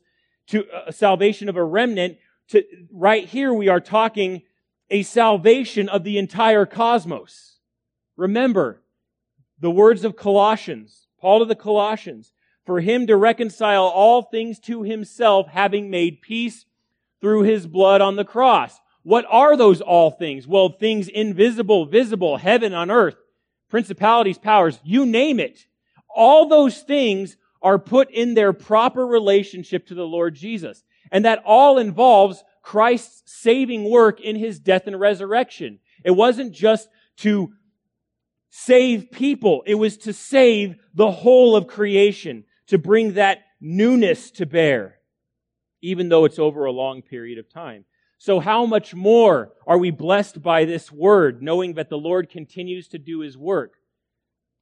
to 0.50 0.65
uh, 0.70 0.91
salvation 0.91 1.50
of 1.50 1.58
a 1.58 1.63
remnant, 1.63 2.17
to 2.50 2.63
right 2.91 3.26
here 3.26 3.54
we 3.54 3.67
are 3.67 3.82
talking 3.82 4.43
a 4.89 5.04
salvation 5.04 5.89
of 5.89 6.04
the 6.04 6.17
entire 6.17 6.65
cosmos. 6.65 7.58
Remember 8.15 8.82
the 9.60 9.72
words 9.72 10.06
of 10.06 10.15
Colossians, 10.15 11.08
Paul 11.20 11.39
to 11.39 11.46
the 11.46 11.56
Colossians, 11.56 12.32
for 12.65 12.80
him 12.80 13.08
to 13.08 13.17
reconcile 13.17 13.84
all 13.84 14.22
things 14.22 14.60
to 14.60 14.84
himself, 14.84 15.48
having 15.50 15.89
made 15.89 16.22
peace 16.22 16.65
through 17.21 17.43
his 17.43 17.67
blood 17.67 18.01
on 18.01 18.15
the 18.15 18.25
cross. 18.25 18.80
What 19.03 19.25
are 19.30 19.56
those 19.56 19.82
all 19.82 20.12
things? 20.12 20.47
Well, 20.47 20.69
things 20.69 21.08
invisible, 21.08 21.86
visible, 21.86 22.38
heaven 22.38 22.73
on 22.73 22.91
earth 22.91 23.15
principalities, 23.69 24.38
powers, 24.38 24.80
you 24.84 25.06
name 25.06 25.39
it. 25.39 25.65
All 26.13 26.47
those 26.47 26.82
things 26.82 27.38
are 27.62 27.80
put 27.80 28.10
in 28.12 28.34
their 28.34 28.53
proper 28.53 29.06
relationship 29.06 29.88
to 29.88 29.95
the 29.95 30.06
Lord 30.06 30.36
Jesus. 30.36 30.84
And 31.12 31.25
that 31.25 31.41
all 31.45 31.77
involves 31.77 32.43
Christ's 32.62 33.23
saving 33.25 33.89
work 33.89 34.19
in 34.19 34.36
his 34.36 34.60
death 34.60 34.88
and 34.88 34.99
resurrection. 34.99 35.80
It 36.03 36.12
wasn't 36.12 36.53
just 36.53 36.89
to 37.17 37.53
save 38.49 39.12
people. 39.12 39.63
It 39.65 39.75
was 39.75 39.97
to 39.99 40.13
save 40.13 40.75
the 40.93 41.12
whole 41.12 41.56
of 41.56 41.67
creation, 41.67 42.43
to 42.67 42.77
bring 42.77 43.13
that 43.13 43.39
newness 43.62 44.32
to 44.32 44.45
bear, 44.45 44.96
even 45.81 46.09
though 46.09 46.25
it's 46.25 46.39
over 46.39 46.65
a 46.65 46.71
long 46.71 47.01
period 47.01 47.37
of 47.37 47.49
time. 47.49 47.85
So 48.17 48.39
how 48.39 48.65
much 48.65 48.95
more 48.95 49.53
are 49.67 49.77
we 49.77 49.91
blessed 49.91 50.41
by 50.41 50.65
this 50.65 50.91
word, 50.91 51.43
knowing 51.43 51.75
that 51.75 51.89
the 51.89 51.97
Lord 51.97 52.29
continues 52.29 52.87
to 52.89 52.97
do 52.97 53.19
his 53.19 53.37
work? 53.37 53.75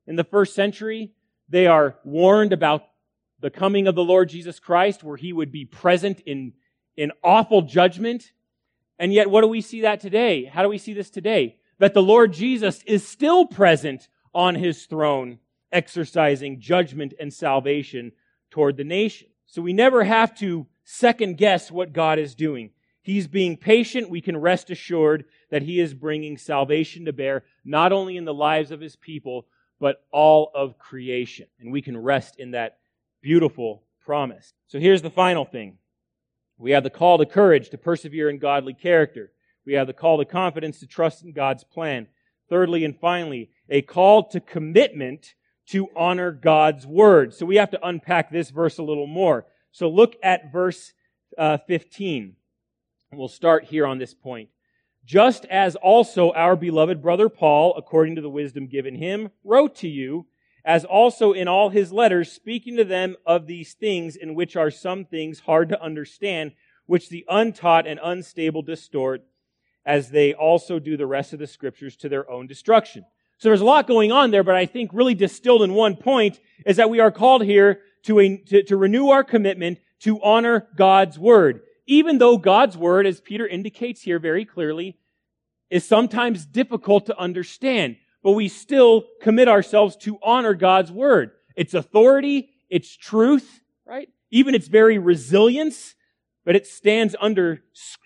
In 0.07 0.17
the 0.17 0.25
first 0.25 0.53
century, 0.53 1.13
they 1.47 1.67
are 1.67 1.95
warned 2.03 2.51
about 2.51 2.83
the 3.39 3.49
coming 3.49 3.87
of 3.87 3.95
the 3.95 4.03
Lord 4.03 4.29
Jesus 4.29 4.59
Christ, 4.59 5.03
where 5.03 5.17
he 5.17 5.31
would 5.31 5.51
be 5.51 5.65
present 5.65 6.21
in, 6.25 6.53
in 6.97 7.11
awful 7.23 7.61
judgment. 7.61 8.31
And 8.99 9.13
yet, 9.13 9.29
what 9.29 9.41
do 9.41 9.47
we 9.47 9.61
see 9.61 9.81
that 9.81 10.01
today? 10.01 10.45
How 10.45 10.61
do 10.61 10.69
we 10.69 10.77
see 10.77 10.93
this 10.93 11.09
today? 11.09 11.57
That 11.79 11.93
the 11.93 12.01
Lord 12.01 12.33
Jesus 12.33 12.83
is 12.83 13.07
still 13.07 13.45
present 13.45 14.07
on 14.33 14.55
his 14.55 14.85
throne, 14.85 15.39
exercising 15.71 16.59
judgment 16.59 17.13
and 17.19 17.33
salvation 17.33 18.11
toward 18.51 18.77
the 18.77 18.83
nation. 18.83 19.27
So 19.45 19.61
we 19.61 19.73
never 19.73 20.03
have 20.03 20.35
to 20.39 20.67
second 20.85 21.37
guess 21.37 21.69
what 21.69 21.91
God 21.91 22.17
is 22.17 22.35
doing. 22.35 22.69
He's 23.01 23.27
being 23.27 23.57
patient. 23.57 24.09
We 24.09 24.21
can 24.21 24.37
rest 24.37 24.69
assured 24.69 25.25
that 25.51 25.63
He 25.63 25.79
is 25.79 25.93
bringing 25.93 26.37
salvation 26.37 27.05
to 27.05 27.13
bear, 27.13 27.43
not 27.65 27.91
only 27.91 28.15
in 28.15 28.25
the 28.25 28.33
lives 28.33 28.71
of 28.71 28.79
His 28.79 28.95
people, 28.95 29.45
but 29.79 30.03
all 30.11 30.51
of 30.55 30.79
creation. 30.79 31.47
And 31.59 31.71
we 31.71 31.81
can 31.81 31.97
rest 31.97 32.37
in 32.39 32.51
that 32.51 32.77
beautiful 33.21 33.83
promise. 33.99 34.53
So 34.67 34.79
here's 34.79 35.01
the 35.01 35.09
final 35.09 35.45
thing. 35.45 35.77
We 36.57 36.71
have 36.71 36.83
the 36.83 36.89
call 36.89 37.17
to 37.17 37.25
courage 37.25 37.69
to 37.71 37.77
persevere 37.77 38.29
in 38.29 38.39
godly 38.39 38.73
character. 38.73 39.31
We 39.65 39.73
have 39.73 39.87
the 39.87 39.93
call 39.93 40.17
to 40.19 40.25
confidence 40.25 40.79
to 40.79 40.87
trust 40.87 41.23
in 41.23 41.33
God's 41.33 41.63
plan. 41.63 42.07
Thirdly 42.49 42.85
and 42.85 42.97
finally, 42.97 43.49
a 43.69 43.81
call 43.81 44.29
to 44.29 44.39
commitment 44.39 45.33
to 45.67 45.89
honor 45.95 46.31
God's 46.31 46.85
word. 46.85 47.33
So 47.33 47.45
we 47.45 47.55
have 47.55 47.71
to 47.71 47.85
unpack 47.85 48.31
this 48.31 48.51
verse 48.51 48.77
a 48.77 48.83
little 48.83 49.07
more. 49.07 49.45
So 49.75 49.89
look 49.89 50.15
at 50.23 50.53
verse 50.53 50.93
uh, 51.37 51.57
15. 51.67 52.37
We'll 53.11 53.27
start 53.27 53.65
here 53.65 53.85
on 53.85 53.97
this 53.97 54.13
point. 54.13 54.47
Just 55.03 55.43
as 55.47 55.75
also 55.75 56.31
our 56.31 56.55
beloved 56.55 57.01
brother 57.01 57.27
Paul, 57.27 57.73
according 57.75 58.15
to 58.15 58.21
the 58.21 58.29
wisdom 58.29 58.67
given 58.67 58.95
him, 58.95 59.31
wrote 59.43 59.75
to 59.75 59.89
you, 59.89 60.27
as 60.63 60.85
also 60.85 61.33
in 61.33 61.49
all 61.49 61.71
his 61.71 61.91
letters, 61.91 62.31
speaking 62.31 62.77
to 62.77 62.85
them 62.85 63.17
of 63.25 63.47
these 63.47 63.73
things 63.73 64.15
in 64.15 64.33
which 64.33 64.55
are 64.55 64.71
some 64.71 65.03
things 65.03 65.41
hard 65.41 65.67
to 65.67 65.83
understand, 65.83 66.53
which 66.85 67.09
the 67.09 67.25
untaught 67.27 67.85
and 67.85 67.99
unstable 68.01 68.61
distort, 68.61 69.25
as 69.85 70.09
they 70.09 70.33
also 70.33 70.79
do 70.79 70.95
the 70.95 71.05
rest 71.05 71.33
of 71.33 71.39
the 71.39 71.47
scriptures 71.47 71.97
to 71.97 72.07
their 72.07 72.31
own 72.31 72.47
destruction. 72.47 73.03
So 73.39 73.49
there's 73.49 73.59
a 73.59 73.65
lot 73.65 73.87
going 73.87 74.13
on 74.13 74.31
there, 74.31 74.43
but 74.43 74.55
I 74.55 74.67
think 74.67 74.91
really 74.93 75.15
distilled 75.15 75.63
in 75.63 75.73
one 75.73 75.97
point 75.97 76.39
is 76.65 76.77
that 76.77 76.89
we 76.89 77.01
are 77.01 77.11
called 77.11 77.43
here 77.43 77.81
to, 78.05 78.19
a, 78.19 78.37
to, 78.37 78.63
to 78.63 78.77
renew 78.77 79.09
our 79.09 79.23
commitment 79.23 79.79
to 79.99 80.21
honor 80.21 80.67
God's 80.75 81.19
word 81.19 81.61
even 81.87 82.17
though 82.17 82.37
God's 82.37 82.77
word, 82.77 83.05
as 83.05 83.21
Peter 83.21 83.47
indicates 83.47 84.01
here 84.01 84.19
very 84.19 84.45
clearly, 84.45 84.97
is 85.69 85.85
sometimes 85.85 86.45
difficult 86.45 87.07
to 87.07 87.17
understand, 87.17 87.97
but 88.23 88.31
we 88.31 88.47
still 88.47 89.05
commit 89.21 89.47
ourselves 89.47 89.95
to 89.97 90.17
honor 90.23 90.53
God's 90.53 90.91
word. 90.91 91.31
Its 91.55 91.73
authority, 91.73 92.49
its 92.69 92.95
truth, 92.95 93.61
right? 93.85 94.09
Even 94.31 94.55
its 94.55 94.67
very 94.67 94.97
resilience, 94.97 95.95
but 96.43 96.55
it 96.55 96.67
stands 96.67 97.15
under 97.19 97.63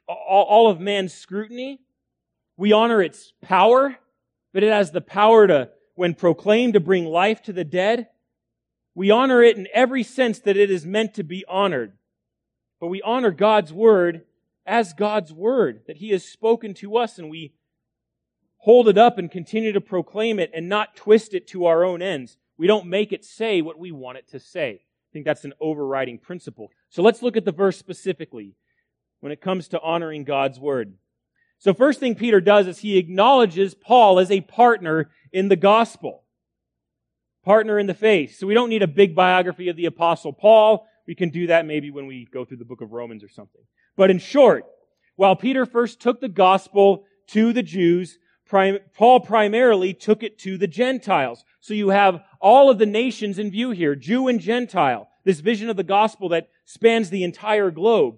all 0.07 0.69
of 0.69 0.79
man's 0.79 1.13
scrutiny. 1.13 1.79
We 2.57 2.71
honor 2.73 3.01
its 3.01 3.33
power, 3.41 3.95
but 4.53 4.63
it 4.63 4.71
has 4.71 4.91
the 4.91 5.01
power 5.01 5.47
to, 5.47 5.69
when 5.95 6.13
proclaimed, 6.15 6.73
to 6.73 6.79
bring 6.79 7.05
life 7.05 7.41
to 7.43 7.53
the 7.53 7.63
dead. 7.63 8.07
We 8.95 9.11
honor 9.11 9.41
it 9.41 9.57
in 9.57 9.67
every 9.73 10.03
sense 10.03 10.39
that 10.39 10.57
it 10.57 10.69
is 10.69 10.85
meant 10.85 11.13
to 11.15 11.23
be 11.23 11.45
honored. 11.47 11.93
But 12.79 12.87
we 12.87 13.01
honor 13.01 13.31
God's 13.31 13.73
word 13.73 14.23
as 14.65 14.93
God's 14.93 15.33
word 15.33 15.81
that 15.87 15.97
he 15.97 16.09
has 16.11 16.23
spoken 16.23 16.73
to 16.75 16.97
us 16.97 17.17
and 17.17 17.29
we 17.29 17.53
hold 18.57 18.87
it 18.87 18.97
up 18.97 19.17
and 19.17 19.31
continue 19.31 19.71
to 19.71 19.81
proclaim 19.81 20.39
it 20.39 20.51
and 20.53 20.69
not 20.69 20.95
twist 20.95 21.33
it 21.33 21.47
to 21.47 21.65
our 21.65 21.83
own 21.83 22.01
ends. 22.01 22.37
We 22.57 22.67
don't 22.67 22.87
make 22.87 23.11
it 23.11 23.23
say 23.23 23.61
what 23.61 23.79
we 23.79 23.91
want 23.91 24.17
it 24.17 24.27
to 24.29 24.39
say. 24.39 24.81
I 24.83 25.09
think 25.13 25.25
that's 25.25 25.45
an 25.45 25.53
overriding 25.59 26.19
principle. 26.19 26.69
So 26.89 27.01
let's 27.01 27.23
look 27.23 27.37
at 27.37 27.45
the 27.45 27.51
verse 27.51 27.77
specifically 27.77 28.55
when 29.21 29.31
it 29.31 29.41
comes 29.41 29.67
to 29.69 29.81
honoring 29.81 30.23
God's 30.23 30.59
word. 30.59 30.93
So 31.57 31.73
first 31.73 31.99
thing 31.99 32.15
Peter 32.15 32.39
does 32.39 32.67
is 32.67 32.79
he 32.79 32.97
acknowledges 32.97 33.73
Paul 33.73 34.19
as 34.19 34.29
a 34.29 34.41
partner 34.41 35.09
in 35.33 35.49
the 35.49 35.55
gospel. 35.55 36.23
Partner 37.49 37.79
in 37.79 37.87
the 37.87 37.95
faith. 37.95 38.37
So 38.37 38.45
we 38.45 38.53
don't 38.53 38.69
need 38.69 38.83
a 38.83 38.87
big 38.87 39.15
biography 39.15 39.69
of 39.69 39.75
the 39.75 39.87
apostle 39.87 40.31
Paul. 40.31 40.85
We 41.07 41.15
can 41.15 41.29
do 41.29 41.47
that 41.47 41.65
maybe 41.65 41.89
when 41.89 42.05
we 42.05 42.27
go 42.31 42.45
through 42.45 42.57
the 42.57 42.63
book 42.63 42.81
of 42.81 42.91
Romans 42.91 43.23
or 43.23 43.27
something. 43.27 43.63
But 43.97 44.11
in 44.11 44.19
short, 44.19 44.65
while 45.15 45.35
Peter 45.35 45.65
first 45.65 45.99
took 45.99 46.21
the 46.21 46.29
gospel 46.29 47.05
to 47.29 47.51
the 47.51 47.63
Jews, 47.63 48.19
Paul 48.93 49.21
primarily 49.21 49.95
took 49.95 50.21
it 50.21 50.37
to 50.41 50.59
the 50.59 50.67
Gentiles. 50.67 51.43
So 51.59 51.73
you 51.73 51.89
have 51.89 52.21
all 52.39 52.69
of 52.69 52.77
the 52.77 52.85
nations 52.85 53.39
in 53.39 53.49
view 53.49 53.71
here, 53.71 53.95
Jew 53.95 54.27
and 54.27 54.39
Gentile, 54.39 55.09
this 55.25 55.39
vision 55.39 55.71
of 55.71 55.75
the 55.75 55.83
gospel 55.83 56.29
that 56.29 56.49
spans 56.65 57.09
the 57.09 57.23
entire 57.23 57.71
globe. 57.71 58.17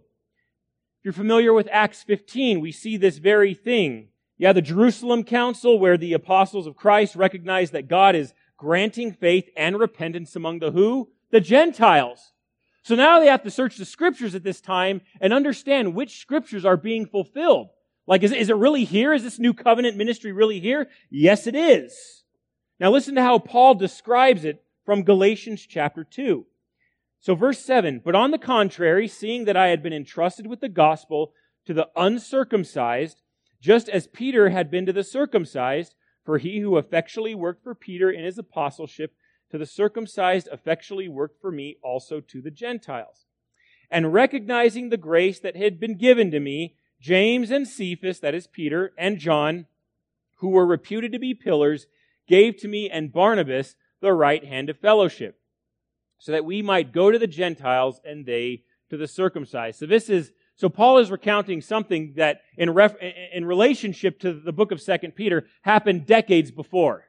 If 0.99 1.05
you're 1.05 1.13
familiar 1.13 1.53
with 1.53 1.69
Acts 1.71 2.03
15, 2.03 2.59
we 2.59 2.73
see 2.73 2.97
this 2.97 3.17
very 3.17 3.53
thing. 3.53 4.09
Yeah, 4.37 4.51
the 4.51 4.61
Jerusalem 4.61 5.23
Council, 5.23 5.79
where 5.79 5.97
the 5.97 6.11
apostles 6.11 6.67
of 6.67 6.75
Christ 6.75 7.15
recognize 7.15 7.71
that 7.71 7.87
God 7.87 8.13
is 8.13 8.33
granting 8.61 9.11
faith 9.11 9.49
and 9.57 9.79
repentance 9.79 10.35
among 10.35 10.59
the 10.59 10.69
who? 10.69 11.09
The 11.31 11.41
Gentiles. 11.41 12.31
So 12.83 12.93
now 12.93 13.19
they 13.19 13.25
have 13.25 13.41
to 13.41 13.49
search 13.49 13.77
the 13.77 13.85
scriptures 13.85 14.35
at 14.35 14.43
this 14.43 14.61
time 14.61 15.01
and 15.19 15.33
understand 15.33 15.95
which 15.95 16.19
scriptures 16.19 16.63
are 16.63 16.77
being 16.77 17.07
fulfilled. 17.07 17.69
Like, 18.05 18.21
is, 18.21 18.31
is 18.31 18.51
it 18.51 18.55
really 18.55 18.83
here? 18.83 19.13
Is 19.13 19.23
this 19.23 19.39
new 19.39 19.55
covenant 19.55 19.97
ministry 19.97 20.31
really 20.31 20.59
here? 20.59 20.87
Yes, 21.09 21.47
it 21.47 21.55
is. 21.55 22.23
Now 22.79 22.91
listen 22.91 23.15
to 23.15 23.23
how 23.23 23.39
Paul 23.39 23.73
describes 23.73 24.45
it 24.45 24.63
from 24.85 25.03
Galatians 25.03 25.65
chapter 25.67 26.03
2. 26.03 26.45
So 27.19 27.33
verse 27.33 27.59
7, 27.65 28.01
but 28.05 28.13
on 28.13 28.29
the 28.29 28.37
contrary, 28.37 29.07
seeing 29.07 29.45
that 29.45 29.57
I 29.57 29.69
had 29.69 29.81
been 29.81 29.93
entrusted 29.93 30.45
with 30.45 30.59
the 30.59 30.69
gospel 30.69 31.33
to 31.65 31.73
the 31.73 31.89
uncircumcised, 31.95 33.21
just 33.59 33.89
as 33.89 34.05
Peter 34.05 34.49
had 34.49 34.69
been 34.69 34.85
to 34.85 34.93
the 34.93 35.03
circumcised, 35.03 35.95
for 36.23 36.37
he 36.37 36.59
who 36.59 36.77
effectually 36.77 37.35
worked 37.35 37.63
for 37.63 37.75
Peter 37.75 38.09
in 38.09 38.23
his 38.23 38.37
apostleship 38.37 39.13
to 39.49 39.57
the 39.57 39.65
circumcised 39.65 40.47
effectually 40.51 41.07
worked 41.07 41.41
for 41.41 41.51
me 41.51 41.77
also 41.83 42.19
to 42.19 42.41
the 42.41 42.51
Gentiles. 42.51 43.25
And 43.89 44.13
recognizing 44.13 44.89
the 44.89 44.97
grace 44.97 45.39
that 45.39 45.57
had 45.57 45.79
been 45.79 45.97
given 45.97 46.31
to 46.31 46.39
me, 46.39 46.75
James 47.01 47.51
and 47.51 47.67
Cephas, 47.67 48.19
that 48.19 48.35
is 48.35 48.47
Peter, 48.47 48.93
and 48.97 49.17
John, 49.17 49.65
who 50.35 50.49
were 50.49 50.65
reputed 50.65 51.11
to 51.11 51.19
be 51.19 51.33
pillars, 51.33 51.87
gave 52.27 52.57
to 52.57 52.67
me 52.67 52.89
and 52.89 53.11
Barnabas 53.11 53.75
the 53.99 54.13
right 54.13 54.45
hand 54.45 54.69
of 54.69 54.77
fellowship, 54.77 55.39
so 56.17 56.31
that 56.31 56.45
we 56.45 56.61
might 56.61 56.93
go 56.93 57.11
to 57.11 57.19
the 57.19 57.27
Gentiles 57.27 57.99
and 58.05 58.25
they 58.25 58.63
to 58.89 58.97
the 58.97 59.07
circumcised. 59.07 59.79
So 59.79 59.85
this 59.85 60.09
is 60.09 60.31
so 60.61 60.69
Paul 60.69 60.99
is 60.99 61.09
recounting 61.09 61.59
something 61.59 62.13
that 62.17 62.41
in, 62.55 62.69
ref, 62.69 62.93
in 63.33 63.45
relationship 63.45 64.19
to 64.19 64.31
the 64.31 64.51
book 64.51 64.71
of 64.71 64.79
Second 64.79 65.15
Peter 65.15 65.47
happened 65.63 66.05
decades 66.05 66.51
before. 66.51 67.07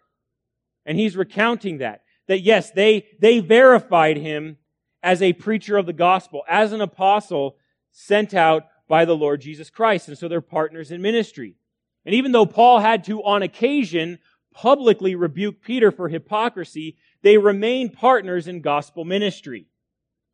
And 0.86 0.96
he's 0.96 1.18
recounting 1.18 1.76
that. 1.76 2.00
That 2.28 2.38
yes, 2.38 2.70
they, 2.70 3.08
they 3.20 3.40
verified 3.40 4.16
him 4.16 4.56
as 5.02 5.20
a 5.20 5.34
preacher 5.34 5.76
of 5.76 5.84
the 5.84 5.92
gospel, 5.92 6.44
as 6.48 6.72
an 6.72 6.80
apostle 6.80 7.56
sent 7.90 8.32
out 8.32 8.68
by 8.88 9.04
the 9.04 9.14
Lord 9.14 9.42
Jesus 9.42 9.68
Christ. 9.68 10.08
And 10.08 10.16
so 10.16 10.28
they're 10.28 10.40
partners 10.40 10.90
in 10.90 11.02
ministry. 11.02 11.56
And 12.06 12.14
even 12.14 12.32
though 12.32 12.46
Paul 12.46 12.80
had 12.80 13.04
to, 13.04 13.22
on 13.22 13.42
occasion, 13.42 14.18
publicly 14.54 15.14
rebuke 15.14 15.60
Peter 15.60 15.92
for 15.92 16.08
hypocrisy, 16.08 16.96
they 17.20 17.36
remain 17.36 17.90
partners 17.90 18.48
in 18.48 18.62
gospel 18.62 19.04
ministry. 19.04 19.66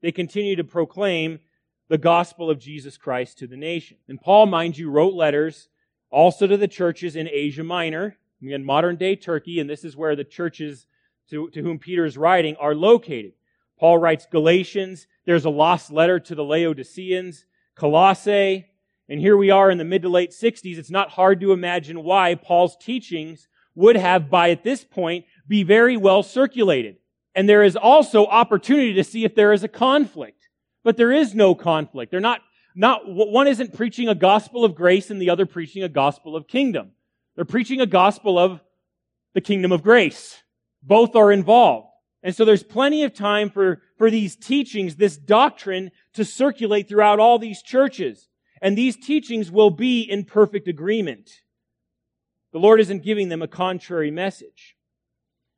They 0.03 0.13
continue 0.13 0.55
to 0.55 0.63
proclaim 0.63 1.41
the 1.89 1.99
gospel 1.99 2.51
of 2.51 2.59
Jesus 2.59 2.97
Christ 2.97 3.39
to 3.39 3.47
the 3.47 3.57
nation. 3.57 3.97
And 4.09 4.21
Paul, 4.21 4.47
mind 4.47 4.77
you, 4.77 4.91
wrote 4.91 5.15
letters 5.15 5.69
also 6.11 6.47
to 6.47 6.57
the 6.57 6.69
churches 6.69 7.17
in 7.17 7.29
Asia 7.29 7.65
Minor, 7.65 8.17
in 8.41 8.65
modern 8.65 8.97
day 8.97 9.17
Turkey, 9.17 9.59
and 9.59 9.69
this 9.69 9.85
is 9.85 9.97
where 9.97 10.15
the 10.15 10.25
churches 10.25 10.87
to, 11.31 11.51
to 11.51 11.63
whom 11.63 11.79
Peter 11.79 12.05
is 12.05 12.17
writing 12.17 12.57
are 12.57 12.75
located. 12.75 13.33
Paul 13.79 13.99
writes 13.99 14.27
Galatians, 14.31 15.07
there's 15.25 15.45
a 15.45 15.51
lost 15.51 15.91
letter 15.91 16.19
to 16.21 16.35
the 16.35 16.45
Laodiceans, 16.45 17.45
Colossae, 17.75 18.67
and 19.09 19.21
here 19.21 19.37
we 19.37 19.51
are 19.51 19.71
in 19.71 19.79
the 19.79 19.85
mid 19.85 20.03
to 20.03 20.09
late 20.09 20.31
60s. 20.31 20.77
It's 20.77 20.91
not 20.91 21.11
hard 21.11 21.41
to 21.41 21.53
imagine 21.53 22.03
why 22.03 22.35
Paul's 22.35 22.77
teachings 22.77 23.49
would 23.75 23.97
have, 23.97 24.29
by 24.29 24.51
at 24.51 24.65
this 24.65 24.85
point, 24.85 25.25
be 25.47 25.63
very 25.63 25.97
well 25.97 26.23
circulated. 26.23 26.97
And 27.35 27.49
there 27.49 27.63
is 27.63 27.77
also 27.77 28.27
opportunity 28.27 28.93
to 28.95 29.05
see 29.05 29.25
if 29.25 29.35
there 29.35 29.53
is 29.53 29.63
a 29.63 29.69
conflict. 29.69 30.38
But 30.89 30.97
there 30.97 31.13
is 31.13 31.35
no 31.35 31.55
conflict. 31.55 32.11
They're 32.11 32.19
not, 32.19 32.41
not, 32.75 33.03
one 33.05 33.47
isn't 33.47 33.75
preaching 33.75 34.09
a 34.09 34.15
gospel 34.15 34.65
of 34.65 34.75
grace 34.75 35.11
and 35.11 35.21
the 35.21 35.29
other 35.29 35.45
preaching 35.45 35.83
a 35.83 35.89
gospel 35.91 36.35
of 36.35 36.49
kingdom. 36.49 36.93
They're 37.37 37.45
preaching 37.45 37.83
a 37.83 37.85
gospel 37.85 38.39
of 38.39 38.63
the 39.35 39.43
kingdom 39.43 39.71
of 39.71 39.83
grace. 39.83 40.43
Both 40.83 41.15
are 41.15 41.31
involved. 41.31 41.89
And 42.23 42.35
so 42.35 42.47
there's 42.47 42.63
plenty 42.63 43.03
of 43.03 43.13
time 43.13 43.51
for, 43.51 43.83
for 43.99 44.11
these 44.11 44.35
teachings, 44.35 44.97
this 44.97 45.19
doctrine 45.19 45.91
to 46.15 46.25
circulate 46.25 46.89
throughout 46.89 47.21
all 47.21 47.39
these 47.39 47.61
churches. 47.61 48.27
And 48.63 48.75
these 48.75 48.97
teachings 48.97 49.51
will 49.51 49.69
be 49.69 50.01
in 50.01 50.25
perfect 50.25 50.69
agreement. 50.69 51.43
The 52.55 52.61
Lord 52.61 52.81
isn't 52.81 53.05
giving 53.05 53.29
them 53.29 53.43
a 53.43 53.47
contrary 53.47 54.11
message. 54.11 54.75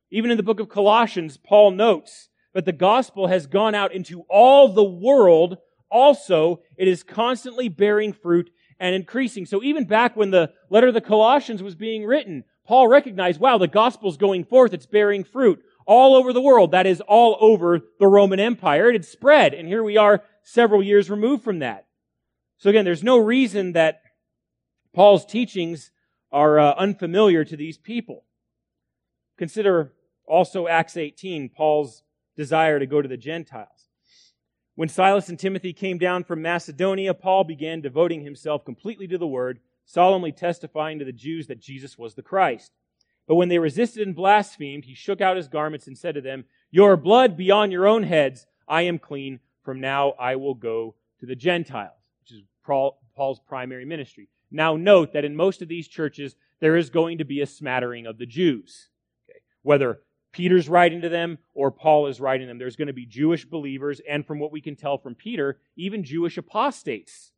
Even 0.09 0.29
in 0.29 0.35
the 0.35 0.43
book 0.43 0.59
of 0.59 0.67
Colossians, 0.67 1.37
Paul 1.37 1.71
notes 1.71 2.27
but 2.53 2.65
the 2.65 2.71
gospel 2.71 3.27
has 3.27 3.47
gone 3.47 3.75
out 3.75 3.93
into 3.93 4.21
all 4.29 4.69
the 4.69 4.83
world. 4.83 5.57
Also, 5.89 6.61
it 6.77 6.87
is 6.87 7.03
constantly 7.03 7.69
bearing 7.69 8.13
fruit 8.13 8.49
and 8.79 8.95
increasing. 8.95 9.45
So 9.45 9.63
even 9.63 9.85
back 9.85 10.15
when 10.15 10.31
the 10.31 10.51
letter 10.69 10.87
of 10.87 10.93
the 10.93 11.01
Colossians 11.01 11.61
was 11.61 11.75
being 11.75 12.05
written, 12.05 12.43
Paul 12.65 12.87
recognized, 12.87 13.39
wow, 13.39 13.57
the 13.57 13.67
gospel's 13.67 14.17
going 14.17 14.45
forth. 14.45 14.73
It's 14.73 14.85
bearing 14.85 15.23
fruit 15.23 15.61
all 15.85 16.15
over 16.15 16.33
the 16.33 16.41
world. 16.41 16.71
That 16.71 16.85
is 16.85 17.01
all 17.01 17.37
over 17.39 17.81
the 17.99 18.07
Roman 18.07 18.39
Empire. 18.39 18.89
It 18.89 18.93
had 18.93 19.05
spread. 19.05 19.53
And 19.53 19.67
here 19.67 19.83
we 19.83 19.97
are 19.97 20.23
several 20.43 20.83
years 20.83 21.09
removed 21.09 21.43
from 21.43 21.59
that. 21.59 21.85
So 22.57 22.69
again, 22.69 22.85
there's 22.85 23.03
no 23.03 23.17
reason 23.17 23.73
that 23.73 24.01
Paul's 24.93 25.25
teachings 25.25 25.91
are 26.31 26.59
uh, 26.59 26.73
unfamiliar 26.75 27.43
to 27.45 27.57
these 27.57 27.77
people. 27.77 28.23
Consider 29.37 29.93
also 30.27 30.67
Acts 30.67 30.95
18, 30.97 31.49
Paul's 31.49 32.03
desire 32.35 32.79
to 32.79 32.85
go 32.85 33.01
to 33.01 33.07
the 33.07 33.17
Gentiles. 33.17 33.87
When 34.75 34.89
Silas 34.89 35.29
and 35.29 35.37
Timothy 35.37 35.73
came 35.73 35.97
down 35.97 36.23
from 36.23 36.41
Macedonia, 36.41 37.13
Paul 37.13 37.43
began 37.43 37.81
devoting 37.81 38.23
himself 38.23 38.65
completely 38.65 39.07
to 39.07 39.17
the 39.17 39.27
word, 39.27 39.59
solemnly 39.85 40.31
testifying 40.31 40.99
to 40.99 41.05
the 41.05 41.11
Jews 41.11 41.47
that 41.47 41.59
Jesus 41.59 41.97
was 41.97 42.15
the 42.15 42.21
Christ. 42.21 42.71
But 43.27 43.35
when 43.35 43.49
they 43.49 43.59
resisted 43.59 44.07
and 44.07 44.15
blasphemed, 44.15 44.85
he 44.85 44.95
shook 44.95 45.21
out 45.21 45.37
his 45.37 45.47
garments 45.47 45.87
and 45.87 45.97
said 45.97 46.15
to 46.15 46.21
them, 46.21 46.45
Your 46.71 46.97
blood 46.97 47.37
be 47.37 47.51
on 47.51 47.71
your 47.71 47.87
own 47.87 48.03
heads. 48.03 48.45
I 48.67 48.83
am 48.83 48.99
clean. 48.99 49.39
From 49.63 49.79
now 49.79 50.11
I 50.19 50.35
will 50.37 50.55
go 50.55 50.95
to 51.19 51.25
the 51.25 51.35
Gentiles, 51.35 51.91
which 52.21 52.31
is 52.31 52.43
Paul's 52.65 53.39
primary 53.47 53.85
ministry. 53.85 54.29
Now 54.49 54.75
note 54.75 55.13
that 55.13 55.25
in 55.25 55.35
most 55.35 55.61
of 55.61 55.67
these 55.67 55.87
churches, 55.87 56.35
there 56.59 56.75
is 56.75 56.89
going 56.89 57.19
to 57.19 57.25
be 57.25 57.41
a 57.41 57.45
smattering 57.45 58.05
of 58.05 58.17
the 58.17 58.25
Jews. 58.25 58.89
Okay? 59.29 59.39
Whether 59.61 60.01
Peter's 60.31 60.69
writing 60.69 61.01
to 61.01 61.09
them 61.09 61.37
or 61.53 61.71
Paul 61.71 62.07
is 62.07 62.19
writing 62.19 62.47
them. 62.47 62.57
There's 62.57 62.75
going 62.75 62.87
to 62.87 62.93
be 62.93 63.05
Jewish 63.05 63.45
believers, 63.45 64.01
and 64.07 64.25
from 64.25 64.39
what 64.39 64.51
we 64.51 64.61
can 64.61 64.75
tell 64.75 64.97
from 64.97 65.15
Peter, 65.15 65.59
even 65.75 66.03
Jewish 66.03 66.37
apostates 66.37 67.31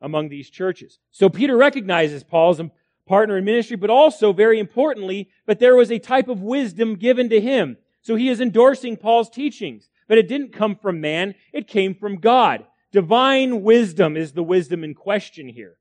among 0.00 0.28
these 0.28 0.50
churches. 0.50 0.98
So 1.10 1.28
Peter 1.28 1.56
recognizes 1.56 2.22
Paul 2.24 2.50
as 2.50 2.60
a 2.60 2.70
partner 3.06 3.38
in 3.38 3.44
ministry, 3.44 3.76
but 3.76 3.90
also, 3.90 4.32
very 4.32 4.58
importantly, 4.58 5.28
that 5.46 5.58
there 5.58 5.76
was 5.76 5.90
a 5.90 5.98
type 5.98 6.28
of 6.28 6.42
wisdom 6.42 6.94
given 6.96 7.28
to 7.28 7.40
him. 7.40 7.76
So 8.00 8.16
he 8.16 8.28
is 8.28 8.40
endorsing 8.40 8.96
Paul's 8.96 9.30
teachings, 9.30 9.90
but 10.08 10.18
it 10.18 10.28
didn't 10.28 10.52
come 10.52 10.76
from 10.76 11.00
man, 11.00 11.34
it 11.52 11.68
came 11.68 11.94
from 11.94 12.16
God. 12.16 12.66
Divine 12.90 13.62
wisdom 13.62 14.16
is 14.16 14.32
the 14.32 14.42
wisdom 14.42 14.84
in 14.84 14.94
question 14.94 15.48
here. 15.48 15.78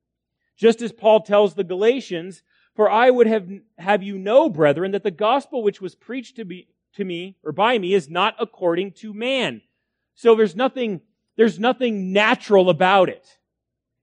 Just 0.56 0.82
as 0.82 0.91
Paul 0.91 1.21
tells 1.21 1.56
the 1.56 1.63
Galatians 1.63 2.43
for 2.82 2.89
I 2.89 3.12
would 3.12 3.28
have, 3.28 3.48
have 3.78 4.02
you 4.02 4.17
know, 4.17 4.50
brethren, 4.50 4.94
that 4.94 5.04
the 5.04 5.12
gospel 5.12 5.62
which 5.62 5.80
was 5.80 5.94
preached 5.94 6.38
to, 6.38 6.46
be, 6.46 6.67
to 6.96 7.06
me, 7.06 7.38
or 7.44 7.52
by 7.52 7.78
me, 7.78 7.94
is 7.94 8.10
not 8.10 8.34
according 8.39 8.94
to 8.94 9.13
man. 9.13 9.62
So 10.15 10.34
there's 10.34 10.56
nothing, 10.56 11.02
there's 11.38 11.60
nothing 11.60 12.12
natural 12.12 12.72
about 12.72 13.08
it. 13.08 13.38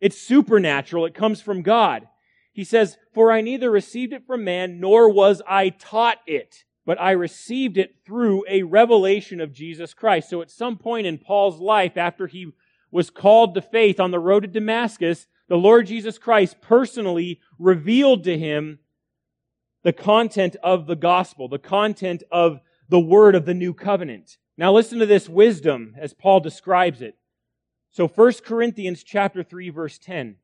It's 0.00 0.16
supernatural. 0.16 1.06
It 1.06 1.14
comes 1.14 1.40
from 1.40 1.62
God. 1.62 2.06
He 2.52 2.62
says, 2.62 2.98
For 3.14 3.32
I 3.32 3.40
neither 3.40 3.68
received 3.68 4.12
it 4.12 4.28
from 4.28 4.44
man, 4.44 4.78
nor 4.78 5.12
was 5.12 5.42
I 5.44 5.70
taught 5.70 6.18
it, 6.24 6.62
but 6.86 7.00
I 7.00 7.10
received 7.10 7.78
it 7.78 7.96
through 8.06 8.44
a 8.48 8.62
revelation 8.62 9.40
of 9.40 9.52
Jesus 9.52 9.92
Christ. 9.92 10.30
So 10.30 10.40
at 10.40 10.52
some 10.52 10.76
point 10.76 11.08
in 11.08 11.18
Paul's 11.18 11.58
life, 11.58 11.96
after 11.96 12.28
he 12.28 12.52
was 12.92 13.10
called 13.10 13.56
to 13.56 13.60
faith 13.60 13.98
on 13.98 14.12
the 14.12 14.20
road 14.20 14.44
to 14.44 14.46
Damascus, 14.46 15.26
the 15.48 15.56
Lord 15.56 15.86
Jesus 15.86 16.18
Christ 16.18 16.60
personally 16.60 17.40
revealed 17.58 18.24
to 18.24 18.38
him 18.38 18.78
the 19.82 19.92
content 19.92 20.56
of 20.62 20.86
the 20.86 20.96
gospel, 20.96 21.48
the 21.48 21.58
content 21.58 22.22
of 22.30 22.60
the 22.88 23.00
word 23.00 23.34
of 23.34 23.46
the 23.46 23.54
new 23.54 23.72
covenant. 23.72 24.36
Now 24.56 24.72
listen 24.72 24.98
to 24.98 25.06
this 25.06 25.28
wisdom 25.28 25.94
as 25.98 26.12
Paul 26.12 26.40
describes 26.40 27.00
it. 27.00 27.16
So 27.90 28.06
1 28.06 28.32
Corinthians 28.44 29.02
chapter 29.02 29.42
3 29.42 29.70
verse 29.70 29.98
10. 29.98 30.36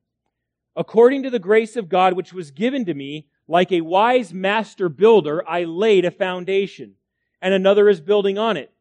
According 0.77 1.23
to 1.23 1.31
the 1.31 1.39
grace 1.39 1.77
of 1.77 1.89
God 1.89 2.15
which 2.15 2.33
was 2.33 2.51
given 2.51 2.85
to 2.87 2.95
me, 2.95 3.29
like 3.47 3.71
a 3.71 3.83
wise 3.83 4.33
master 4.33 4.89
builder, 4.89 5.47
I 5.49 5.65
laid 5.65 6.05
a 6.05 6.11
foundation, 6.11 6.95
and 7.43 7.53
another 7.53 7.89
is 7.89 8.01
building 8.01 8.39
on 8.39 8.57
it. 8.57 8.73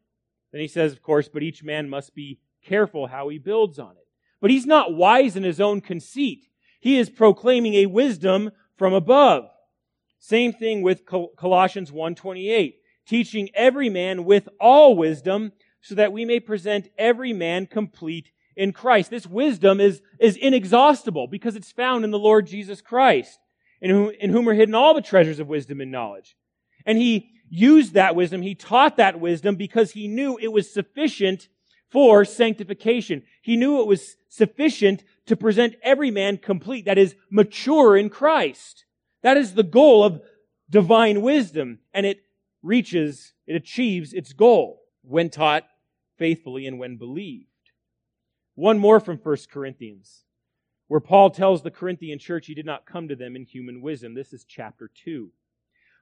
Then 0.52 0.60
he 0.60 0.68
says, 0.68 0.92
of 0.92 1.02
course, 1.02 1.28
but 1.28 1.42
each 1.42 1.62
man 1.62 1.88
must 1.88 2.14
be 2.14 2.40
careful 2.64 3.06
how 3.06 3.28
he 3.28 3.38
builds 3.38 3.78
on 3.78 3.92
it. 3.92 4.03
But 4.44 4.50
he's 4.50 4.66
not 4.66 4.92
wise 4.92 5.36
in 5.36 5.42
his 5.42 5.58
own 5.58 5.80
conceit. 5.80 6.48
He 6.78 6.98
is 6.98 7.08
proclaiming 7.08 7.72
a 7.76 7.86
wisdom 7.86 8.50
from 8.76 8.92
above. 8.92 9.48
Same 10.18 10.52
thing 10.52 10.82
with 10.82 11.06
Colossians 11.06 11.90
1:28, 11.90 12.74
teaching 13.06 13.48
every 13.54 13.88
man 13.88 14.26
with 14.26 14.50
all 14.60 14.96
wisdom 14.96 15.52
so 15.80 15.94
that 15.94 16.12
we 16.12 16.26
may 16.26 16.40
present 16.40 16.90
every 16.98 17.32
man 17.32 17.64
complete 17.64 18.32
in 18.54 18.74
Christ. 18.74 19.08
This 19.08 19.26
wisdom 19.26 19.80
is, 19.80 20.02
is 20.20 20.36
inexhaustible 20.36 21.26
because 21.26 21.56
it's 21.56 21.72
found 21.72 22.04
in 22.04 22.10
the 22.10 22.18
Lord 22.18 22.46
Jesus 22.46 22.82
Christ, 22.82 23.38
in 23.80 23.88
whom, 23.88 24.10
in 24.20 24.28
whom 24.28 24.46
are 24.46 24.52
hidden 24.52 24.74
all 24.74 24.92
the 24.92 25.00
treasures 25.00 25.40
of 25.40 25.48
wisdom 25.48 25.80
and 25.80 25.90
knowledge. 25.90 26.36
And 26.84 26.98
he 26.98 27.30
used 27.48 27.94
that 27.94 28.14
wisdom, 28.14 28.42
he 28.42 28.54
taught 28.54 28.98
that 28.98 29.18
wisdom 29.18 29.56
because 29.56 29.92
he 29.92 30.06
knew 30.06 30.36
it 30.36 30.52
was 30.52 30.70
sufficient 30.70 31.48
for 31.94 32.24
sanctification. 32.24 33.22
He 33.40 33.56
knew 33.56 33.80
it 33.80 33.86
was 33.86 34.16
sufficient 34.28 35.04
to 35.26 35.36
present 35.36 35.76
every 35.80 36.10
man 36.10 36.38
complete, 36.38 36.86
that 36.86 36.98
is, 36.98 37.14
mature 37.30 37.96
in 37.96 38.10
Christ. 38.10 38.84
That 39.22 39.36
is 39.36 39.54
the 39.54 39.62
goal 39.62 40.02
of 40.02 40.20
divine 40.68 41.22
wisdom, 41.22 41.78
and 41.94 42.04
it 42.04 42.18
reaches, 42.64 43.32
it 43.46 43.54
achieves 43.54 44.12
its 44.12 44.32
goal 44.32 44.80
when 45.02 45.30
taught 45.30 45.68
faithfully 46.18 46.66
and 46.66 46.80
when 46.80 46.96
believed. 46.96 47.46
One 48.56 48.80
more 48.80 48.98
from 48.98 49.18
1 49.18 49.36
Corinthians, 49.52 50.24
where 50.88 50.98
Paul 50.98 51.30
tells 51.30 51.62
the 51.62 51.70
Corinthian 51.70 52.18
church 52.18 52.46
he 52.46 52.54
did 52.54 52.66
not 52.66 52.86
come 52.86 53.06
to 53.06 53.14
them 53.14 53.36
in 53.36 53.44
human 53.44 53.80
wisdom. 53.80 54.14
This 54.14 54.32
is 54.32 54.44
chapter 54.44 54.90
2. 55.04 55.30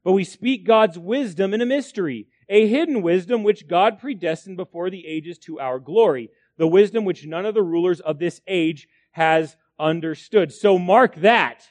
But 0.05 0.12
we 0.12 0.24
speak 0.24 0.66
God's 0.66 0.98
wisdom 0.98 1.52
in 1.52 1.61
a 1.61 1.66
mystery, 1.66 2.28
a 2.48 2.66
hidden 2.66 3.02
wisdom 3.02 3.42
which 3.42 3.68
God 3.68 3.98
predestined 3.98 4.57
before 4.57 4.90
the 4.90 5.07
ages 5.07 5.38
to 5.40 5.61
our 5.61 5.78
glory, 5.78 6.31
the 6.57 6.66
wisdom 6.66 7.05
which 7.05 7.26
none 7.26 7.46
of 7.46 7.55
the 7.55 7.62
rulers 7.62 8.00
of 8.00 8.18
this 8.18 8.40
age 8.46 8.88
has 9.12 9.57
understood. 9.78 10.52
So 10.52 10.78
mark 10.78 11.16
that. 11.16 11.64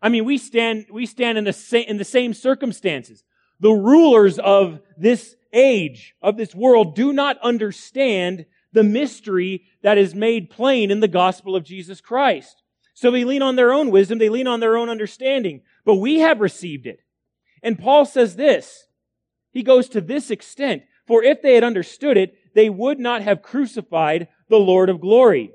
I 0.00 0.08
mean, 0.08 0.24
we 0.24 0.38
stand, 0.38 0.86
we 0.90 1.06
stand 1.06 1.38
in 1.38 1.44
the 1.44 1.52
same, 1.52 1.84
in 1.88 1.96
the 1.96 2.04
same 2.04 2.34
circumstances. 2.34 3.24
The 3.60 3.70
rulers 3.70 4.38
of 4.38 4.80
this 4.98 5.36
age, 5.52 6.14
of 6.20 6.36
this 6.36 6.54
world, 6.54 6.94
do 6.94 7.12
not 7.12 7.38
understand 7.38 8.46
the 8.72 8.82
mystery 8.82 9.62
that 9.82 9.96
is 9.96 10.14
made 10.14 10.50
plain 10.50 10.90
in 10.90 11.00
the 11.00 11.08
gospel 11.08 11.56
of 11.56 11.64
Jesus 11.64 12.00
Christ. 12.00 12.62
So 12.92 13.10
they 13.10 13.24
lean 13.24 13.42
on 13.42 13.56
their 13.56 13.72
own 13.72 13.90
wisdom, 13.90 14.18
they 14.18 14.28
lean 14.28 14.46
on 14.46 14.60
their 14.60 14.76
own 14.76 14.88
understanding. 14.88 15.62
But 15.84 15.96
we 15.96 16.20
have 16.20 16.40
received 16.40 16.86
it. 16.86 17.00
And 17.62 17.78
Paul 17.78 18.04
says 18.04 18.36
this. 18.36 18.86
He 19.54 19.62
goes 19.62 19.88
to 19.90 20.02
this 20.02 20.30
extent. 20.30 20.82
For 21.06 21.22
if 21.22 21.40
they 21.40 21.54
had 21.54 21.64
understood 21.64 22.16
it, 22.16 22.34
they 22.54 22.68
would 22.68 22.98
not 22.98 23.22
have 23.22 23.40
crucified 23.40 24.28
the 24.50 24.58
Lord 24.58 24.90
of 24.90 25.00
glory. 25.00 25.52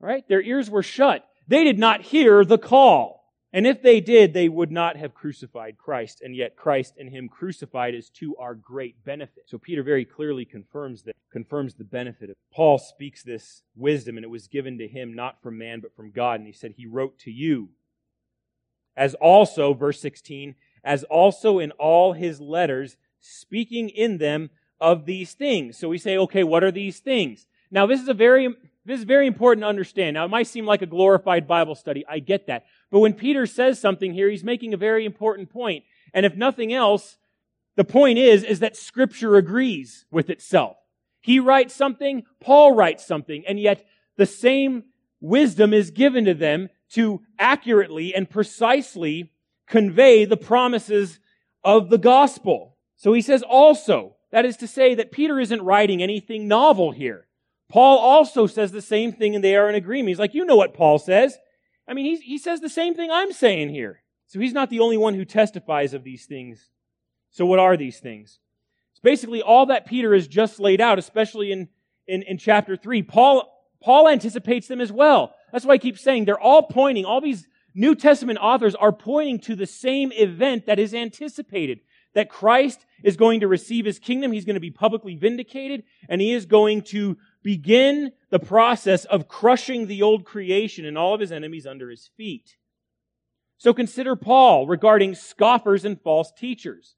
Right? 0.00 0.26
Their 0.28 0.40
ears 0.40 0.70
were 0.70 0.82
shut. 0.82 1.26
They 1.48 1.64
did 1.64 1.78
not 1.78 2.02
hear 2.02 2.44
the 2.44 2.58
call. 2.58 3.22
And 3.52 3.66
if 3.66 3.82
they 3.82 4.00
did, 4.00 4.32
they 4.32 4.48
would 4.48 4.72
not 4.72 4.96
have 4.96 5.14
crucified 5.14 5.76
Christ. 5.78 6.20
And 6.22 6.34
yet 6.34 6.56
Christ 6.56 6.94
and 6.98 7.08
Him 7.08 7.28
crucified 7.28 7.94
is 7.94 8.10
to 8.10 8.36
our 8.36 8.54
great 8.54 9.04
benefit. 9.04 9.44
So 9.46 9.58
Peter 9.58 9.82
very 9.82 10.04
clearly 10.04 10.44
confirms 10.44 11.02
that, 11.04 11.16
confirms 11.30 11.74
the 11.74 11.84
benefit 11.84 12.30
of 12.30 12.36
Paul 12.52 12.78
speaks 12.78 13.22
this 13.22 13.62
wisdom, 13.76 14.16
and 14.16 14.24
it 14.24 14.30
was 14.30 14.48
given 14.48 14.78
to 14.78 14.88
him 14.88 15.14
not 15.14 15.42
from 15.42 15.58
man, 15.58 15.80
but 15.80 15.94
from 15.94 16.10
God. 16.10 16.40
And 16.40 16.46
he 16.46 16.52
said, 16.52 16.74
He 16.76 16.86
wrote 16.86 17.18
to 17.20 17.30
you. 17.30 17.70
As 18.96 19.14
also, 19.14 19.74
verse 19.74 20.00
16, 20.00 20.54
as 20.84 21.02
also 21.04 21.58
in 21.58 21.70
all 21.72 22.12
his 22.12 22.40
letters, 22.40 22.96
speaking 23.20 23.88
in 23.88 24.18
them 24.18 24.50
of 24.80 25.06
these 25.06 25.32
things. 25.32 25.78
So 25.78 25.88
we 25.88 25.98
say, 25.98 26.16
okay, 26.18 26.44
what 26.44 26.62
are 26.62 26.72
these 26.72 27.00
things? 27.00 27.46
Now 27.70 27.86
this 27.86 28.00
is 28.00 28.08
a 28.08 28.14
very 28.14 28.54
this 28.86 28.98
is 28.98 29.04
very 29.04 29.26
important 29.26 29.62
to 29.62 29.68
understand. 29.68 30.14
Now, 30.14 30.26
it 30.26 30.30
might 30.30 30.46
seem 30.46 30.66
like 30.66 30.82
a 30.82 30.86
glorified 30.86 31.48
Bible 31.48 31.74
study. 31.74 32.04
I 32.06 32.18
get 32.18 32.48
that. 32.48 32.66
But 32.90 32.98
when 32.98 33.14
Peter 33.14 33.46
says 33.46 33.80
something 33.80 34.12
here, 34.12 34.28
he's 34.28 34.44
making 34.44 34.74
a 34.74 34.78
very 34.78 35.06
important 35.06 35.50
point. 35.50 35.84
And 36.12 36.26
if 36.26 36.36
nothing 36.36 36.72
else, 36.72 37.16
the 37.76 37.84
point 37.84 38.18
is, 38.18 38.44
is 38.44 38.60
that 38.60 38.76
scripture 38.76 39.36
agrees 39.36 40.04
with 40.10 40.28
itself. 40.28 40.76
He 41.20 41.40
writes 41.40 41.74
something, 41.74 42.24
Paul 42.40 42.74
writes 42.74 43.06
something, 43.06 43.44
and 43.48 43.58
yet 43.58 43.86
the 44.16 44.26
same 44.26 44.84
wisdom 45.20 45.72
is 45.72 45.90
given 45.90 46.26
to 46.26 46.34
them 46.34 46.68
to 46.90 47.22
accurately 47.38 48.14
and 48.14 48.28
precisely 48.28 49.32
convey 49.66 50.24
the 50.24 50.36
promises 50.36 51.18
of 51.62 51.90
the 51.90 51.98
gospel. 51.98 52.76
So 52.96 53.12
he 53.12 53.22
says 53.22 53.42
also, 53.42 54.16
that 54.30 54.44
is 54.44 54.56
to 54.58 54.66
say 54.66 54.94
that 54.94 55.12
Peter 55.12 55.38
isn't 55.38 55.62
writing 55.62 56.02
anything 56.02 56.48
novel 56.48 56.90
here. 56.90 57.26
Paul 57.68 57.98
also 57.98 58.46
says 58.46 58.72
the 58.72 58.82
same 58.82 59.12
thing 59.12 59.34
and 59.34 59.42
they 59.42 59.56
are 59.56 59.68
in 59.68 59.74
agreement. 59.74 60.08
He's 60.08 60.18
like, 60.18 60.34
you 60.34 60.44
know 60.44 60.56
what 60.56 60.74
Paul 60.74 60.98
says. 60.98 61.36
I 61.88 61.94
mean, 61.94 62.20
he, 62.20 62.38
says 62.38 62.60
the 62.60 62.68
same 62.68 62.94
thing 62.94 63.10
I'm 63.10 63.32
saying 63.32 63.70
here. 63.70 64.02
So 64.26 64.40
he's 64.40 64.52
not 64.52 64.70
the 64.70 64.80
only 64.80 64.96
one 64.96 65.14
who 65.14 65.24
testifies 65.24 65.92
of 65.94 66.04
these 66.04 66.24
things. 66.26 66.70
So 67.30 67.46
what 67.46 67.58
are 67.58 67.76
these 67.76 68.00
things? 68.00 68.38
It's 68.92 69.00
basically 69.00 69.42
all 69.42 69.66
that 69.66 69.86
Peter 69.86 70.14
has 70.14 70.28
just 70.28 70.60
laid 70.60 70.80
out, 70.80 70.98
especially 70.98 71.52
in, 71.52 71.68
in, 72.06 72.22
in 72.22 72.38
chapter 72.38 72.76
3. 72.76 73.02
Paul, 73.02 73.52
Paul 73.82 74.08
anticipates 74.08 74.68
them 74.68 74.80
as 74.80 74.92
well. 74.92 75.34
That's 75.52 75.64
why 75.64 75.74
I 75.74 75.78
keep 75.78 75.98
saying 75.98 76.24
they're 76.24 76.40
all 76.40 76.62
pointing, 76.62 77.04
all 77.04 77.20
these 77.20 77.46
New 77.74 77.94
Testament 77.94 78.38
authors 78.40 78.74
are 78.74 78.92
pointing 78.92 79.40
to 79.40 79.56
the 79.56 79.66
same 79.66 80.12
event 80.12 80.66
that 80.66 80.78
is 80.78 80.94
anticipated. 80.94 81.80
That 82.14 82.30
Christ 82.30 82.86
is 83.02 83.16
going 83.16 83.40
to 83.40 83.48
receive 83.48 83.84
his 83.84 83.98
kingdom, 83.98 84.30
he's 84.30 84.44
going 84.44 84.54
to 84.54 84.60
be 84.60 84.70
publicly 84.70 85.16
vindicated, 85.16 85.82
and 86.08 86.20
he 86.20 86.32
is 86.32 86.46
going 86.46 86.82
to 86.82 87.16
begin 87.42 88.12
the 88.30 88.38
process 88.38 89.04
of 89.04 89.26
crushing 89.26 89.88
the 89.88 90.02
old 90.02 90.24
creation 90.24 90.84
and 90.84 90.96
all 90.96 91.12
of 91.12 91.20
his 91.20 91.32
enemies 91.32 91.66
under 91.66 91.90
his 91.90 92.08
feet. 92.16 92.56
So 93.58 93.74
consider 93.74 94.14
Paul 94.14 94.68
regarding 94.68 95.16
scoffers 95.16 95.84
and 95.84 96.00
false 96.00 96.30
teachers. 96.30 96.94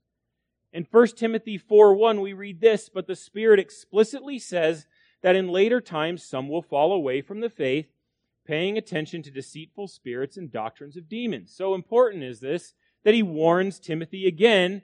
In 0.72 0.86
1 0.90 1.06
Timothy 1.16 1.56
4 1.56 1.94
1, 1.94 2.20
we 2.20 2.34
read 2.34 2.60
this, 2.60 2.90
but 2.90 3.06
the 3.06 3.16
Spirit 3.16 3.58
explicitly 3.58 4.38
says 4.38 4.86
that 5.22 5.36
in 5.36 5.48
later 5.48 5.80
times 5.80 6.22
some 6.22 6.48
will 6.48 6.62
fall 6.62 6.92
away 6.92 7.22
from 7.22 7.40
the 7.40 7.48
faith, 7.48 7.86
paying 8.46 8.78
attention 8.78 9.22
to 9.22 9.30
deceitful 9.30 9.88
spirits 9.88 10.36
and 10.36 10.52
doctrines 10.52 10.96
of 10.96 11.08
demons. 11.08 11.52
So 11.54 11.74
important 11.74 12.22
is 12.22 12.40
this 12.40 12.74
that 13.04 13.14
he 13.14 13.22
warns 13.22 13.78
Timothy 13.78 14.26
again 14.26 14.82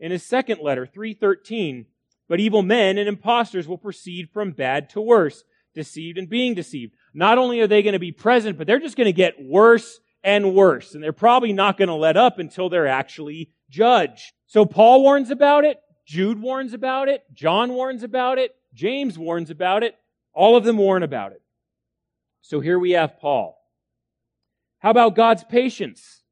in 0.00 0.10
his 0.10 0.24
second 0.24 0.60
letter, 0.60 0.86
313 0.86 1.86
but 2.28 2.40
evil 2.40 2.62
men 2.62 2.98
and 2.98 3.08
impostors 3.08 3.66
will 3.66 3.78
proceed 3.78 4.28
from 4.30 4.52
bad 4.52 4.90
to 4.90 5.00
worse, 5.00 5.44
deceived 5.74 6.18
and 6.18 6.28
being 6.28 6.54
deceived. 6.54 6.94
Not 7.14 7.38
only 7.38 7.60
are 7.60 7.66
they 7.66 7.82
going 7.82 7.94
to 7.94 7.98
be 7.98 8.12
present, 8.12 8.58
but 8.58 8.66
they're 8.66 8.78
just 8.78 8.96
going 8.96 9.06
to 9.06 9.12
get 9.12 9.42
worse 9.42 9.98
and 10.22 10.54
worse. 10.54 10.94
And 10.94 11.02
they're 11.02 11.12
probably 11.12 11.52
not 11.52 11.78
going 11.78 11.88
to 11.88 11.94
let 11.94 12.16
up 12.16 12.38
until 12.38 12.68
they're 12.68 12.86
actually 12.86 13.50
judged. 13.70 14.32
So 14.46 14.66
Paul 14.66 15.02
warns 15.02 15.30
about 15.30 15.64
it. 15.64 15.80
Jude 16.06 16.40
warns 16.40 16.74
about 16.74 17.08
it. 17.08 17.24
John 17.32 17.72
warns 17.72 18.02
about 18.02 18.38
it. 18.38 18.54
James 18.74 19.18
warns 19.18 19.50
about 19.50 19.82
it. 19.82 19.94
All 20.34 20.56
of 20.56 20.64
them 20.64 20.76
warn 20.76 21.02
about 21.02 21.32
it. 21.32 21.42
So 22.42 22.60
here 22.60 22.78
we 22.78 22.92
have 22.92 23.18
Paul. 23.18 23.58
How 24.78 24.90
about 24.90 25.16
God's 25.16 25.44
patience? 25.44 26.22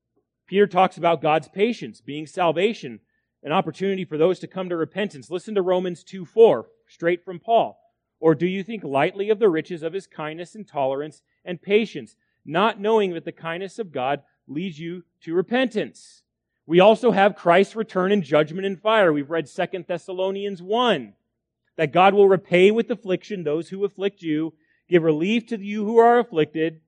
Peter 0.46 0.66
talks 0.66 0.96
about 0.96 1.20
God's 1.20 1.48
patience 1.48 2.00
being 2.00 2.26
salvation 2.26 3.00
an 3.46 3.52
opportunity 3.52 4.04
for 4.04 4.18
those 4.18 4.40
to 4.40 4.48
come 4.48 4.68
to 4.68 4.76
repentance. 4.76 5.30
Listen 5.30 5.54
to 5.54 5.62
Romans 5.62 6.02
2 6.02 6.24
4, 6.24 6.66
straight 6.88 7.24
from 7.24 7.38
Paul. 7.38 7.78
Or 8.18 8.34
do 8.34 8.46
you 8.46 8.64
think 8.64 8.82
lightly 8.82 9.30
of 9.30 9.38
the 9.38 9.48
riches 9.48 9.84
of 9.84 9.92
his 9.92 10.08
kindness 10.08 10.56
and 10.56 10.66
tolerance 10.66 11.22
and 11.44 11.62
patience, 11.62 12.16
not 12.44 12.80
knowing 12.80 13.14
that 13.14 13.24
the 13.24 13.30
kindness 13.30 13.78
of 13.78 13.92
God 13.92 14.22
leads 14.48 14.80
you 14.80 15.04
to 15.22 15.34
repentance? 15.34 16.22
We 16.66 16.80
also 16.80 17.12
have 17.12 17.36
Christ's 17.36 17.76
return 17.76 18.10
in 18.10 18.22
judgment 18.22 18.66
and 18.66 18.80
fire. 18.80 19.12
We've 19.12 19.30
read 19.30 19.46
2 19.46 19.84
Thessalonians 19.86 20.60
1, 20.60 21.12
that 21.76 21.92
God 21.92 22.14
will 22.14 22.28
repay 22.28 22.72
with 22.72 22.90
affliction 22.90 23.44
those 23.44 23.68
who 23.68 23.84
afflict 23.84 24.22
you, 24.22 24.54
give 24.88 25.02
relief 25.02 25.46
to 25.46 25.58
you 25.58 25.84
who 25.84 25.98
are 25.98 26.18
afflicted, 26.18 26.80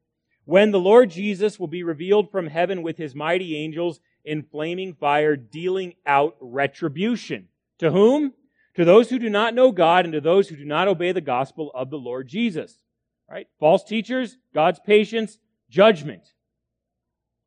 when 0.44 0.70
the 0.70 0.80
Lord 0.80 1.10
Jesus 1.10 1.58
will 1.58 1.68
be 1.68 1.82
revealed 1.82 2.30
from 2.30 2.46
heaven 2.46 2.82
with 2.82 2.96
his 2.96 3.14
mighty 3.14 3.56
angels 3.56 4.00
in 4.24 4.42
flaming 4.42 4.94
fire, 4.94 5.36
dealing 5.36 5.94
out 6.06 6.36
retribution. 6.40 7.48
To 7.80 7.90
whom? 7.90 8.32
To 8.74 8.84
those 8.84 9.10
who 9.10 9.18
do 9.18 9.28
not 9.28 9.54
know 9.54 9.72
God 9.72 10.04
and 10.04 10.12
to 10.14 10.20
those 10.20 10.48
who 10.48 10.56
do 10.56 10.64
not 10.64 10.88
obey 10.88 11.12
the 11.12 11.20
gospel 11.20 11.70
of 11.74 11.90
the 11.90 11.98
Lord 11.98 12.28
Jesus. 12.28 12.82
Right? 13.28 13.46
False 13.60 13.84
teachers, 13.84 14.38
God's 14.54 14.80
patience, 14.80 15.38
judgment. 15.68 16.32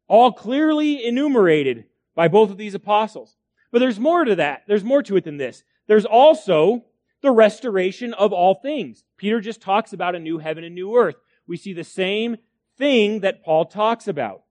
All 0.07 0.31
clearly 0.31 1.05
enumerated 1.05 1.85
by 2.13 2.27
both 2.27 2.51
of 2.51 2.57
these 2.57 2.75
apostles. 2.75 3.35
But 3.71 3.79
there's 3.79 3.99
more 3.99 4.25
to 4.25 4.35
that. 4.35 4.63
There's 4.67 4.83
more 4.83 5.01
to 5.03 5.15
it 5.15 5.23
than 5.23 5.37
this. 5.37 5.63
There's 5.87 6.05
also 6.05 6.85
the 7.21 7.31
restoration 7.31 8.13
of 8.13 8.33
all 8.33 8.55
things. 8.55 9.03
Peter 9.21 9.39
just 9.39 9.61
talks 9.61 9.93
about 9.93 10.15
a 10.15 10.19
new 10.19 10.39
heaven 10.39 10.63
and 10.63 10.73
new 10.73 10.97
earth. 10.97 11.13
We 11.45 11.55
see 11.55 11.73
the 11.73 11.83
same 11.83 12.37
thing 12.79 13.19
that 13.19 13.43
Paul 13.43 13.65
talks 13.65 14.07
about. 14.07 14.41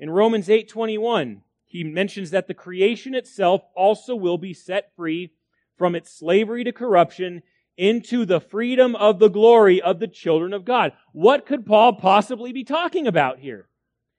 In 0.00 0.08
Romans 0.08 0.48
8:21, 0.48 1.42
he 1.66 1.84
mentions 1.84 2.30
that 2.30 2.46
the 2.46 2.54
creation 2.54 3.14
itself 3.14 3.60
also 3.76 4.16
will 4.16 4.38
be 4.38 4.54
set 4.54 4.96
free 4.96 5.34
from 5.76 5.94
its 5.94 6.10
slavery 6.10 6.64
to 6.64 6.72
corruption 6.72 7.42
into 7.76 8.24
the 8.24 8.40
freedom 8.40 8.96
of 8.96 9.18
the 9.18 9.28
glory 9.28 9.82
of 9.82 9.98
the 10.00 10.08
children 10.08 10.54
of 10.54 10.64
God. 10.64 10.94
What 11.12 11.44
could 11.44 11.66
Paul 11.66 11.92
possibly 11.92 12.50
be 12.50 12.64
talking 12.64 13.06
about 13.06 13.40
here? 13.40 13.68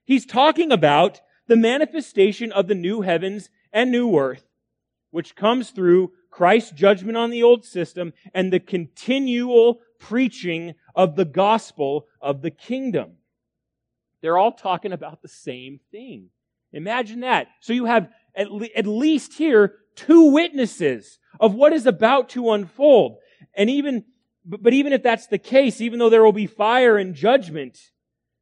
He's 0.04 0.24
talking 0.24 0.70
about 0.70 1.20
the 1.48 1.56
manifestation 1.56 2.52
of 2.52 2.68
the 2.68 2.76
new 2.76 3.00
heavens 3.00 3.50
and 3.72 3.90
new 3.90 4.16
earth, 4.16 4.46
which 5.10 5.34
comes 5.34 5.70
through 5.70 6.12
Christ's 6.34 6.72
judgment 6.72 7.16
on 7.16 7.30
the 7.30 7.44
old 7.44 7.64
system 7.64 8.12
and 8.34 8.52
the 8.52 8.58
continual 8.58 9.78
preaching 10.00 10.74
of 10.92 11.14
the 11.14 11.24
gospel 11.24 12.08
of 12.20 12.42
the 12.42 12.50
kingdom. 12.50 13.12
They're 14.20 14.36
all 14.36 14.50
talking 14.50 14.90
about 14.90 15.22
the 15.22 15.28
same 15.28 15.78
thing. 15.92 16.30
Imagine 16.72 17.20
that. 17.20 17.46
So 17.60 17.72
you 17.72 17.84
have 17.84 18.08
at, 18.34 18.50
le- 18.50 18.66
at 18.74 18.84
least 18.84 19.34
here 19.34 19.76
two 19.94 20.32
witnesses 20.32 21.20
of 21.38 21.54
what 21.54 21.72
is 21.72 21.86
about 21.86 22.30
to 22.30 22.50
unfold. 22.50 23.18
And 23.56 23.70
even, 23.70 24.04
but 24.44 24.74
even 24.74 24.92
if 24.92 25.04
that's 25.04 25.28
the 25.28 25.38
case, 25.38 25.80
even 25.80 26.00
though 26.00 26.10
there 26.10 26.24
will 26.24 26.32
be 26.32 26.48
fire 26.48 26.98
and 26.98 27.14
judgment, 27.14 27.78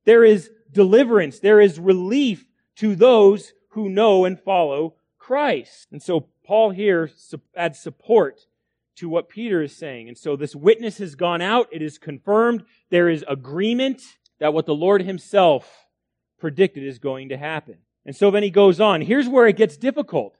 there 0.06 0.24
is 0.24 0.50
deliverance, 0.70 1.40
there 1.40 1.60
is 1.60 1.78
relief 1.78 2.46
to 2.76 2.96
those 2.96 3.52
who 3.72 3.90
know 3.90 4.24
and 4.24 4.40
follow 4.40 4.94
Christ. 5.18 5.88
And 5.92 6.02
so 6.02 6.28
Paul 6.52 6.68
here 6.68 7.10
adds 7.56 7.78
support 7.78 8.40
to 8.96 9.08
what 9.08 9.30
Peter 9.30 9.62
is 9.62 9.74
saying. 9.74 10.08
And 10.08 10.18
so 10.18 10.36
this 10.36 10.54
witness 10.54 10.98
has 10.98 11.14
gone 11.14 11.40
out. 11.40 11.66
It 11.72 11.80
is 11.80 11.96
confirmed. 11.96 12.64
There 12.90 13.08
is 13.08 13.24
agreement 13.26 14.02
that 14.38 14.52
what 14.52 14.66
the 14.66 14.74
Lord 14.74 15.00
himself 15.00 15.86
predicted 16.38 16.82
is 16.84 16.98
going 16.98 17.30
to 17.30 17.38
happen. 17.38 17.78
And 18.04 18.14
so 18.14 18.30
then 18.30 18.42
he 18.42 18.50
goes 18.50 18.80
on. 18.80 19.00
Here's 19.00 19.30
where 19.30 19.46
it 19.46 19.56
gets 19.56 19.78
difficult. 19.78 20.36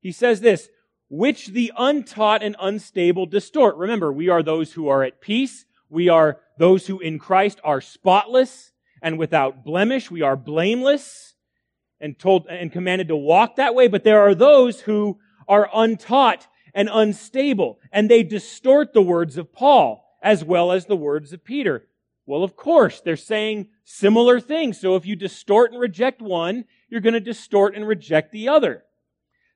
He 0.00 0.10
says 0.10 0.40
this, 0.40 0.70
which 1.10 1.48
the 1.48 1.70
untaught 1.76 2.42
and 2.42 2.56
unstable 2.58 3.26
distort. 3.26 3.76
Remember, 3.76 4.10
we 4.10 4.30
are 4.30 4.42
those 4.42 4.72
who 4.72 4.88
are 4.88 5.02
at 5.02 5.20
peace. 5.20 5.66
We 5.90 6.08
are 6.08 6.40
those 6.58 6.86
who 6.86 6.98
in 6.98 7.18
Christ 7.18 7.60
are 7.62 7.82
spotless 7.82 8.72
and 9.02 9.18
without 9.18 9.66
blemish. 9.66 10.10
We 10.10 10.22
are 10.22 10.34
blameless 10.34 11.34
and 12.00 12.18
told 12.18 12.46
and 12.48 12.72
commanded 12.72 13.08
to 13.08 13.16
walk 13.16 13.56
that 13.56 13.74
way. 13.74 13.86
But 13.86 14.02
there 14.02 14.22
are 14.22 14.34
those 14.34 14.80
who 14.80 15.18
are 15.48 15.70
untaught 15.74 16.46
and 16.74 16.88
unstable 16.92 17.78
and 17.92 18.10
they 18.10 18.22
distort 18.22 18.92
the 18.92 19.02
words 19.02 19.36
of 19.36 19.52
Paul 19.52 20.04
as 20.22 20.44
well 20.44 20.72
as 20.72 20.86
the 20.86 20.96
words 20.96 21.32
of 21.32 21.44
Peter. 21.44 21.86
Well, 22.26 22.42
of 22.42 22.56
course, 22.56 23.00
they're 23.00 23.16
saying 23.16 23.68
similar 23.84 24.40
things. 24.40 24.80
So 24.80 24.96
if 24.96 25.06
you 25.06 25.14
distort 25.14 25.70
and 25.70 25.80
reject 25.80 26.20
one, 26.20 26.64
you're 26.88 27.00
going 27.00 27.14
to 27.14 27.20
distort 27.20 27.76
and 27.76 27.86
reject 27.86 28.32
the 28.32 28.48
other. 28.48 28.82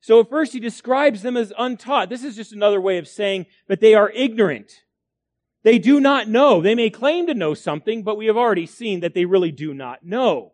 So 0.01 0.20
at 0.20 0.30
first 0.30 0.53
he 0.53 0.61
describes 0.61 1.22
them 1.22 1.36
as 1.36 1.53
untaught. 1.59 2.09
This 2.09 2.24
is 2.24 2.36
just 2.36 2.53
another 2.53 2.80
way 2.80 2.99
of 2.99 3.09
saying 3.09 3.47
that 3.68 3.80
they 3.80 3.95
are 3.95 4.11
ignorant. 4.11 4.84
They 5.62 5.78
do 5.78 6.01
not 6.01 6.28
know. 6.28 6.62
They 6.62 6.74
may 6.74 6.88
claim 6.88 7.26
to 7.26 7.34
know 7.34 7.53
something, 7.53 8.03
but 8.03 8.16
we 8.16 8.26
have 8.26 8.36
already 8.36 8.66
seen 8.66 9.01
that 9.01 9.12
they 9.12 9.26
really 9.26 9.53
do 9.53 9.74
not 9.74 10.05
know. 10.05 10.53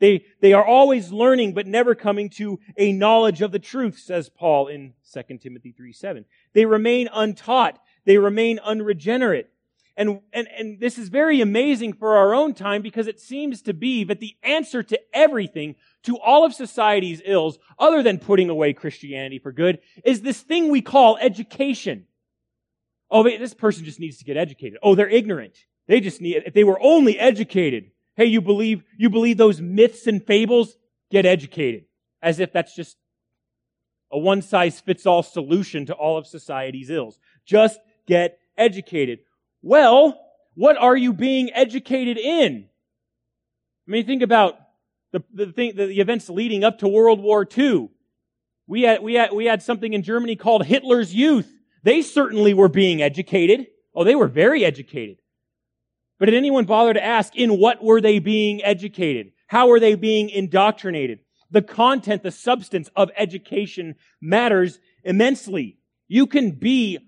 They, 0.00 0.24
they 0.40 0.52
are 0.52 0.64
always 0.64 1.12
learning, 1.12 1.54
but 1.54 1.66
never 1.66 1.94
coming 1.94 2.28
to 2.30 2.58
a 2.76 2.92
knowledge 2.92 3.42
of 3.42 3.52
the 3.52 3.58
truth, 3.58 3.98
says 3.98 4.28
Paul 4.28 4.66
in 4.66 4.94
2 5.12 5.38
Timothy 5.38 5.72
3 5.72 5.92
7. 5.92 6.24
They 6.52 6.66
remain 6.66 7.08
untaught. 7.12 7.78
They 8.04 8.18
remain 8.18 8.58
unregenerate. 8.58 9.50
And, 9.96 10.20
and, 10.32 10.48
and 10.48 10.80
this 10.80 10.98
is 10.98 11.08
very 11.08 11.40
amazing 11.40 11.92
for 11.92 12.16
our 12.16 12.34
own 12.34 12.54
time 12.54 12.82
because 12.82 13.06
it 13.06 13.20
seems 13.20 13.62
to 13.62 13.72
be 13.72 14.02
that 14.04 14.18
the 14.18 14.36
answer 14.42 14.82
to 14.82 15.00
everything, 15.12 15.76
to 16.02 16.18
all 16.18 16.44
of 16.44 16.52
society's 16.52 17.22
ills, 17.24 17.58
other 17.78 18.02
than 18.02 18.18
putting 18.18 18.50
away 18.50 18.72
Christianity 18.72 19.38
for 19.38 19.52
good, 19.52 19.78
is 20.04 20.22
this 20.22 20.40
thing 20.40 20.70
we 20.70 20.82
call 20.82 21.16
education. 21.18 22.06
Oh, 23.08 23.22
this 23.22 23.54
person 23.54 23.84
just 23.84 24.00
needs 24.00 24.18
to 24.18 24.24
get 24.24 24.36
educated. 24.36 24.80
Oh, 24.82 24.96
they're 24.96 25.08
ignorant. 25.08 25.56
They 25.86 26.00
just 26.00 26.20
need, 26.20 26.42
if 26.44 26.54
they 26.54 26.64
were 26.64 26.80
only 26.82 27.16
educated, 27.16 27.92
hey, 28.16 28.26
you 28.26 28.40
believe, 28.40 28.82
you 28.96 29.10
believe 29.10 29.36
those 29.36 29.60
myths 29.60 30.06
and 30.06 30.24
fables? 30.24 30.76
Get 31.10 31.26
educated. 31.26 31.84
As 32.22 32.40
if 32.40 32.52
that's 32.52 32.74
just 32.74 32.96
a 34.10 34.18
one 34.18 34.42
size 34.42 34.80
fits 34.80 35.06
all 35.06 35.22
solution 35.22 35.86
to 35.86 35.94
all 35.94 36.16
of 36.16 36.26
society's 36.26 36.90
ills. 36.90 37.18
Just 37.44 37.78
get 38.06 38.38
educated. 38.56 39.20
Well, 39.62 40.20
what 40.54 40.76
are 40.76 40.96
you 40.96 41.12
being 41.12 41.52
educated 41.52 42.16
in? 42.16 42.68
I 43.86 43.90
mean, 43.90 44.06
think 44.06 44.22
about 44.22 44.56
the, 45.12 45.22
the, 45.32 45.52
thing, 45.52 45.76
the, 45.76 45.86
the 45.86 46.00
events 46.00 46.28
leading 46.28 46.64
up 46.64 46.78
to 46.78 46.88
World 46.88 47.20
War 47.20 47.46
II. 47.56 47.90
We 48.66 48.82
had, 48.82 49.02
we, 49.02 49.14
had, 49.14 49.32
we 49.32 49.44
had 49.44 49.62
something 49.62 49.92
in 49.92 50.02
Germany 50.02 50.36
called 50.36 50.64
Hitler's 50.64 51.14
Youth. 51.14 51.52
They 51.82 52.00
certainly 52.00 52.54
were 52.54 52.68
being 52.68 53.02
educated. 53.02 53.66
Oh, 53.94 54.04
they 54.04 54.14
were 54.14 54.28
very 54.28 54.64
educated. 54.64 55.18
But 56.18 56.26
did 56.26 56.34
anyone 56.34 56.64
bother 56.64 56.94
to 56.94 57.04
ask, 57.04 57.34
in 57.34 57.58
what 57.58 57.82
were 57.82 58.00
they 58.00 58.18
being 58.18 58.62
educated? 58.62 59.32
How 59.46 59.68
were 59.68 59.80
they 59.80 59.94
being 59.94 60.30
indoctrinated? 60.30 61.20
The 61.50 61.62
content, 61.62 62.22
the 62.22 62.30
substance 62.30 62.88
of 62.96 63.10
education 63.16 63.96
matters 64.20 64.80
immensely. 65.02 65.78
You 66.08 66.26
can 66.26 66.52
be 66.52 66.98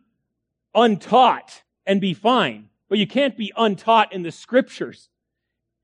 untaught 0.75 1.63
and 1.87 2.01
be 2.01 2.15
fine, 2.15 2.69
but 2.89 2.99
you 2.99 3.07
can't 3.07 3.37
be 3.37 3.53
untaught 3.57 4.13
in 4.13 4.23
the 4.23 4.33
scriptures 4.33 5.09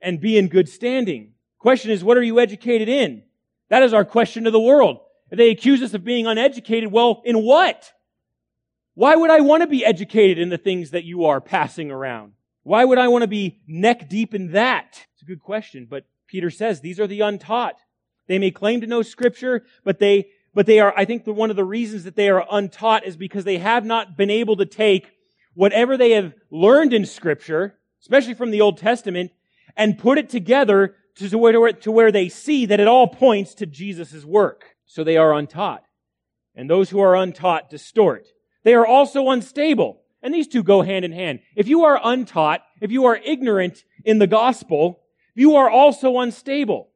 and 0.00 0.20
be 0.20 0.36
in 0.36 0.48
good 0.48 0.68
standing. 0.68 1.32
Question 1.58 1.90
is, 1.90 2.04
what 2.04 2.16
are 2.16 2.22
you 2.22 2.40
educated 2.40 2.88
in? 2.88 3.22
That 3.68 3.82
is 3.82 3.94
our 3.94 4.04
question 4.04 4.44
to 4.44 4.50
the 4.50 4.60
world. 4.60 4.98
If 5.30 5.38
they 5.38 5.50
accuse 5.50 5.80
us 5.80 5.94
of 5.94 6.04
being 6.04 6.26
uneducated, 6.26 6.92
well, 6.92 7.22
in 7.24 7.42
what? 7.42 7.92
Why 8.94 9.14
would 9.14 9.30
I 9.30 9.40
want 9.40 9.62
to 9.62 9.66
be 9.66 9.84
educated 9.84 10.38
in 10.38 10.50
the 10.50 10.58
things 10.58 10.90
that 10.90 11.04
you 11.04 11.24
are 11.24 11.40
passing 11.40 11.90
around? 11.90 12.32
Why 12.62 12.84
would 12.84 12.98
I 12.98 13.08
want 13.08 13.22
to 13.22 13.28
be 13.28 13.60
neck 13.66 14.08
deep 14.08 14.34
in 14.34 14.52
that? 14.52 15.06
It's 15.14 15.22
a 15.22 15.26
good 15.26 15.40
question, 15.40 15.86
but 15.88 16.04
Peter 16.28 16.50
says 16.50 16.80
these 16.80 17.00
are 17.00 17.06
the 17.06 17.20
untaught. 17.20 17.76
They 18.28 18.38
may 18.38 18.50
claim 18.50 18.80
to 18.80 18.86
know 18.86 19.02
scripture, 19.02 19.64
but 19.84 19.98
they, 19.98 20.28
but 20.54 20.66
they 20.66 20.78
are, 20.78 20.94
I 20.96 21.04
think 21.04 21.24
the, 21.24 21.32
one 21.32 21.50
of 21.50 21.56
the 21.56 21.64
reasons 21.64 22.04
that 22.04 22.16
they 22.16 22.28
are 22.28 22.46
untaught 22.50 23.04
is 23.04 23.16
because 23.16 23.44
they 23.44 23.58
have 23.58 23.84
not 23.84 24.16
been 24.16 24.30
able 24.30 24.56
to 24.56 24.66
take 24.66 25.10
whatever 25.54 25.96
they 25.96 26.12
have 26.12 26.34
learned 26.50 26.94
in 26.94 27.04
scripture, 27.04 27.78
especially 28.00 28.34
from 28.34 28.50
the 28.50 28.60
Old 28.60 28.78
Testament, 28.78 29.32
and 29.76 29.98
put 29.98 30.18
it 30.18 30.28
together 30.28 30.94
to 31.16 31.36
where, 31.36 31.72
to 31.72 31.90
where 31.90 32.12
they 32.12 32.28
see 32.28 32.66
that 32.66 32.80
it 32.80 32.88
all 32.88 33.08
points 33.08 33.54
to 33.54 33.66
Jesus' 33.66 34.24
work. 34.24 34.76
So 34.86 35.04
they 35.04 35.16
are 35.16 35.34
untaught. 35.34 35.84
And 36.54 36.68
those 36.68 36.90
who 36.90 37.00
are 37.00 37.16
untaught 37.16 37.70
distort. 37.70 38.26
They 38.62 38.74
are 38.74 38.86
also 38.86 39.30
unstable. 39.30 40.01
And 40.22 40.32
these 40.32 40.48
two 40.48 40.62
go 40.62 40.82
hand 40.82 41.04
in 41.04 41.12
hand. 41.12 41.40
If 41.56 41.66
you 41.68 41.84
are 41.84 42.00
untaught, 42.02 42.62
if 42.80 42.90
you 42.92 43.06
are 43.06 43.16
ignorant 43.16 43.84
in 44.04 44.18
the 44.18 44.26
gospel, 44.26 45.00
you 45.34 45.56
are 45.56 45.68
also 45.68 46.18
unstable. 46.18 46.90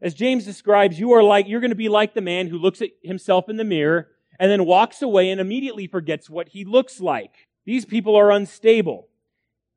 As 0.00 0.14
James 0.14 0.44
describes, 0.44 0.98
you 0.98 1.12
are 1.12 1.22
like, 1.22 1.48
you're 1.48 1.60
going 1.60 1.70
to 1.70 1.76
be 1.76 1.88
like 1.88 2.14
the 2.14 2.20
man 2.20 2.46
who 2.46 2.58
looks 2.58 2.80
at 2.80 2.90
himself 3.02 3.48
in 3.48 3.56
the 3.56 3.64
mirror 3.64 4.08
and 4.38 4.50
then 4.50 4.64
walks 4.64 5.02
away 5.02 5.30
and 5.30 5.40
immediately 5.40 5.88
forgets 5.88 6.30
what 6.30 6.50
he 6.50 6.64
looks 6.64 7.00
like. 7.00 7.48
These 7.66 7.84
people 7.84 8.14
are 8.14 8.30
unstable. 8.30 9.08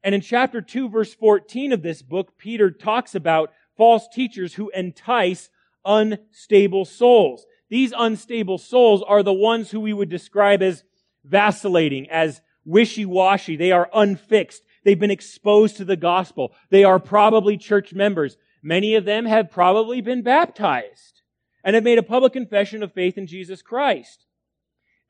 And 0.04 0.14
in 0.14 0.22
chapter 0.22 0.62
2 0.62 0.90
verse 0.90 1.14
14 1.14 1.72
of 1.72 1.82
this 1.82 2.02
book, 2.04 2.38
Peter 2.38 2.70
talks 2.70 3.16
about 3.16 3.52
false 3.78 4.08
teachers 4.08 4.54
who 4.54 4.70
entice 4.70 5.50
unstable 5.84 6.86
souls. 6.86 7.46
These 7.70 7.94
unstable 7.98 8.58
souls 8.58 9.02
are 9.02 9.24
the 9.24 9.34
ones 9.34 9.72
who 9.72 9.80
we 9.80 9.94
would 9.94 10.10
describe 10.10 10.62
as 10.62 10.84
vacillating, 11.24 12.10
as 12.10 12.42
wishy-washy. 12.66 13.56
They 13.56 13.72
are 13.72 13.90
unfixed. 13.94 14.64
They've 14.84 15.00
been 15.00 15.12
exposed 15.12 15.78
to 15.78 15.86
the 15.86 15.96
gospel. 15.96 16.54
They 16.70 16.84
are 16.84 17.00
probably 17.00 17.58
church 17.58 17.94
members. 17.94 18.38
Many 18.64 18.96
of 18.96 19.06
them 19.06 19.26
have 19.26 19.52
probably 19.52 20.02
been 20.02 20.22
baptized 20.22 21.22
and 21.64 21.76
have 21.76 21.84
made 21.84 21.98
a 21.98 22.04
public 22.04 22.34
confession 22.34 22.84
of 22.84 22.94
faith 22.94 23.18
in 23.18 23.28
Jesus 23.28 23.62
Christ. 23.62 24.26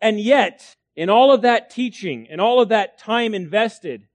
And 0.02 0.20
yet, 0.20 0.76
in 0.96 1.10
all 1.10 1.32
of 1.34 1.42
that 1.44 1.70
teaching 1.70 2.28
and 2.30 2.42
all 2.42 2.62
of 2.62 2.70
that 2.70 2.98
time 2.98 3.34
invested, 3.34 4.08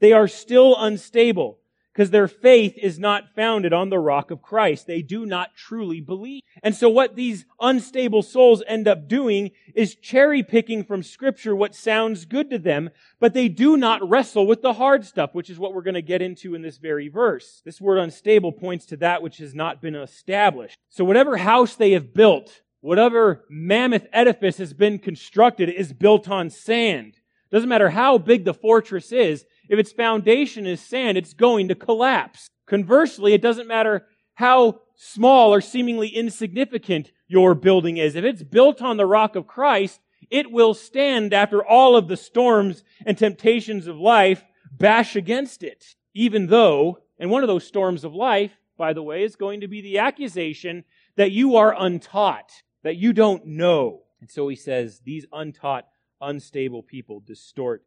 they 0.00 0.12
are 0.12 0.28
still 0.28 0.76
unstable 0.78 1.58
because 1.94 2.10
their 2.10 2.26
faith 2.26 2.76
is 2.76 2.98
not 2.98 3.34
founded 3.36 3.72
on 3.72 3.88
the 3.88 4.00
rock 4.00 4.32
of 4.32 4.42
Christ. 4.42 4.86
They 4.86 5.00
do 5.00 5.24
not 5.24 5.54
truly 5.54 6.00
believe. 6.00 6.42
And 6.60 6.74
so 6.74 6.88
what 6.88 7.14
these 7.14 7.46
unstable 7.60 8.22
souls 8.22 8.64
end 8.66 8.88
up 8.88 9.06
doing 9.06 9.52
is 9.76 9.94
cherry 9.94 10.42
picking 10.42 10.82
from 10.82 11.04
scripture 11.04 11.54
what 11.54 11.74
sounds 11.74 12.24
good 12.24 12.50
to 12.50 12.58
them, 12.58 12.90
but 13.20 13.32
they 13.32 13.48
do 13.48 13.76
not 13.76 14.08
wrestle 14.08 14.44
with 14.44 14.60
the 14.60 14.72
hard 14.72 15.04
stuff, 15.04 15.34
which 15.34 15.48
is 15.48 15.58
what 15.58 15.72
we're 15.72 15.82
going 15.82 15.94
to 15.94 16.02
get 16.02 16.20
into 16.20 16.56
in 16.56 16.62
this 16.62 16.78
very 16.78 17.06
verse. 17.08 17.62
This 17.64 17.80
word 17.80 17.98
unstable 17.98 18.50
points 18.50 18.86
to 18.86 18.96
that 18.96 19.22
which 19.22 19.38
has 19.38 19.54
not 19.54 19.80
been 19.80 19.94
established. 19.94 20.76
So 20.88 21.04
whatever 21.04 21.36
house 21.36 21.76
they 21.76 21.92
have 21.92 22.12
built, 22.12 22.62
whatever 22.80 23.44
mammoth 23.48 24.08
edifice 24.12 24.56
has 24.56 24.72
been 24.72 24.98
constructed 24.98 25.68
is 25.68 25.92
built 25.92 26.28
on 26.28 26.50
sand. 26.50 27.20
Doesn't 27.52 27.68
matter 27.68 27.90
how 27.90 28.18
big 28.18 28.44
the 28.44 28.52
fortress 28.52 29.12
is, 29.12 29.44
if 29.68 29.78
its 29.78 29.92
foundation 29.92 30.66
is 30.66 30.80
sand, 30.80 31.16
it's 31.16 31.34
going 31.34 31.68
to 31.68 31.74
collapse. 31.74 32.48
Conversely, 32.66 33.32
it 33.32 33.42
doesn't 33.42 33.68
matter 33.68 34.06
how 34.34 34.80
small 34.96 35.52
or 35.52 35.60
seemingly 35.60 36.08
insignificant 36.08 37.12
your 37.26 37.54
building 37.54 37.96
is. 37.96 38.14
If 38.14 38.24
it's 38.24 38.42
built 38.42 38.82
on 38.82 38.96
the 38.96 39.06
rock 39.06 39.36
of 39.36 39.46
Christ, 39.46 40.00
it 40.30 40.50
will 40.50 40.74
stand 40.74 41.32
after 41.32 41.64
all 41.64 41.96
of 41.96 42.08
the 42.08 42.16
storms 42.16 42.84
and 43.04 43.16
temptations 43.16 43.86
of 43.86 43.96
life 43.96 44.44
bash 44.72 45.16
against 45.16 45.62
it. 45.62 45.94
Even 46.14 46.46
though, 46.46 46.98
and 47.18 47.30
one 47.30 47.42
of 47.42 47.48
those 47.48 47.66
storms 47.66 48.04
of 48.04 48.14
life, 48.14 48.52
by 48.76 48.92
the 48.92 49.02
way, 49.02 49.22
is 49.22 49.36
going 49.36 49.60
to 49.60 49.68
be 49.68 49.80
the 49.80 49.98
accusation 49.98 50.84
that 51.16 51.32
you 51.32 51.56
are 51.56 51.74
untaught, 51.78 52.50
that 52.82 52.96
you 52.96 53.12
don't 53.12 53.46
know. 53.46 54.02
And 54.20 54.30
so 54.30 54.48
he 54.48 54.56
says, 54.56 55.00
these 55.04 55.26
untaught, 55.32 55.86
unstable 56.20 56.82
people 56.82 57.20
distort 57.20 57.84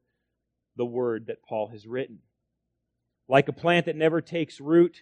the 0.77 0.85
word 0.85 1.27
that 1.27 1.43
Paul 1.43 1.67
has 1.69 1.85
written. 1.85 2.19
Like 3.27 3.49
a 3.49 3.53
plant 3.53 3.87
that 3.87 3.95
never 3.95 4.21
takes 4.21 4.61
root, 4.61 5.01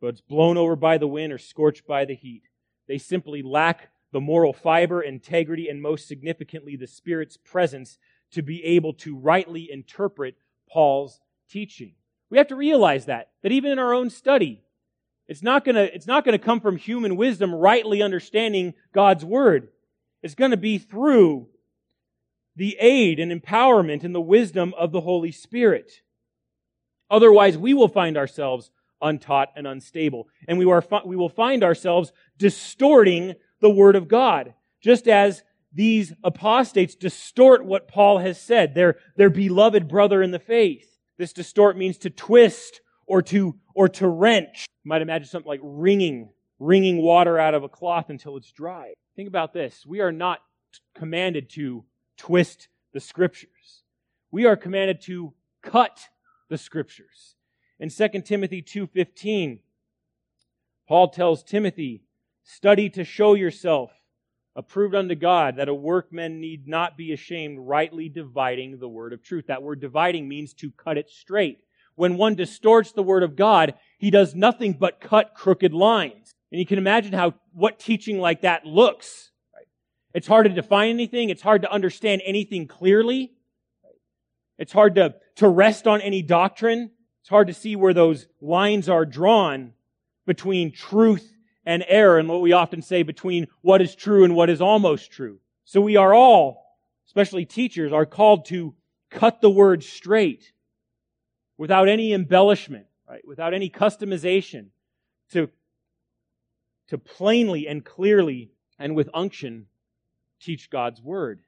but 0.00 0.08
it's 0.08 0.20
blown 0.20 0.56
over 0.56 0.76
by 0.76 0.96
the 0.98 1.08
wind 1.08 1.32
or 1.32 1.38
scorched 1.38 1.86
by 1.86 2.04
the 2.04 2.14
heat. 2.14 2.44
They 2.88 2.98
simply 2.98 3.42
lack 3.42 3.90
the 4.12 4.20
moral 4.20 4.52
fiber, 4.52 5.02
integrity, 5.02 5.68
and 5.68 5.82
most 5.82 6.08
significantly, 6.08 6.76
the 6.76 6.86
Spirit's 6.86 7.36
presence 7.36 7.98
to 8.32 8.42
be 8.42 8.64
able 8.64 8.92
to 8.94 9.16
rightly 9.16 9.68
interpret 9.70 10.36
Paul's 10.68 11.20
teaching. 11.48 11.94
We 12.30 12.38
have 12.38 12.48
to 12.48 12.56
realize 12.56 13.06
that, 13.06 13.30
that 13.42 13.52
even 13.52 13.72
in 13.72 13.78
our 13.78 13.92
own 13.92 14.10
study, 14.10 14.62
it's 15.28 15.42
not 15.42 15.64
gonna, 15.64 15.82
it's 15.82 16.06
not 16.06 16.24
gonna 16.24 16.38
come 16.38 16.60
from 16.60 16.76
human 16.76 17.16
wisdom 17.16 17.54
rightly 17.54 18.02
understanding 18.02 18.74
God's 18.92 19.24
Word. 19.24 19.68
It's 20.22 20.34
gonna 20.34 20.56
be 20.56 20.78
through 20.78 21.48
the 22.60 22.76
aid 22.78 23.18
and 23.18 23.32
empowerment 23.32 24.04
and 24.04 24.14
the 24.14 24.20
wisdom 24.20 24.74
of 24.76 24.92
the 24.92 25.00
Holy 25.00 25.32
Spirit. 25.32 26.02
Otherwise, 27.10 27.56
we 27.56 27.72
will 27.72 27.88
find 27.88 28.18
ourselves 28.18 28.70
untaught 29.00 29.48
and 29.56 29.66
unstable. 29.66 30.28
And 30.46 30.58
we, 30.58 30.70
are, 30.70 30.84
we 31.06 31.16
will 31.16 31.30
find 31.30 31.64
ourselves 31.64 32.12
distorting 32.36 33.32
the 33.62 33.70
Word 33.70 33.96
of 33.96 34.08
God, 34.08 34.52
just 34.82 35.08
as 35.08 35.42
these 35.72 36.12
apostates 36.22 36.94
distort 36.94 37.64
what 37.64 37.88
Paul 37.88 38.18
has 38.18 38.38
said, 38.38 38.74
their, 38.74 38.98
their 39.16 39.30
beloved 39.30 39.88
brother 39.88 40.22
in 40.22 40.30
the 40.30 40.38
faith. 40.38 40.98
This 41.16 41.32
distort 41.32 41.78
means 41.78 41.96
to 41.96 42.10
twist 42.10 42.82
or 43.06 43.22
to, 43.22 43.56
or 43.74 43.88
to 43.88 44.06
wrench. 44.06 44.66
You 44.84 44.90
might 44.90 45.00
imagine 45.00 45.28
something 45.28 45.48
like 45.48 45.60
wringing, 45.62 46.28
wringing 46.58 46.98
water 46.98 47.38
out 47.38 47.54
of 47.54 47.62
a 47.62 47.70
cloth 47.70 48.10
until 48.10 48.36
it's 48.36 48.52
dry. 48.52 48.92
Think 49.16 49.28
about 49.28 49.54
this. 49.54 49.86
We 49.86 50.00
are 50.00 50.12
not 50.12 50.40
commanded 50.94 51.48
to 51.52 51.86
twist 52.20 52.68
the 52.92 53.00
scriptures. 53.00 53.82
We 54.30 54.44
are 54.44 54.54
commanded 54.54 55.00
to 55.02 55.32
cut 55.62 56.08
the 56.50 56.58
scriptures. 56.58 57.34
In 57.78 57.88
2 57.88 58.26
Timothy 58.26 58.60
2:15, 58.60 59.60
Paul 60.86 61.08
tells 61.08 61.42
Timothy, 61.42 62.02
"Study 62.42 62.90
to 62.90 63.04
show 63.04 63.32
yourself 63.32 63.90
approved 64.54 64.94
unto 64.94 65.14
God, 65.14 65.56
that 65.56 65.70
a 65.70 65.74
workman 65.74 66.40
need 66.40 66.68
not 66.68 66.94
be 66.98 67.10
ashamed, 67.10 67.58
rightly 67.60 68.10
dividing 68.10 68.78
the 68.78 68.88
word 68.88 69.14
of 69.14 69.22
truth." 69.22 69.46
That 69.46 69.62
word 69.62 69.80
dividing 69.80 70.28
means 70.28 70.52
to 70.54 70.72
cut 70.72 70.98
it 70.98 71.08
straight. 71.08 71.64
When 71.94 72.18
one 72.18 72.34
distorts 72.34 72.92
the 72.92 73.02
word 73.02 73.22
of 73.22 73.34
God, 73.34 73.78
he 73.96 74.10
does 74.10 74.34
nothing 74.34 74.74
but 74.74 75.00
cut 75.00 75.34
crooked 75.34 75.72
lines. 75.72 76.34
And 76.52 76.58
you 76.58 76.66
can 76.66 76.78
imagine 76.78 77.14
how 77.14 77.34
what 77.52 77.78
teaching 77.78 78.18
like 78.18 78.42
that 78.42 78.66
looks. 78.66 79.29
It's 80.12 80.26
hard 80.26 80.46
to 80.46 80.52
define 80.52 80.90
anything. 80.90 81.30
It's 81.30 81.42
hard 81.42 81.62
to 81.62 81.70
understand 81.70 82.22
anything 82.24 82.66
clearly. 82.66 83.32
It's 84.58 84.72
hard 84.72 84.96
to, 84.96 85.14
to 85.36 85.48
rest 85.48 85.86
on 85.86 86.00
any 86.00 86.22
doctrine. 86.22 86.90
It's 87.20 87.28
hard 87.28 87.46
to 87.46 87.54
see 87.54 87.76
where 87.76 87.94
those 87.94 88.26
lines 88.40 88.88
are 88.88 89.06
drawn 89.06 89.72
between 90.26 90.72
truth 90.72 91.36
and 91.64 91.84
error 91.86 92.18
and 92.18 92.28
what 92.28 92.40
we 92.40 92.52
often 92.52 92.82
say 92.82 93.02
between 93.02 93.46
what 93.62 93.80
is 93.80 93.94
true 93.94 94.24
and 94.24 94.34
what 94.34 94.50
is 94.50 94.60
almost 94.60 95.12
true. 95.12 95.38
So 95.64 95.80
we 95.80 95.96
are 95.96 96.12
all, 96.12 96.76
especially 97.06 97.44
teachers, 97.44 97.92
are 97.92 98.06
called 98.06 98.46
to 98.46 98.74
cut 99.10 99.40
the 99.40 99.50
word 99.50 99.84
straight 99.84 100.52
without 101.56 101.88
any 101.88 102.12
embellishment, 102.12 102.86
right? 103.08 103.26
Without 103.26 103.54
any 103.54 103.70
customization 103.70 104.68
to, 105.32 105.48
to 106.88 106.98
plainly 106.98 107.68
and 107.68 107.84
clearly 107.84 108.50
and 108.78 108.96
with 108.96 109.08
unction 109.14 109.66
teach 110.40 110.70
God's 110.70 111.00
word, 111.00 111.40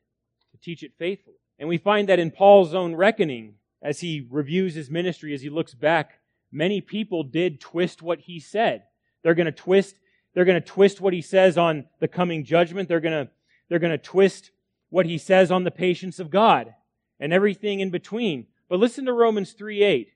to 0.52 0.58
teach 0.58 0.82
it 0.82 0.92
faithfully. 0.98 1.36
And 1.58 1.68
we 1.68 1.78
find 1.78 2.08
that 2.08 2.18
in 2.18 2.30
Paul's 2.30 2.74
own 2.74 2.94
reckoning, 2.94 3.54
as 3.82 4.00
he 4.00 4.26
reviews 4.30 4.74
his 4.74 4.90
ministry, 4.90 5.34
as 5.34 5.42
he 5.42 5.50
looks 5.50 5.74
back, 5.74 6.20
many 6.50 6.80
people 6.80 7.24
did 7.24 7.60
twist 7.60 8.02
what 8.02 8.20
he 8.20 8.38
said. 8.38 8.84
They're 9.22 9.34
going 9.34 9.46
to 9.46 9.52
twist, 9.52 9.96
they're 10.34 10.44
going 10.44 10.60
to 10.60 10.66
twist 10.66 11.00
what 11.00 11.12
he 11.12 11.22
says 11.22 11.58
on 11.58 11.86
the 12.00 12.08
coming 12.08 12.44
judgment. 12.44 12.88
They're 12.88 13.00
going 13.00 13.26
to, 13.26 13.30
they're 13.68 13.78
going 13.78 13.90
to 13.90 13.98
twist 13.98 14.50
what 14.90 15.06
he 15.06 15.18
says 15.18 15.50
on 15.50 15.64
the 15.64 15.70
patience 15.70 16.18
of 16.18 16.30
God 16.30 16.74
and 17.18 17.32
everything 17.32 17.80
in 17.80 17.90
between. 17.90 18.46
But 18.68 18.78
listen 18.78 19.04
to 19.06 19.12
Romans 19.12 19.52
3 19.52 19.82
8. 19.82 20.08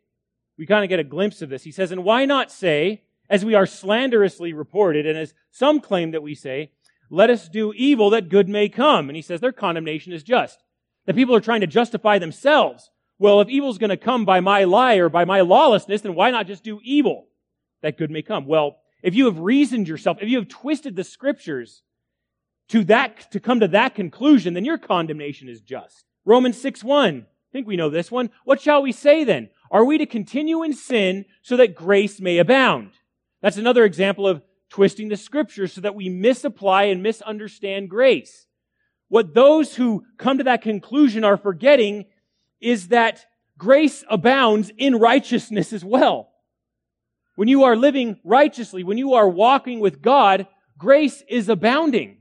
We 0.59 0.67
kind 0.67 0.85
of 0.85 0.89
get 0.89 1.01
a 1.01 1.05
glimpse 1.05 1.43
of 1.43 1.49
this. 1.49 1.65
He 1.65 1.73
says, 1.73 1.93
And 1.93 2.05
why 2.05 2.25
not 2.25 2.51
say, 2.51 3.03
as 3.29 3.45
we 3.45 3.55
are 3.55 3.67
slanderously 3.67 4.53
reported, 4.53 5.07
and 5.07 5.19
as 5.19 5.35
some 5.51 5.81
claim 5.81 6.13
that 6.13 6.23
we 6.23 6.35
say, 6.35 6.73
let 7.11 7.31
us 7.31 7.49
do 7.49 7.73
evil 7.75 8.11
that 8.11 8.29
good 8.29 8.49
may 8.49 8.69
come. 8.69 9.09
And 9.09 9.17
he 9.17 9.23
says 9.23 9.41
their 9.41 9.53
condemnation 9.53 10.13
is 10.13 10.23
just. 10.23 10.63
The 11.07 11.15
people 11.15 11.35
are 11.35 11.41
trying 11.41 11.61
to 11.61 11.67
justify 11.67 12.19
themselves. 12.19 12.91
Well, 13.19 13.41
if 13.41 13.49
evil's 13.49 13.79
going 13.79 13.91
to 13.91 13.97
come 13.97 14.25
by 14.25 14.41
my 14.41 14.65
lie 14.65 14.97
or 14.97 15.09
by 15.09 15.25
my 15.25 15.41
lawlessness, 15.41 16.03
then 16.03 16.15
why 16.15 16.31
not 16.31 16.47
just 16.47 16.65
do 16.65 16.81
evil 16.83 17.29
that 17.83 17.97
good 17.97 18.11
may 18.11 18.23
come? 18.23 18.47
Well, 18.47 18.79
if 19.03 19.15
you 19.15 19.27
have 19.27 19.39
reasoned 19.39 19.89
yourself, 19.89 20.19
if 20.21 20.29
you 20.29 20.39
have 20.39 20.49
twisted 20.49 20.97
the 20.97 21.05
scriptures 21.05 21.83
to 22.69 22.85
that, 22.85 23.31
to 23.31 23.41
come 23.41 23.61
to 23.61 23.69
that 23.69 23.95
conclusion, 23.95 24.55
then 24.55 24.65
your 24.65 24.79
condemnation 24.79 25.49
is 25.49 25.61
just. 25.61 26.05
Romans 26.25 26.61
6 26.61 26.83
1. 26.83 27.27
I 27.27 27.53
think 27.53 27.67
we 27.67 27.77
know 27.77 27.89
this 27.89 28.11
one. 28.11 28.31
What 28.45 28.61
shall 28.61 28.83
we 28.83 28.93
say 28.93 29.25
then? 29.25 29.49
Are 29.71 29.85
we 29.85 29.99
to 29.99 30.07
continue 30.07 30.63
in 30.63 30.75
sin 30.75 31.25
so 31.43 31.57
that 31.57 31.75
grace 31.75 32.21
may 32.21 32.39
abound? 32.39 32.91
That's 33.41 33.57
another 33.57 33.85
example 33.85 34.27
of 34.27 34.43
twisting 34.71 35.09
the 35.09 35.17
scriptures 35.17 35.73
so 35.73 35.81
that 35.83 35.95
we 35.95 36.09
misapply 36.09 36.85
and 36.85 37.03
misunderstand 37.03 37.89
grace. 37.89 38.47
What 39.09 39.35
those 39.35 39.77
who 39.77 40.05
come 40.19 40.39
to 40.39 40.45
that 40.45 40.63
conclusion 40.63 41.25
are 41.25 41.37
forgetting 41.37 42.07
is 42.61 42.89
that 42.89 43.25
grace 43.57 44.05
abounds 44.11 44.71
in 44.77 44.97
righteousness 44.97 45.73
as 45.73 45.85
well. 45.85 46.31
When 47.37 47.49
you 47.49 47.65
are 47.65 47.77
living 47.77 48.19
righteously, 48.25 48.83
when 48.83 48.99
you 48.99 49.15
are 49.15 49.29
walking 49.29 49.81
with 49.81 50.03
God, 50.03 50.47
grace 50.79 51.23
is 51.29 51.49
abounding. 51.49 52.19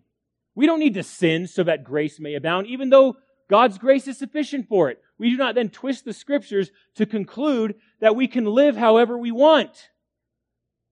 We 0.53 0.65
don't 0.65 0.79
need 0.79 0.93
to 0.95 1.03
sin 1.03 1.47
so 1.47 1.63
that 1.63 1.83
grace 1.83 2.19
may 2.19 2.35
abound, 2.35 2.67
even 2.67 2.89
though 2.89 3.17
God's 3.49 3.77
grace 3.77 4.07
is 4.07 4.17
sufficient 4.17 4.67
for 4.67 4.89
it. 4.89 5.01
We 5.17 5.29
do 5.29 5.37
not 5.37 5.55
then 5.55 5.69
twist 5.69 6.05
the 6.05 6.13
scriptures 6.13 6.71
to 6.95 7.05
conclude 7.05 7.75
that 8.01 8.15
we 8.15 8.27
can 8.27 8.45
live 8.45 8.75
however 8.75 9.17
we 9.17 9.31
want. 9.31 9.89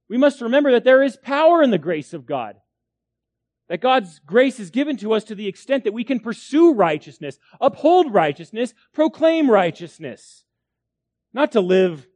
We 0.09 0.17
must 0.17 0.41
remember 0.41 0.71
that 0.71 0.83
there 0.83 1.03
is 1.03 1.17
power 1.17 1.61
in 1.61 1.71
the 1.71 1.77
grace 1.77 2.13
of 2.13 2.25
God. 2.25 2.57
That 3.69 3.81
God's 3.81 4.19
grace 4.19 4.59
is 4.59 4.69
given 4.69 4.97
to 4.97 5.13
us 5.13 5.23
to 5.25 5.35
the 5.35 5.47
extent 5.47 5.85
that 5.85 5.93
we 5.93 6.03
can 6.03 6.19
pursue 6.19 6.73
righteousness, 6.73 7.39
uphold 7.61 8.13
righteousness, 8.13 8.73
proclaim 8.91 9.49
righteousness. 9.49 10.43
Not 11.33 11.51
to 11.53 11.61
live 11.61 12.07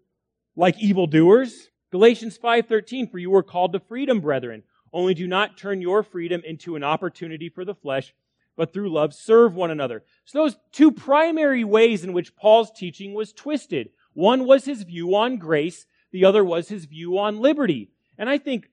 like 0.56 0.78
evildoers. 0.80 1.70
Galatians 1.92 2.38
5:13 2.38 3.08
for 3.08 3.18
you 3.18 3.30
were 3.30 3.44
called 3.44 3.74
to 3.74 3.80
freedom, 3.80 4.20
brethren. 4.20 4.64
Only 4.92 5.14
do 5.14 5.28
not 5.28 5.58
turn 5.58 5.82
your 5.82 6.04
freedom 6.04 6.42
into 6.46 6.76
an 6.76 6.84
opportunity 6.84 7.50
for 7.50 7.64
the 7.64 7.76
flesh, 7.76 8.14
but 8.56 8.74
through 8.74 8.90
love 8.90 9.14
serve 9.14 9.56
one 9.56 9.72
another. 9.72 10.04
So 10.26 10.40
those 10.40 10.58
two 10.72 10.92
primary 10.92 11.64
ways 11.64 12.04
in 12.04 12.14
which 12.14 12.36
Paul's 12.36 12.72
teaching 12.72 13.14
was 13.14 13.32
twisted. 13.32 13.92
One 14.14 14.46
was 14.46 14.66
his 14.66 14.84
view 14.84 15.16
on 15.16 15.38
grace, 15.38 15.86
the 16.12 16.26
other 16.26 16.44
was 16.44 16.70
his 16.70 16.86
view 16.86 17.18
on 17.18 17.40
liberty. 17.40 17.92
And 18.18 18.30
I 18.30 18.38
think 18.38 18.70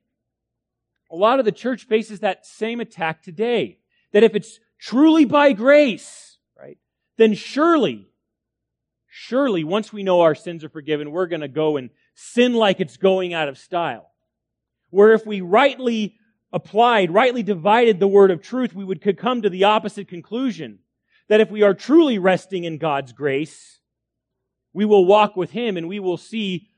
a 1.10 1.16
lot 1.16 1.38
of 1.38 1.44
the 1.44 1.52
church 1.52 1.86
faces 1.86 2.20
that 2.20 2.46
same 2.46 2.80
attack 2.80 3.22
today. 3.22 3.78
That 4.12 4.24
if 4.24 4.34
it's 4.34 4.60
truly 4.78 5.24
by 5.24 5.52
grace, 5.52 6.38
right, 6.58 6.78
then 7.16 7.34
surely, 7.34 8.08
surely 9.08 9.64
once 9.64 9.92
we 9.92 10.02
know 10.02 10.20
our 10.20 10.34
sins 10.34 10.64
are 10.64 10.68
forgiven, 10.68 11.10
we're 11.10 11.26
going 11.26 11.40
to 11.40 11.48
go 11.48 11.76
and 11.76 11.90
sin 12.14 12.54
like 12.54 12.80
it's 12.80 12.96
going 12.96 13.34
out 13.34 13.48
of 13.48 13.58
style. 13.58 14.10
Where 14.90 15.12
if 15.12 15.26
we 15.26 15.40
rightly 15.40 16.16
applied, 16.52 17.12
rightly 17.12 17.42
divided 17.42 17.98
the 17.98 18.06
word 18.06 18.30
of 18.30 18.40
truth, 18.40 18.74
we 18.74 18.84
would 18.84 19.02
could 19.02 19.18
come 19.18 19.42
to 19.42 19.50
the 19.50 19.64
opposite 19.64 20.08
conclusion. 20.08 20.78
That 21.28 21.40
if 21.40 21.50
we 21.50 21.62
are 21.62 21.74
truly 21.74 22.18
resting 22.18 22.64
in 22.64 22.78
God's 22.78 23.12
grace, 23.12 23.80
we 24.72 24.84
will 24.84 25.04
walk 25.04 25.36
with 25.36 25.50
Him 25.50 25.76
and 25.76 25.88
we 25.88 25.98
will 25.98 26.16
see 26.16 26.68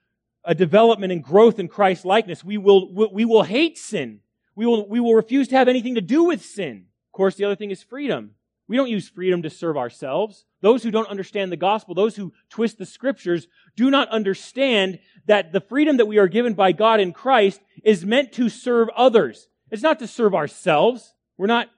a 0.47 0.55
development 0.55 1.13
and 1.13 1.23
growth 1.23 1.59
in 1.59 1.69
Christ 1.69 2.05
likeness. 2.05 2.45
We 2.45 2.57
will, 2.57 2.93
we 3.13 3.25
will 3.25 3.43
hate 3.43 3.77
sin. 3.77 4.21
We 4.55 4.65
will, 4.65 4.89
we 4.89 5.01
will 5.01 5.15
refuse 5.15 5.49
to 5.49 5.57
have 5.57 5.69
anything 5.69 5.97
to 5.97 6.01
do 6.01 6.25
with 6.25 6.43
sin. 6.45 6.87
Of 7.09 7.13
course, 7.13 7.35
the 7.35 7.45
other 7.45 7.57
thing 7.57 7.73
is 7.73 7.83
freedom. 7.83 8.31
We 8.69 8.77
don't 8.77 8.89
use 8.89 9.09
freedom 9.09 9.43
to 9.43 9.51
serve 9.51 9.77
ourselves. 9.77 10.45
Those 10.61 10.83
who 10.83 10.91
don't 10.91 11.09
understand 11.09 11.53
the 11.53 11.57
gospel, 11.57 11.95
those 11.95 12.17
who 12.17 12.33
twist 12.49 12.79
the 12.79 12.87
scriptures, 12.87 13.47
do 13.77 13.91
not 13.91 14.09
understand 14.09 15.01
that 15.27 15.53
the 15.53 15.61
freedom 15.61 15.99
that 15.99 16.07
we 16.07 16.19
are 16.19 16.29
given 16.29 16.55
by 16.55 16.73
God 16.73 17.01
in 17.01 17.13
Christ 17.13 17.61
is 17.85 18.05
meant 18.05 18.33
to 18.33 18.49
serve 18.49 18.89
others. 18.97 19.49
It's 19.71 19.83
not 19.83 19.99
to 19.99 20.07
serve 20.07 20.35
ourselves. 20.35 21.13
We're 21.37 21.47
not 21.47 21.69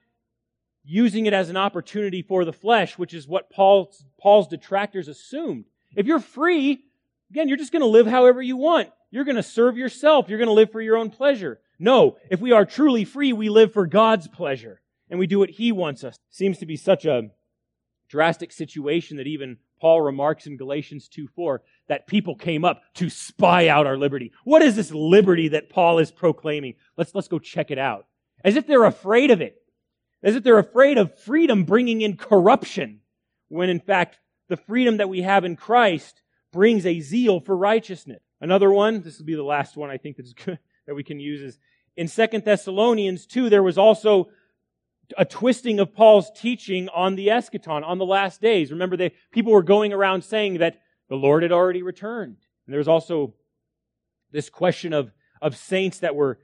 using 0.85 1.27
it 1.27 1.35
as 1.35 1.51
an 1.51 1.57
opportunity 1.57 2.23
for 2.23 2.45
the 2.45 2.53
flesh, 2.53 2.97
which 2.97 3.13
is 3.13 3.29
what 3.29 3.51
Paul's, 3.51 4.05
Paul's 4.19 4.49
detractors 4.49 5.09
assumed. 5.09 5.67
If 5.95 6.07
you're 6.07 6.21
free, 6.21 6.85
Again, 7.31 7.49
you're 7.49 7.57
just 7.57 7.73
going 7.73 7.83
to 7.83 7.87
live 7.87 8.07
however 8.07 8.41
you 8.41 8.57
want. 8.57 8.89
You're 9.11 9.25
going 9.25 9.37
to 9.37 9.43
serve 9.43 9.77
yourself. 9.77 10.29
You're 10.29 10.39
going 10.39 10.49
to 10.49 10.55
live 10.55 10.73
for 10.73 10.81
your 10.81 10.97
own 10.97 11.11
pleasure. 11.11 11.61
No, 11.79 12.17
if 12.31 12.41
we 12.41 12.53
are 12.53 12.65
truly 12.65 13.05
free, 13.05 13.33
we 13.33 13.49
live 13.49 13.73
for 13.73 13.87
God's 13.87 14.29
pleasure 14.29 14.81
and 15.11 15.19
we 15.19 15.27
do 15.27 15.39
what 15.39 15.51
He 15.51 15.73
wants 15.73 16.05
us. 16.05 16.19
Seems 16.31 16.59
to 16.59 16.67
be 16.67 16.77
such 16.77 17.05
a 17.05 17.31
drastic 18.09 18.53
situation 18.53 19.19
that 19.19 19.27
even 19.27 19.59
Paul 19.81 20.01
remarks 20.01 20.47
in 20.47 20.57
Galatians 20.57 21.09
2 21.09 21.29
4 21.29 21.63
that 21.89 22.07
people 22.07 22.35
came 22.35 22.65
up 22.65 22.83
to 22.95 23.09
spy 23.09 23.69
out 23.69 23.87
our 23.87 23.97
liberty. 23.97 24.33
What 24.45 24.63
is 24.63 24.77
this 24.77 24.91
liberty 24.91 25.49
that 25.49 25.71
Paul 25.71 25.99
is 25.99 26.11
proclaiming? 26.11 26.75
Let's, 26.97 27.15
let's 27.15 27.29
go 27.29 27.39
check 27.39 27.71
it 27.71 27.79
out. 27.79 28.07
As 28.45 28.57
if 28.57 28.67
they're 28.67 28.85
afraid 28.85 29.31
of 29.31 29.41
it. 29.41 29.57
As 30.23 30.35
if 30.35 30.43
they're 30.43 30.59
afraid 30.59 30.99
of 30.99 31.17
freedom 31.21 31.65
bringing 31.65 32.01
in 32.01 32.17
corruption. 32.17 33.01
When 33.49 33.71
in 33.71 33.81
fact, 33.81 34.19
the 34.49 34.57
freedom 34.57 34.97
that 34.97 35.09
we 35.09 35.23
have 35.23 35.45
in 35.45 35.57
Christ 35.57 36.23
brings 36.53 36.87
a 36.87 37.01
zeal 37.01 37.41
for 37.41 37.57
righteousness. 37.57 38.23
Another 38.41 38.71
one, 38.71 39.03
this 39.03 39.19
will 39.19 39.27
be 39.27 39.35
the 39.35 39.43
last 39.43 39.77
one 39.77 39.91
I 39.91 39.99
think 39.99 40.17
that's 40.17 40.33
good, 40.33 40.59
that 40.87 40.95
we 40.95 41.05
can 41.05 41.21
use 41.21 41.43
is 41.43 41.59
in 41.99 42.07
Second 42.07 42.45
Thessalonians 42.45 43.27
2, 43.27 43.51
there 43.51 43.63
was 43.63 43.77
also 43.77 44.29
a 45.17 45.25
twisting 45.25 45.81
of 45.81 45.93
Paul's 45.93 46.31
teaching 46.31 46.89
on 46.91 47.17
the 47.17 47.27
eschaton, 47.27 47.83
on 47.85 47.99
the 47.99 48.07
last 48.07 48.41
days. 48.41 48.71
Remember, 48.71 48.97
they, 48.97 49.13
people 49.33 49.53
were 49.53 49.65
going 49.65 49.93
around 49.93 50.23
saying 50.23 50.59
that 50.59 50.81
the 51.09 51.17
Lord 51.17 51.43
had 51.43 51.51
already 51.51 51.83
returned. 51.83 52.37
And 52.67 52.73
there 52.73 52.79
was 52.79 52.87
also 52.87 53.35
this 54.31 54.49
question 54.49 54.93
of, 54.93 55.11
of 55.43 55.57
saints 55.57 55.99
that 55.99 56.15
were 56.15 56.39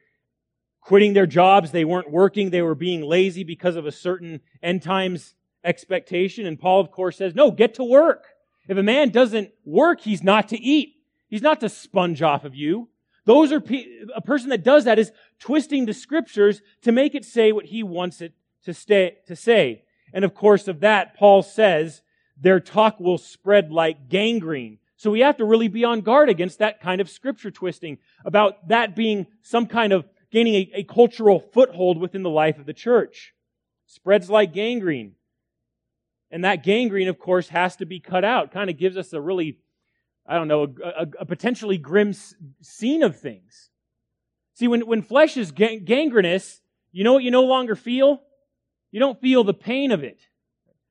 quitting 0.80 1.12
their 1.12 1.26
jobs. 1.26 1.70
They 1.70 1.84
weren't 1.84 2.10
working. 2.10 2.50
They 2.50 2.62
were 2.62 2.74
being 2.74 3.02
lazy 3.02 3.44
because 3.44 3.76
of 3.76 3.86
a 3.86 3.92
certain 3.92 4.40
end 4.60 4.82
times 4.82 5.34
expectation. 5.62 6.46
And 6.46 6.58
Paul, 6.58 6.80
of 6.80 6.90
course, 6.90 7.16
says, 7.16 7.36
no, 7.36 7.52
get 7.52 7.74
to 7.74 7.84
work. 7.84 8.26
If 8.68 8.78
a 8.78 8.82
man 8.82 9.10
doesn't 9.10 9.50
work, 9.64 10.00
he's 10.00 10.22
not 10.22 10.48
to 10.48 10.60
eat. 10.60 10.96
He's 11.28 11.42
not 11.42 11.60
to 11.60 11.68
sponge 11.68 12.22
off 12.22 12.44
of 12.44 12.54
you. 12.54 12.88
Those 13.24 13.52
are 13.52 13.60
pe- 13.60 13.86
a 14.14 14.20
person 14.20 14.50
that 14.50 14.64
does 14.64 14.84
that 14.84 14.98
is 14.98 15.12
twisting 15.38 15.86
the 15.86 15.94
scriptures 15.94 16.60
to 16.82 16.92
make 16.92 17.14
it 17.14 17.24
say 17.24 17.52
what 17.52 17.66
he 17.66 17.82
wants 17.82 18.20
it 18.20 18.34
to 18.64 18.74
stay 18.74 19.18
to 19.26 19.36
say. 19.36 19.84
And 20.12 20.24
of 20.24 20.34
course, 20.34 20.68
of 20.68 20.80
that, 20.80 21.16
Paul 21.16 21.42
says 21.42 22.02
their 22.40 22.60
talk 22.60 23.00
will 23.00 23.18
spread 23.18 23.72
like 23.72 24.08
gangrene. 24.08 24.78
So 24.96 25.10
we 25.10 25.20
have 25.20 25.38
to 25.38 25.44
really 25.44 25.68
be 25.68 25.84
on 25.84 26.02
guard 26.02 26.28
against 26.28 26.58
that 26.58 26.80
kind 26.80 27.00
of 27.00 27.10
scripture 27.10 27.50
twisting 27.50 27.98
about 28.24 28.68
that 28.68 28.94
being 28.94 29.26
some 29.42 29.66
kind 29.66 29.92
of 29.92 30.08
gaining 30.30 30.54
a, 30.54 30.70
a 30.74 30.84
cultural 30.84 31.40
foothold 31.40 31.98
within 31.98 32.22
the 32.22 32.30
life 32.30 32.58
of 32.58 32.66
the 32.66 32.72
church. 32.72 33.34
Spreads 33.86 34.30
like 34.30 34.52
gangrene. 34.52 35.14
And 36.30 36.44
that 36.44 36.64
gangrene, 36.64 37.08
of 37.08 37.18
course, 37.18 37.48
has 37.48 37.76
to 37.76 37.86
be 37.86 38.00
cut 38.00 38.24
out. 38.24 38.52
Kind 38.52 38.70
of 38.70 38.78
gives 38.78 38.96
us 38.96 39.12
a 39.12 39.20
really, 39.20 39.58
I 40.26 40.34
don't 40.34 40.48
know, 40.48 40.74
a, 40.82 40.88
a, 40.88 41.06
a 41.20 41.26
potentially 41.26 41.78
grim 41.78 42.14
scene 42.60 43.02
of 43.02 43.18
things. 43.20 43.70
See, 44.54 44.68
when, 44.68 44.86
when 44.86 45.02
flesh 45.02 45.36
is 45.36 45.52
gangrenous, 45.52 46.60
you 46.92 47.04
know 47.04 47.14
what 47.14 47.24
you 47.24 47.30
no 47.30 47.42
longer 47.42 47.74
feel? 47.74 48.22
You 48.92 49.00
don't 49.00 49.20
feel 49.20 49.42
the 49.42 49.54
pain 49.54 49.90
of 49.90 50.04
it. 50.04 50.20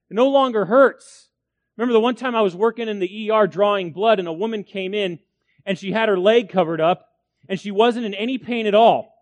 It 0.10 0.14
no 0.14 0.30
longer 0.30 0.66
hurts. 0.66 1.30
Remember 1.78 1.94
the 1.94 2.00
one 2.00 2.16
time 2.16 2.36
I 2.36 2.42
was 2.42 2.56
working 2.56 2.88
in 2.88 3.00
the 3.00 3.32
ER 3.32 3.48
drawing 3.48 3.94
blood 3.94 4.20
and 4.20 4.28
a 4.28 4.34
woman 4.34 4.64
came 4.64 4.94
in 4.94 5.20
and 5.66 5.78
she 5.78 5.92
had 5.92 6.10
her 6.10 6.20
leg 6.20 6.50
covered 6.50 6.82
up 6.82 7.08
and 7.50 7.60
she 7.60 7.72
wasn't 7.72 8.06
in 8.06 8.14
any 8.14 8.38
pain 8.38 8.68
at 8.68 8.76
all. 8.76 9.14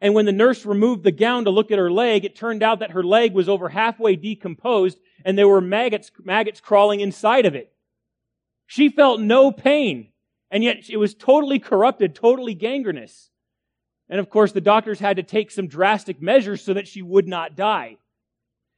And 0.00 0.14
when 0.14 0.26
the 0.26 0.32
nurse 0.32 0.64
removed 0.64 1.02
the 1.02 1.10
gown 1.10 1.44
to 1.44 1.50
look 1.50 1.70
at 1.70 1.78
her 1.78 1.90
leg, 1.90 2.24
it 2.24 2.36
turned 2.36 2.62
out 2.62 2.80
that 2.80 2.92
her 2.92 3.02
leg 3.02 3.32
was 3.32 3.48
over 3.48 3.68
halfway 3.68 4.14
decomposed 4.14 4.98
and 5.24 5.36
there 5.36 5.48
were 5.48 5.60
maggots, 5.60 6.10
maggots 6.22 6.60
crawling 6.60 7.00
inside 7.00 7.46
of 7.46 7.54
it. 7.54 7.72
She 8.66 8.88
felt 8.88 9.20
no 9.20 9.50
pain, 9.50 10.08
and 10.50 10.62
yet 10.62 10.88
it 10.90 10.98
was 10.98 11.14
totally 11.14 11.58
corrupted, 11.58 12.14
totally 12.14 12.54
gangrenous. 12.54 13.30
And 14.08 14.20
of 14.20 14.30
course, 14.30 14.52
the 14.52 14.60
doctors 14.60 15.00
had 15.00 15.16
to 15.16 15.22
take 15.22 15.50
some 15.50 15.68
drastic 15.68 16.20
measures 16.20 16.62
so 16.62 16.74
that 16.74 16.88
she 16.88 17.02
would 17.02 17.28
not 17.28 17.56
die. 17.56 17.98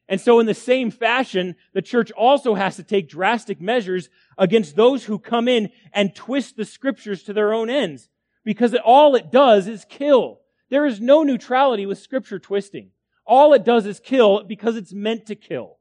And 0.09 0.21
so 0.21 0.41
in 0.41 0.47
the 0.47 0.55
same 0.55 0.91
fashion, 0.91 1.55
the 1.73 1.83
church 1.83 2.11
also 2.11 2.55
has 2.55 2.77
to 2.77 2.83
take 2.83 3.09
drastic 3.09 3.61
measures 3.61 4.09
against 4.37 4.75
those 4.75 5.05
who 5.05 5.21
come 5.21 5.47
in 5.47 5.71
and 5.93 6.15
twist 6.15 6.57
the 6.57 6.65
scriptures 6.65 7.23
to 7.25 7.33
their 7.33 7.53
own 7.53 7.71
ends. 7.71 8.09
Because 8.45 8.75
all 8.85 9.15
it 9.15 9.31
does 9.31 9.69
is 9.69 9.85
kill. 9.89 10.41
There 10.69 10.87
is 10.87 11.01
no 11.01 11.23
neutrality 11.23 11.87
with 11.87 11.99
scripture 11.99 12.39
twisting. 12.39 12.91
All 13.25 13.53
it 13.55 13.65
does 13.65 13.87
is 13.87 14.01
kill 14.01 14.43
because 14.43 14.77
it's 14.77 14.93
meant 14.93 15.27
to 15.27 15.37
kill. 15.37 15.79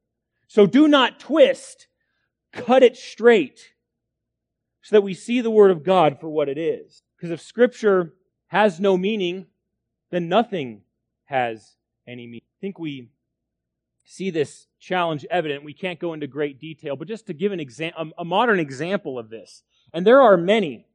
So 0.50 0.66
do 0.66 0.88
not 0.88 1.20
twist. 1.20 1.88
Cut 2.52 2.82
it 2.82 2.98
straight 2.98 3.70
so 4.82 4.96
that 4.96 5.04
we 5.04 5.14
see 5.14 5.40
the 5.40 5.52
word 5.52 5.70
of 5.70 5.84
God 5.84 6.20
for 6.20 6.28
what 6.28 6.50
it 6.50 6.58
is. 6.58 7.04
Because 7.16 7.30
if 7.30 7.40
scripture 7.40 8.14
has 8.48 8.80
no 8.80 8.98
meaning, 8.98 9.46
then 10.10 10.28
nothing 10.28 10.82
has 11.26 11.76
any 12.08 12.26
meaning. 12.26 12.42
I 12.58 12.60
think 12.60 12.80
we 12.80 13.10
see 14.04 14.32
this 14.32 14.66
challenge 14.80 15.24
evident. 15.30 15.64
We 15.64 15.76
can't 15.76 16.00
go 16.00 16.14
into 16.14 16.26
great 16.26 16.60
detail, 16.60 16.96
but 16.96 17.08
just 17.08 17.28
to 17.28 17.34
give 17.34 17.52
an 17.52 17.60
exam- 17.60 18.14
a 18.18 18.26
modern 18.26 18.60
example 18.60 19.20
of 19.20 19.30
this, 19.30 19.62
and 19.94 20.08
there 20.08 20.20
are 20.20 20.36
many, 20.36 20.88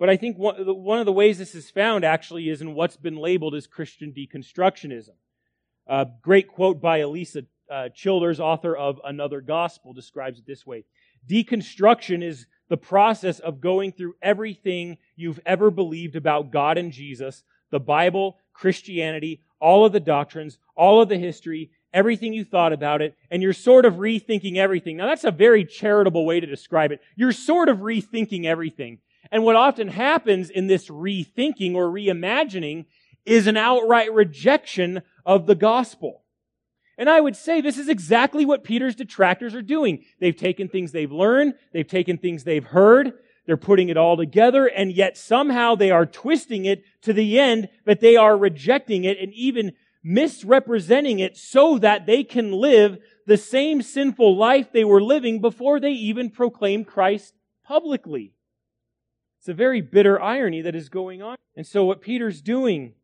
but 0.00 0.10
I 0.10 0.16
think 0.16 0.36
one 0.36 0.98
of 0.98 1.06
the 1.06 1.12
ways 1.12 1.38
this 1.38 1.54
is 1.54 1.70
found 1.70 2.04
actually 2.04 2.48
is 2.48 2.60
in 2.60 2.74
what's 2.74 2.96
been 2.96 3.16
labeled 3.16 3.54
as 3.54 3.68
Christian 3.68 4.12
deconstructionism. 4.12 5.14
A 5.86 6.08
great 6.20 6.48
quote 6.48 6.80
by 6.80 6.98
Alisa 6.98 7.46
uh, 7.70 7.88
Childers, 7.90 8.40
author 8.40 8.76
of 8.76 9.00
Another 9.04 9.40
Gospel, 9.40 9.92
describes 9.92 10.38
it 10.38 10.46
this 10.46 10.66
way 10.66 10.84
Deconstruction 11.28 12.22
is 12.22 12.46
the 12.68 12.76
process 12.76 13.38
of 13.38 13.60
going 13.60 13.92
through 13.92 14.14
everything 14.22 14.98
you've 15.14 15.40
ever 15.46 15.70
believed 15.70 16.16
about 16.16 16.50
God 16.50 16.78
and 16.78 16.92
Jesus, 16.92 17.42
the 17.70 17.80
Bible, 17.80 18.38
Christianity, 18.52 19.40
all 19.60 19.84
of 19.84 19.92
the 19.92 20.00
doctrines, 20.00 20.58
all 20.76 21.00
of 21.00 21.08
the 21.08 21.18
history, 21.18 21.70
everything 21.92 22.32
you 22.32 22.44
thought 22.44 22.72
about 22.72 23.02
it, 23.02 23.16
and 23.30 23.42
you're 23.42 23.52
sort 23.52 23.84
of 23.84 23.94
rethinking 23.94 24.56
everything. 24.56 24.96
Now, 24.96 25.06
that's 25.06 25.24
a 25.24 25.30
very 25.30 25.64
charitable 25.64 26.26
way 26.26 26.40
to 26.40 26.46
describe 26.46 26.92
it. 26.92 27.00
You're 27.14 27.32
sort 27.32 27.68
of 27.68 27.78
rethinking 27.78 28.44
everything. 28.44 28.98
And 29.30 29.44
what 29.44 29.56
often 29.56 29.88
happens 29.88 30.50
in 30.50 30.66
this 30.66 30.88
rethinking 30.88 31.74
or 31.74 31.90
reimagining 31.90 32.86
is 33.24 33.46
an 33.46 33.56
outright 33.56 34.12
rejection 34.12 35.02
of 35.24 35.46
the 35.46 35.54
gospel. 35.54 36.22
And 36.98 37.10
I 37.10 37.20
would 37.20 37.36
say 37.36 37.60
this 37.60 37.78
is 37.78 37.88
exactly 37.88 38.44
what 38.46 38.64
Peter's 38.64 38.94
detractors 38.94 39.54
are 39.54 39.62
doing. 39.62 40.04
They've 40.18 40.36
taken 40.36 40.68
things 40.68 40.92
they've 40.92 41.12
learned, 41.12 41.54
they've 41.72 41.86
taken 41.86 42.16
things 42.16 42.44
they've 42.44 42.64
heard, 42.64 43.12
they're 43.46 43.56
putting 43.56 43.88
it 43.88 43.96
all 43.96 44.16
together, 44.16 44.66
and 44.66 44.92
yet 44.92 45.16
somehow 45.16 45.74
they 45.74 45.90
are 45.90 46.06
twisting 46.06 46.64
it 46.64 46.84
to 47.02 47.12
the 47.12 47.38
end 47.38 47.68
that 47.84 48.00
they 48.00 48.16
are 48.16 48.36
rejecting 48.36 49.04
it 49.04 49.18
and 49.20 49.32
even 49.34 49.72
misrepresenting 50.02 51.18
it 51.18 51.36
so 51.36 51.78
that 51.78 52.06
they 52.06 52.24
can 52.24 52.52
live 52.52 52.98
the 53.26 53.36
same 53.36 53.82
sinful 53.82 54.36
life 54.36 54.72
they 54.72 54.84
were 54.84 55.02
living 55.02 55.40
before 55.40 55.80
they 55.80 55.90
even 55.90 56.30
proclaimed 56.30 56.86
Christ 56.86 57.34
publicly. 57.64 58.32
It's 59.40 59.48
a 59.48 59.54
very 59.54 59.80
bitter 59.80 60.20
irony 60.20 60.62
that 60.62 60.74
is 60.74 60.88
going 60.88 61.22
on. 61.22 61.36
And 61.56 61.66
so 61.66 61.84
what 61.84 62.00
Peter's 62.00 62.40
doing, 62.40 62.94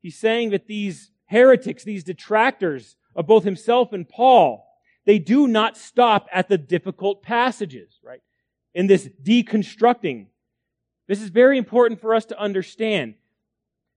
he's 0.00 0.18
saying 0.18 0.50
that 0.50 0.66
these 0.66 1.10
heretics, 1.26 1.84
these 1.84 2.04
detractors 2.04 2.96
of 3.16 3.26
both 3.26 3.42
himself 3.42 3.92
and 3.92 4.08
Paul, 4.08 4.64
they 5.06 5.18
do 5.18 5.48
not 5.48 5.76
stop 5.76 6.28
at 6.32 6.48
the 6.48 6.58
difficult 6.58 7.22
passages, 7.22 7.98
right? 8.04 8.20
In 8.74 8.86
this 8.86 9.08
deconstructing. 9.22 10.26
This 11.08 11.22
is 11.22 11.30
very 11.30 11.56
important 11.56 12.00
for 12.00 12.14
us 12.14 12.26
to 12.26 12.38
understand. 12.38 13.14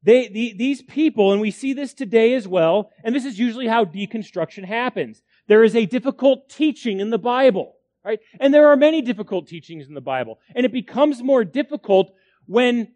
They, 0.02 0.30
the, 0.30 0.54
these 0.54 0.82
people, 0.82 1.34
and 1.34 1.42
we 1.42 1.52
see 1.52 1.74
this 1.74 1.94
today 1.94 2.34
as 2.34 2.48
well, 2.48 2.92
and 3.04 3.14
this 3.14 3.26
is 3.26 3.38
usually 3.38 3.68
how 3.68 3.84
deconstruction 3.84 4.64
happens. 4.64 5.22
There 5.48 5.64
is 5.64 5.76
a 5.76 5.86
difficult 5.86 6.50
teaching 6.50 7.02
in 7.02 7.10
the 7.10 7.18
Bible, 7.18 7.76
right? 8.06 8.20
And 8.40 8.54
there 8.54 8.70
are 8.70 8.78
many 8.78 9.02
difficult 9.02 9.48
teachings 9.48 9.88
in 9.88 9.96
the 9.96 10.02
Bible. 10.02 10.40
And 10.56 10.66
it 10.66 10.72
becomes 10.72 11.22
more 11.22 11.44
difficult 11.44 12.14
when, 12.46 12.94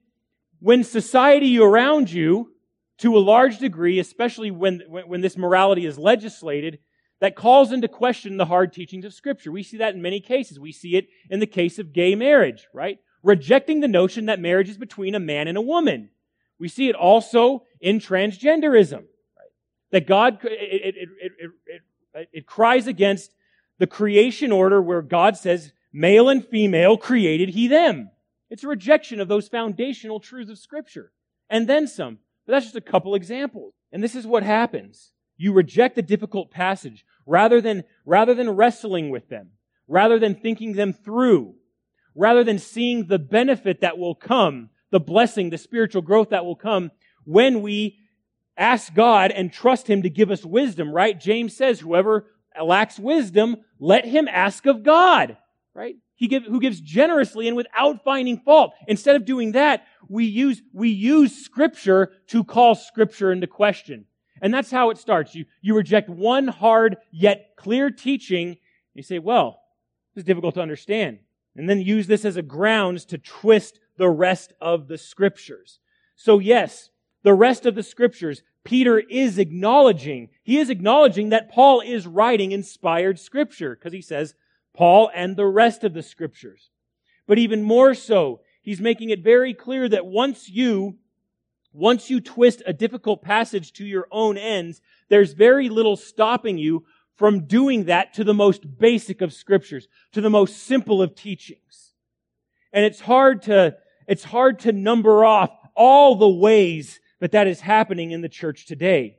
when 0.60 0.84
society 0.86 1.60
around 1.60 2.10
you, 2.10 2.53
to 3.00 3.18
a 3.18 3.20
large 3.20 3.58
degree, 3.58 4.00
especially 4.00 4.52
when, 4.52 4.84
when, 4.88 5.22
this 5.22 5.38
morality 5.38 5.86
is 5.86 5.98
legislated, 5.98 6.80
that 7.20 7.36
calls 7.36 7.72
into 7.72 7.88
question 7.88 8.38
the 8.38 8.46
hard 8.46 8.74
teachings 8.74 9.06
of 9.06 9.14
Scripture. 9.14 9.52
We 9.52 9.64
see 9.64 9.78
that 9.78 9.96
in 9.96 10.02
many 10.02 10.20
cases. 10.20 10.60
We 10.60 10.72
see 10.72 10.96
it 10.96 11.08
in 11.30 11.40
the 11.40 11.48
case 11.48 11.80
of 11.80 11.94
gay 11.94 12.16
marriage, 12.16 12.68
right? 12.74 13.00
Rejecting 13.24 13.80
the 13.80 13.88
notion 13.88 14.26
that 14.26 14.40
marriage 14.40 14.70
is 14.70 14.78
between 14.78 15.16
a 15.16 15.20
man 15.20 15.48
and 15.48 15.58
a 15.58 15.62
woman. 15.62 16.10
We 16.60 16.68
see 16.68 16.90
it 16.90 16.96
also 16.96 17.64
in 17.80 18.00
transgenderism. 18.00 18.94
Right? 18.94 19.52
That 19.92 20.08
God, 20.08 20.40
it, 20.44 20.96
it, 20.96 21.10
it, 21.22 21.52
it, 21.68 22.30
it 22.32 22.46
cries 22.46 22.88
against 22.88 23.34
the 23.80 23.88
creation 23.88 24.52
order 24.52 24.82
where 24.82 25.02
God 25.02 25.36
says, 25.38 25.72
male 25.92 26.30
and 26.30 26.46
female 26.46 26.98
created 26.98 27.50
he 27.50 27.68
them. 27.68 28.12
It's 28.50 28.64
a 28.64 28.68
rejection 28.68 29.20
of 29.20 29.28
those 29.28 29.48
foundational 29.48 30.20
truths 30.20 30.52
of 30.52 30.60
Scripture. 30.60 31.12
And 31.50 31.68
then 31.68 31.88
some. 31.88 32.20
But 32.46 32.54
that's 32.54 32.66
just 32.66 32.76
a 32.76 32.82
couple 32.82 33.16
examples. 33.16 33.74
And 33.92 34.04
this 34.04 34.16
is 34.16 34.28
what 34.28 34.44
happens. 34.44 35.12
You 35.38 35.54
reject 35.54 35.96
the 35.96 36.02
difficult 36.02 36.52
passage 36.52 37.06
rather 37.26 37.62
than, 37.62 37.84
rather 38.06 38.34
than 38.34 38.52
wrestling 38.52 39.10
with 39.10 39.30
them, 39.30 39.52
rather 39.88 40.20
than 40.20 40.36
thinking 40.36 40.74
them 40.74 40.94
through, 40.94 41.56
rather 42.16 42.44
than 42.44 42.60
seeing 42.60 43.08
the 43.08 43.20
benefit 43.20 43.82
that 43.82 43.98
will 43.98 44.16
come 44.16 44.70
the 44.92 45.00
blessing, 45.00 45.50
the 45.50 45.58
spiritual 45.58 46.04
growth 46.04 46.30
that 46.30 46.46
will 46.46 46.56
come 46.56 46.92
when 47.26 47.64
we 47.64 47.98
ask 48.56 48.94
God 48.94 49.32
and 49.32 49.52
trust 49.52 49.90
Him 49.90 50.04
to 50.04 50.10
give 50.10 50.30
us 50.30 50.46
wisdom, 50.46 50.92
right? 50.92 51.20
James 51.20 51.58
says, 51.58 51.80
whoever 51.80 52.28
lacks 52.62 53.00
wisdom, 53.00 53.58
let 53.80 54.06
him 54.06 54.28
ask 54.28 54.66
of 54.66 54.84
God, 54.84 55.38
right? 55.74 55.96
He 56.16 56.28
give, 56.28 56.44
who 56.44 56.60
gives 56.60 56.80
generously 56.80 57.48
and 57.48 57.58
without 57.58 58.04
finding 58.04 58.38
fault. 58.40 58.74
Instead 58.88 59.16
of 59.16 59.26
doing 59.26 59.54
that, 59.54 59.86
we 60.08 60.26
use, 60.26 60.62
we 60.72 60.90
use 60.90 61.34
scripture 61.36 62.12
to 62.28 62.44
call 62.44 62.76
scripture 62.76 63.32
into 63.32 63.48
question. 63.48 64.06
And 64.42 64.54
that's 64.54 64.72
how 64.72 64.90
it 64.90 64.98
starts. 64.98 65.34
You, 65.36 65.46
you 65.62 65.76
reject 65.76 66.10
one 66.10 66.48
hard 66.48 66.98
yet 67.12 67.52
clear 67.58 67.90
teaching. 67.90 68.58
You 68.94 69.04
say, 69.04 69.20
well, 69.20 69.62
this 70.14 70.22
is 70.22 70.28
difficult 70.28 70.56
to 70.56 70.62
understand. 70.62 71.20
And 71.56 71.70
then 71.70 71.82
use 71.82 72.08
this 72.08 72.26
as 72.26 72.36
a 72.36 72.42
grounds 72.42 73.06
to 73.06 73.18
twist 73.18 73.80
the 73.98 74.10
rest 74.10 74.54
of 74.60 74.88
the 74.88 74.98
scriptures. 74.98 75.80
So 76.16 76.40
yes, 76.40 76.90
the 77.24 77.34
rest 77.34 77.66
of 77.66 77.76
the 77.76 77.84
scriptures, 77.84 78.44
Peter 78.64 79.00
is 79.00 79.38
acknowledging, 79.38 80.30
he 80.44 80.58
is 80.58 80.70
acknowledging 80.70 81.30
that 81.30 81.52
Paul 81.52 81.82
is 81.82 82.06
writing 82.08 82.52
inspired 82.52 83.20
scripture, 83.20 83.76
because 83.76 83.94
he 83.94 84.02
says, 84.02 84.36
Paul 84.74 85.12
and 85.14 85.36
the 85.36 85.46
rest 85.46 85.84
of 85.84 85.94
the 85.94 86.04
scriptures. 86.04 86.70
But 87.28 87.38
even 87.38 87.64
more 87.64 87.94
so, 87.94 88.42
he's 88.62 88.82
making 88.82 89.10
it 89.10 89.24
very 89.24 89.54
clear 89.54 89.88
that 89.90 90.06
once 90.06 90.50
you, 90.50 90.98
once 91.72 92.10
you 92.10 92.20
twist 92.20 92.62
a 92.66 92.74
difficult 92.74 93.22
passage 93.22 93.74
to 93.74 93.86
your 93.86 94.08
own 94.12 94.38
ends, 94.38 94.82
there's 95.10 95.34
very 95.34 95.70
little 95.70 95.96
stopping 95.96 96.58
you 96.58 96.86
from 97.16 97.46
doing 97.46 97.86
that 97.86 98.14
to 98.16 98.24
the 98.24 98.34
most 98.34 98.80
basic 98.80 99.22
of 99.22 99.32
scriptures, 99.32 99.88
to 100.12 100.22
the 100.22 100.30
most 100.30 100.58
simple 100.64 101.02
of 101.02 101.16
teachings. 101.16 101.94
And 102.72 102.84
it's 102.84 103.00
hard 103.00 103.44
to, 103.44 103.78
it's 104.08 104.24
hard 104.24 104.60
to 104.60 104.72
number 104.72 105.24
off 105.24 105.52
all 105.76 106.16
the 106.16 106.30
ways 106.30 107.00
that 107.20 107.32
that 107.32 107.48
is 107.48 107.62
happening 107.62 108.12
in 108.12 108.22
the 108.22 108.30
church 108.30 108.66
today. 108.66 109.18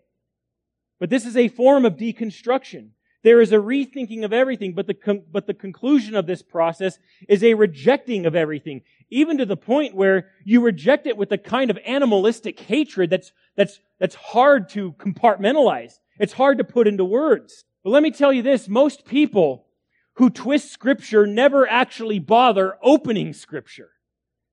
But 0.98 1.10
this 1.10 1.24
is 1.24 1.36
a 1.36 1.48
form 1.48 1.84
of 1.84 1.96
deconstruction. 1.96 2.90
There 3.24 3.40
is 3.40 3.52
a 3.52 3.56
rethinking 3.56 4.22
of 4.22 4.34
everything, 4.34 4.74
but 4.74 4.86
the, 4.86 5.24
but 5.32 5.46
the 5.46 5.54
conclusion 5.54 6.14
of 6.14 6.26
this 6.26 6.42
process 6.42 6.98
is 7.26 7.42
a 7.42 7.54
rejecting 7.54 8.26
of 8.26 8.36
everything, 8.36 8.82
even 9.08 9.38
to 9.38 9.46
the 9.46 9.56
point 9.56 9.94
where 9.94 10.28
you 10.44 10.60
reject 10.60 11.06
it 11.06 11.16
with 11.16 11.32
a 11.32 11.38
kind 11.38 11.70
of 11.70 11.78
animalistic 11.86 12.60
hatred 12.60 13.08
that's, 13.08 13.32
that's, 13.56 13.80
that's 13.98 14.14
hard 14.14 14.68
to 14.70 14.92
compartmentalize. 14.92 15.94
It's 16.18 16.34
hard 16.34 16.58
to 16.58 16.64
put 16.64 16.86
into 16.86 17.04
words. 17.04 17.64
But 17.82 17.90
let 17.90 18.02
me 18.02 18.10
tell 18.10 18.32
you 18.32 18.42
this, 18.42 18.68
most 18.68 19.06
people 19.06 19.68
who 20.16 20.28
twist 20.28 20.70
scripture 20.70 21.26
never 21.26 21.66
actually 21.66 22.18
bother 22.18 22.76
opening 22.82 23.32
scripture. 23.32 23.90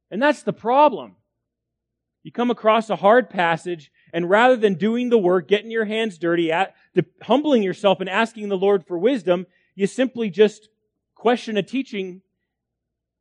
And 0.10 0.22
that's 0.22 0.44
the 0.44 0.54
problem. 0.54 1.18
You 2.24 2.32
come 2.32 2.52
across 2.52 2.90
a 2.90 2.96
hard 2.96 3.30
passage, 3.30 3.92
and 4.14 4.30
rather 4.30 4.56
than 4.56 4.76
doing 4.76 5.10
the 5.10 5.18
work, 5.18 5.48
getting 5.48 5.72
your 5.72 5.86
hands 5.86 6.18
dirty, 6.18 6.52
at, 6.52 6.76
humbling 7.22 7.64
yourself 7.64 8.00
and 8.00 8.10
asking 8.10 8.50
the 8.50 8.58
Lord 8.58 8.86
for 8.86 8.98
wisdom, 8.98 9.46
you 9.76 9.88
simply 9.88 10.30
just 10.30 10.70
question 11.16 11.58
a 11.58 11.64
teaching 11.64 12.22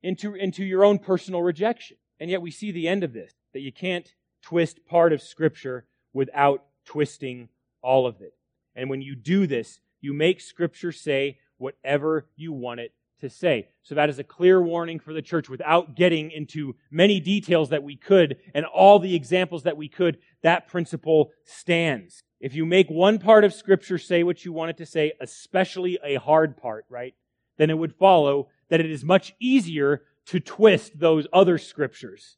into, 0.03 0.35
into 0.35 0.65
your 0.65 0.85
own 0.85 0.99
personal 0.99 1.43
rejection. 1.43 1.97
And 2.19 2.31
yet 2.31 2.43
we 2.43 2.51
see 2.51 2.73
the 2.73 2.89
end 2.89 3.05
of 3.05 3.13
this, 3.13 3.33
that 3.53 3.61
you 3.61 3.73
can't 3.73 4.13
twist 4.43 4.85
part 4.87 5.13
of 5.13 5.23
Scripture 5.23 5.87
without 6.13 6.65
twisting 6.85 7.49
all 7.83 8.07
of 8.07 8.21
it. 8.21 8.35
And 8.75 8.91
when 8.91 9.03
you 9.03 9.15
do 9.15 9.47
this, 9.47 9.81
you 10.01 10.13
make 10.13 10.41
Scripture 10.41 10.93
say 10.93 11.39
whatever 11.59 12.27
you 12.37 12.53
want 12.53 12.81
it 12.81 12.93
to 13.21 13.31
say. 13.31 13.69
So 13.83 13.95
that 13.95 14.09
is 14.09 14.19
a 14.19 14.25
clear 14.25 14.61
warning 14.61 14.99
for 14.99 15.13
the 15.13 15.23
church 15.23 15.49
without 15.49 15.95
getting 15.95 16.31
into 16.31 16.77
many 16.91 17.21
details 17.21 17.71
that 17.71 17.83
we 17.83 17.97
could 17.97 18.37
and 18.55 18.65
all 18.65 18.99
the 18.99 19.15
examples 19.15 19.63
that 19.65 19.77
we 19.77 19.89
could. 19.89 20.19
That 20.43 20.69
principle 20.69 21.31
stands. 21.45 22.23
If 22.41 22.55
you 22.55 22.65
make 22.65 22.89
one 22.89 23.19
part 23.19 23.45
of 23.45 23.53
scripture 23.53 23.99
say 23.99 24.23
what 24.23 24.45
you 24.45 24.53
want 24.53 24.71
it 24.71 24.79
to 24.79 24.87
say, 24.87 25.13
especially 25.21 25.99
a 26.03 26.17
hard 26.17 26.57
part, 26.57 26.85
right? 26.89 27.15
Then 27.59 27.71
it 27.71 27.79
would 27.79 27.95
follow 27.95 28.49
that 28.69 28.81
it 28.81 28.91
is 28.91 29.05
much 29.05 29.35
easier 29.39 30.03
to 30.27 30.41
twist 30.41 30.99
those 30.99 31.27
other 31.33 31.59
scriptures 31.59 32.37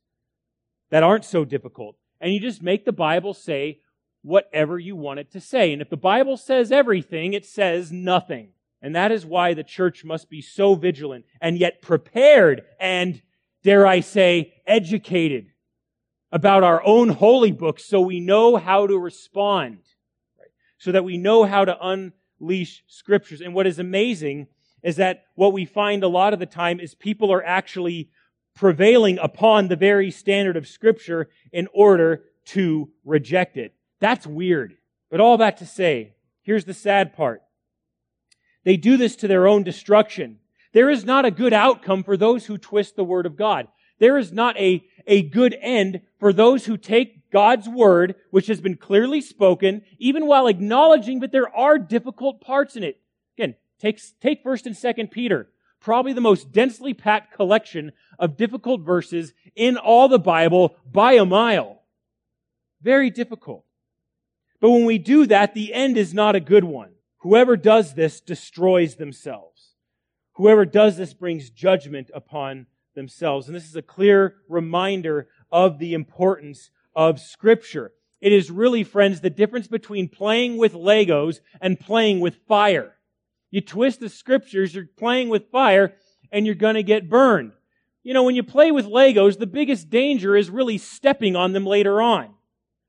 that 0.91 1.03
aren't 1.03 1.24
so 1.24 1.45
difficult. 1.45 1.97
And 2.20 2.33
you 2.33 2.41
just 2.41 2.62
make 2.62 2.85
the 2.85 2.93
Bible 2.93 3.35
say 3.35 3.80
whatever 4.22 4.78
you 4.78 4.97
want 4.97 5.20
it 5.20 5.33
to 5.33 5.41
say. 5.41 5.72
And 5.72 5.83
if 5.83 5.91
the 5.91 5.97
Bible 5.97 6.37
says 6.37 6.72
everything, 6.72 7.33
it 7.33 7.45
says 7.45 7.93
nothing. 7.93 8.51
And 8.83 8.97
that 8.97 9.12
is 9.12 9.24
why 9.24 9.55
the 9.55 9.62
church 9.62 10.05
must 10.05 10.28
be 10.28 10.43
so 10.43 10.74
vigilant 10.74 11.24
and 11.41 11.57
yet 11.57 11.80
prepared 11.80 12.64
and, 12.80 13.22
dare 13.62 13.87
I 13.87 14.01
say, 14.01 14.55
educated 14.66 15.47
about 16.33 16.64
our 16.64 16.85
own 16.85 17.11
holy 17.11 17.53
books 17.53 17.85
so 17.85 18.01
we 18.01 18.18
know 18.18 18.57
how 18.57 18.87
to 18.89 18.99
respond, 18.99 19.78
right? 20.39 20.49
so 20.78 20.91
that 20.91 21.05
we 21.05 21.16
know 21.16 21.45
how 21.45 21.64
to 21.64 21.78
unleash 22.41 22.83
scriptures. 22.89 23.41
And 23.41 23.55
what 23.55 23.68
is 23.68 23.78
amazing 23.78 24.49
is 24.83 24.97
that 24.97 25.26
what 25.37 25.53
we 25.53 25.64
find 25.64 26.03
a 26.03 26.09
lot 26.09 26.33
of 26.33 26.41
the 26.41 26.47
time 26.47 26.80
is 26.80 26.95
people 26.95 27.33
are 27.33 27.45
actually 27.45 28.11
prevailing 28.55 29.18
upon 29.18 29.68
the 29.68 29.76
very 29.76 30.11
standard 30.11 30.57
of 30.57 30.66
scripture 30.66 31.28
in 31.53 31.68
order 31.72 32.24
to 32.45 32.91
reject 33.05 33.57
it. 33.57 33.74
That's 34.01 34.26
weird. 34.26 34.74
But 35.11 35.20
all 35.20 35.39
that 35.39 35.59
to 35.59 35.66
say, 35.66 36.14
here's 36.43 36.64
the 36.64 36.74
sad 36.74 37.14
part. 37.14 37.43
They 38.64 38.76
do 38.76 38.96
this 38.96 39.16
to 39.16 39.28
their 39.28 39.46
own 39.46 39.62
destruction. 39.62 40.38
There 40.72 40.88
is 40.88 41.04
not 41.04 41.24
a 41.24 41.30
good 41.30 41.52
outcome 41.52 42.02
for 42.02 42.16
those 42.16 42.46
who 42.46 42.58
twist 42.58 42.96
the 42.96 43.04
word 43.04 43.26
of 43.26 43.36
God. 43.36 43.68
There 43.98 44.18
is 44.18 44.32
not 44.32 44.56
a, 44.56 44.84
a 45.06 45.22
good 45.22 45.56
end 45.60 46.00
for 46.18 46.32
those 46.32 46.66
who 46.66 46.76
take 46.76 47.30
God's 47.30 47.68
word, 47.68 48.16
which 48.30 48.46
has 48.46 48.60
been 48.60 48.76
clearly 48.76 49.20
spoken, 49.20 49.82
even 49.98 50.26
while 50.26 50.46
acknowledging 50.46 51.20
that 51.20 51.32
there 51.32 51.54
are 51.54 51.78
difficult 51.78 52.40
parts 52.40 52.76
in 52.76 52.82
it. 52.82 53.00
Again, 53.36 53.54
take, 53.80 54.00
take 54.20 54.44
1st 54.44 54.66
and 54.66 54.74
2nd 54.74 55.10
Peter. 55.10 55.48
Probably 55.80 56.12
the 56.12 56.20
most 56.20 56.52
densely 56.52 56.94
packed 56.94 57.34
collection 57.34 57.92
of 58.18 58.36
difficult 58.36 58.82
verses 58.82 59.34
in 59.56 59.76
all 59.76 60.08
the 60.08 60.18
Bible 60.18 60.76
by 60.90 61.14
a 61.14 61.24
mile. 61.24 61.82
Very 62.82 63.10
difficult. 63.10 63.64
But 64.60 64.70
when 64.70 64.84
we 64.84 64.98
do 64.98 65.26
that, 65.26 65.54
the 65.54 65.74
end 65.74 65.96
is 65.96 66.14
not 66.14 66.36
a 66.36 66.40
good 66.40 66.64
one. 66.64 66.90
Whoever 67.23 67.57
does 67.57 67.95
this 67.95 68.20
destroys 68.20 68.97
themselves. 68.97 69.75
Whoever 70.33 70.64
does 70.64 70.97
this 70.97 71.14
brings 71.14 71.51
judgment 71.51 72.11
upon 72.12 72.66
themselves. 72.97 73.47
And 73.47 73.55
this 73.55 73.68
is 73.68 73.77
a 73.77 73.83
clear 73.83 74.37
reminder 74.49 75.29
of 75.53 75.79
the 75.79 75.95
importance 75.95 76.70
of 76.97 77.20
Scripture. 77.20 77.93
It 78.20 78.33
is 78.33 78.51
really, 78.51 78.83
friends, 78.83 79.20
the 79.20 79.31
difference 79.31 79.68
between 79.68 80.09
playing 80.09 80.57
with 80.57 80.73
Legos 80.75 81.39
and 81.61 81.79
playing 81.79 82.18
with 82.18 82.41
fire. 82.49 82.97
You 83.53 83.61
twist 83.61 84.01
the 84.01 84.09
Scriptures, 84.09 84.75
you're 84.75 84.87
playing 84.97 85.29
with 85.29 85.51
fire, 85.51 85.95
and 86.33 86.45
you're 86.45 86.57
gonna 86.57 86.83
get 86.83 87.09
burned. 87.09 87.53
You 88.03 88.14
know, 88.14 88.25
when 88.25 88.35
you 88.35 88.43
play 88.43 88.73
with 88.73 88.87
Legos, 88.87 89.39
the 89.39 89.47
biggest 89.47 89.91
danger 89.91 90.35
is 90.35 90.51
really 90.51 90.79
stepping 90.79 91.37
on 91.37 91.53
them 91.53 91.66
later 91.66 92.03
on. 92.03 92.35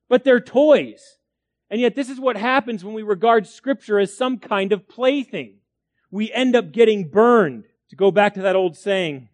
But 0.09 0.23
they're 0.23 0.39
toys. 0.39 1.19
And 1.73 1.81
yet 1.81 1.95
this 1.95 2.11
is 2.11 2.19
what 2.19 2.37
happens 2.37 2.85
when 2.85 2.93
we 2.93 3.01
regard 3.01 3.47
scripture 3.47 3.97
as 3.97 4.15
some 4.15 4.37
kind 4.37 4.73
of 4.73 4.87
plaything. 4.87 5.55
We 6.11 6.31
end 6.31 6.55
up 6.55 6.71
getting 6.71 7.09
burned. 7.09 7.63
To 7.89 7.95
go 7.95 8.11
back 8.11 8.35
to 8.35 8.43
that 8.43 8.55
old 8.55 8.77
saying, 8.77 9.29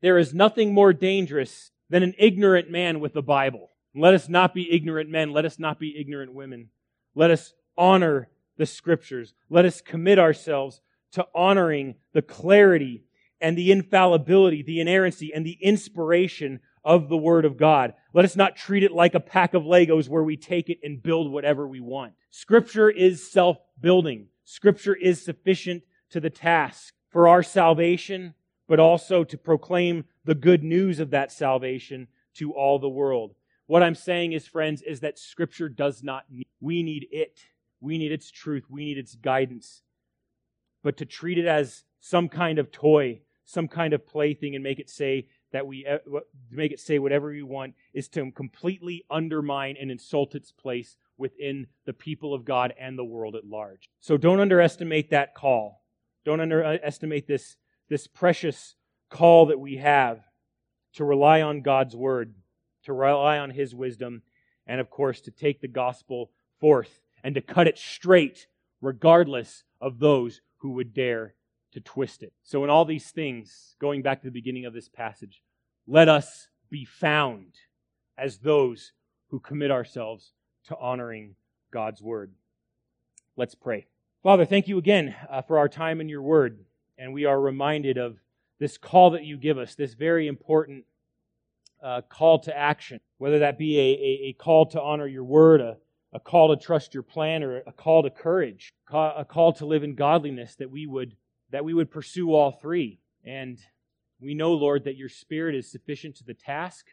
there 0.00 0.18
is 0.18 0.34
nothing 0.34 0.74
more 0.74 0.92
dangerous 0.92 1.70
than 1.88 2.02
an 2.02 2.14
ignorant 2.18 2.72
man 2.72 2.98
with 2.98 3.12
the 3.12 3.22
Bible. 3.22 3.70
Let 3.94 4.14
us 4.14 4.28
not 4.28 4.52
be 4.52 4.68
ignorant 4.68 5.10
men. 5.10 5.32
Let 5.32 5.44
us 5.44 5.60
not 5.60 5.78
be 5.78 5.96
ignorant 5.96 6.34
women. 6.34 6.70
Let 7.14 7.30
us 7.30 7.54
honor 7.78 8.30
the 8.56 8.66
scriptures. 8.66 9.32
Let 9.48 9.64
us 9.64 9.80
commit 9.80 10.18
ourselves 10.18 10.80
to 11.12 11.24
honoring 11.36 11.94
the 12.14 12.22
clarity 12.22 13.04
and 13.40 13.56
the 13.56 13.70
infallibility, 13.70 14.64
the 14.64 14.80
inerrancy 14.80 15.32
and 15.32 15.46
the 15.46 15.58
inspiration 15.60 16.58
of 16.84 17.08
the 17.08 17.16
Word 17.16 17.44
of 17.44 17.56
God. 17.56 17.94
Let 18.12 18.24
us 18.24 18.36
not 18.36 18.56
treat 18.56 18.82
it 18.82 18.92
like 18.92 19.14
a 19.14 19.20
pack 19.20 19.54
of 19.54 19.62
Legos 19.62 20.08
where 20.08 20.22
we 20.22 20.36
take 20.36 20.68
it 20.68 20.78
and 20.82 21.02
build 21.02 21.30
whatever 21.30 21.66
we 21.66 21.80
want. 21.80 22.12
Scripture 22.30 22.90
is 22.90 23.30
self-building. 23.30 24.26
Scripture 24.44 24.94
is 24.94 25.24
sufficient 25.24 25.82
to 26.10 26.20
the 26.20 26.30
task 26.30 26.94
for 27.08 27.28
our 27.28 27.42
salvation, 27.42 28.34
but 28.68 28.78
also 28.80 29.24
to 29.24 29.38
proclaim 29.38 30.04
the 30.24 30.34
good 30.34 30.62
news 30.62 31.00
of 31.00 31.10
that 31.10 31.32
salvation 31.32 32.08
to 32.34 32.52
all 32.52 32.78
the 32.78 32.88
world. 32.88 33.34
What 33.66 33.82
I'm 33.82 33.94
saying 33.94 34.32
is, 34.32 34.46
friends, 34.46 34.82
is 34.82 35.00
that 35.00 35.18
Scripture 35.18 35.68
does 35.68 36.02
not 36.02 36.24
need, 36.30 36.46
we 36.60 36.82
need 36.82 37.06
it. 37.10 37.40
We 37.80 37.98
need 37.98 38.12
its 38.12 38.30
truth. 38.30 38.64
We 38.68 38.84
need 38.84 38.98
its 38.98 39.14
guidance. 39.14 39.82
But 40.82 40.96
to 40.98 41.06
treat 41.06 41.38
it 41.38 41.46
as 41.46 41.84
some 42.00 42.28
kind 42.28 42.58
of 42.58 42.70
toy, 42.70 43.20
some 43.44 43.68
kind 43.68 43.92
of 43.92 44.06
plaything 44.06 44.54
and 44.54 44.64
make 44.64 44.78
it 44.78 44.90
say 44.90 45.28
that 45.54 45.68
we 45.68 45.86
uh, 45.86 45.98
make 46.50 46.72
it 46.72 46.80
say 46.80 46.98
whatever 46.98 47.28
we 47.28 47.44
want 47.44 47.74
is 47.92 48.08
to 48.08 48.28
completely 48.32 49.04
undermine 49.08 49.76
and 49.80 49.88
insult 49.88 50.34
its 50.34 50.50
place 50.50 50.96
within 51.16 51.68
the 51.86 51.92
people 51.92 52.34
of 52.34 52.44
God 52.44 52.74
and 52.76 52.98
the 52.98 53.04
world 53.04 53.36
at 53.36 53.46
large. 53.46 53.88
So 54.00 54.16
don't 54.16 54.40
underestimate 54.40 55.10
that 55.10 55.32
call. 55.32 55.84
Don't 56.24 56.40
underestimate 56.40 57.28
this, 57.28 57.56
this 57.88 58.08
precious 58.08 58.74
call 59.10 59.46
that 59.46 59.60
we 59.60 59.76
have 59.76 60.24
to 60.94 61.04
rely 61.04 61.40
on 61.40 61.62
God's 61.62 61.94
word, 61.94 62.34
to 62.86 62.92
rely 62.92 63.38
on 63.38 63.50
his 63.50 63.76
wisdom, 63.76 64.22
and 64.66 64.80
of 64.80 64.90
course 64.90 65.20
to 65.20 65.30
take 65.30 65.60
the 65.60 65.68
gospel 65.68 66.32
forth 66.58 67.00
and 67.22 67.36
to 67.36 67.40
cut 67.40 67.68
it 67.68 67.78
straight 67.78 68.48
regardless 68.80 69.62
of 69.80 70.00
those 70.00 70.40
who 70.58 70.72
would 70.72 70.92
dare 70.92 71.36
to 71.74 71.80
twist 71.80 72.22
it. 72.22 72.32
So, 72.42 72.64
in 72.64 72.70
all 72.70 72.84
these 72.84 73.10
things, 73.10 73.76
going 73.80 74.02
back 74.02 74.20
to 74.20 74.26
the 74.26 74.32
beginning 74.32 74.64
of 74.64 74.72
this 74.72 74.88
passage, 74.88 75.42
let 75.86 76.08
us 76.08 76.48
be 76.70 76.84
found 76.84 77.54
as 78.16 78.38
those 78.38 78.92
who 79.28 79.40
commit 79.40 79.70
ourselves 79.70 80.32
to 80.68 80.76
honoring 80.78 81.34
God's 81.72 82.00
word. 82.00 82.32
Let's 83.36 83.54
pray. 83.54 83.86
Father, 84.22 84.46
thank 84.46 84.68
you 84.68 84.78
again 84.78 85.14
uh, 85.28 85.42
for 85.42 85.58
our 85.58 85.68
time 85.68 86.00
in 86.00 86.08
your 86.08 86.22
word. 86.22 86.64
And 86.96 87.12
we 87.12 87.24
are 87.24 87.40
reminded 87.40 87.98
of 87.98 88.16
this 88.60 88.78
call 88.78 89.10
that 89.10 89.24
you 89.24 89.36
give 89.36 89.58
us, 89.58 89.74
this 89.74 89.94
very 89.94 90.28
important 90.28 90.84
uh, 91.82 92.00
call 92.08 92.38
to 92.38 92.56
action, 92.56 93.00
whether 93.18 93.40
that 93.40 93.58
be 93.58 93.78
a, 93.78 93.82
a, 93.82 94.28
a, 94.28 94.32
call 94.34 94.66
to 94.66 94.80
honor 94.80 95.06
your 95.06 95.24
word, 95.24 95.60
a, 95.60 95.76
a 96.12 96.20
call 96.20 96.54
to 96.54 96.64
trust 96.64 96.94
your 96.94 97.02
plan, 97.02 97.42
or 97.42 97.58
a 97.66 97.72
call 97.72 98.04
to 98.04 98.10
courage, 98.10 98.72
a 98.90 99.26
call 99.28 99.52
to 99.54 99.66
live 99.66 99.82
in 99.82 99.94
godliness, 99.94 100.54
that 100.54 100.70
we 100.70 100.86
would 100.86 101.16
that 101.50 101.64
we 101.64 101.74
would 101.74 101.90
pursue 101.90 102.32
all 102.32 102.52
three. 102.52 103.00
And 103.24 103.58
we 104.20 104.34
know, 104.34 104.52
Lord, 104.52 104.84
that 104.84 104.96
your 104.96 105.08
Spirit 105.08 105.54
is 105.54 105.70
sufficient 105.70 106.16
to 106.16 106.24
the 106.24 106.34
task, 106.34 106.86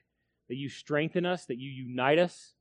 that 0.50 0.56
you 0.56 0.70
strengthen 0.70 1.26
us, 1.26 1.46
that 1.46 1.58
you 1.58 1.70
unite 1.70 2.20
us 2.20 2.54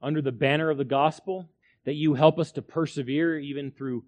under 0.00 0.20
the 0.20 0.32
banner 0.32 0.70
of 0.70 0.78
the 0.78 0.84
gospel, 0.84 1.48
that 1.84 1.94
you 1.94 2.14
help 2.14 2.38
us 2.38 2.52
to 2.52 2.62
persevere 2.62 3.38
even 3.38 3.70
through 3.70 4.04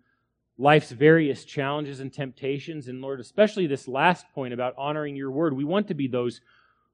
life's 0.58 0.90
various 0.90 1.44
challenges 1.44 2.00
and 2.00 2.12
temptations. 2.12 2.88
And 2.88 3.00
Lord, 3.00 3.20
especially 3.20 3.66
this 3.66 3.88
last 3.88 4.26
point 4.34 4.54
about 4.54 4.74
honoring 4.76 5.16
your 5.16 5.30
word, 5.30 5.54
we 5.54 5.64
want 5.64 5.88
to 5.88 5.94
be 5.94 6.08
those 6.08 6.40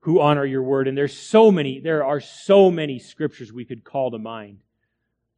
who 0.00 0.20
honor 0.20 0.44
your 0.44 0.62
word. 0.62 0.88
And 0.88 0.96
there's 0.96 1.16
so 1.16 1.50
many, 1.50 1.80
there 1.80 2.04
are 2.04 2.20
so 2.20 2.70
many 2.70 2.98
scriptures 2.98 3.52
we 3.52 3.64
could 3.64 3.84
call 3.84 4.10
to 4.10 4.18
mind 4.18 4.58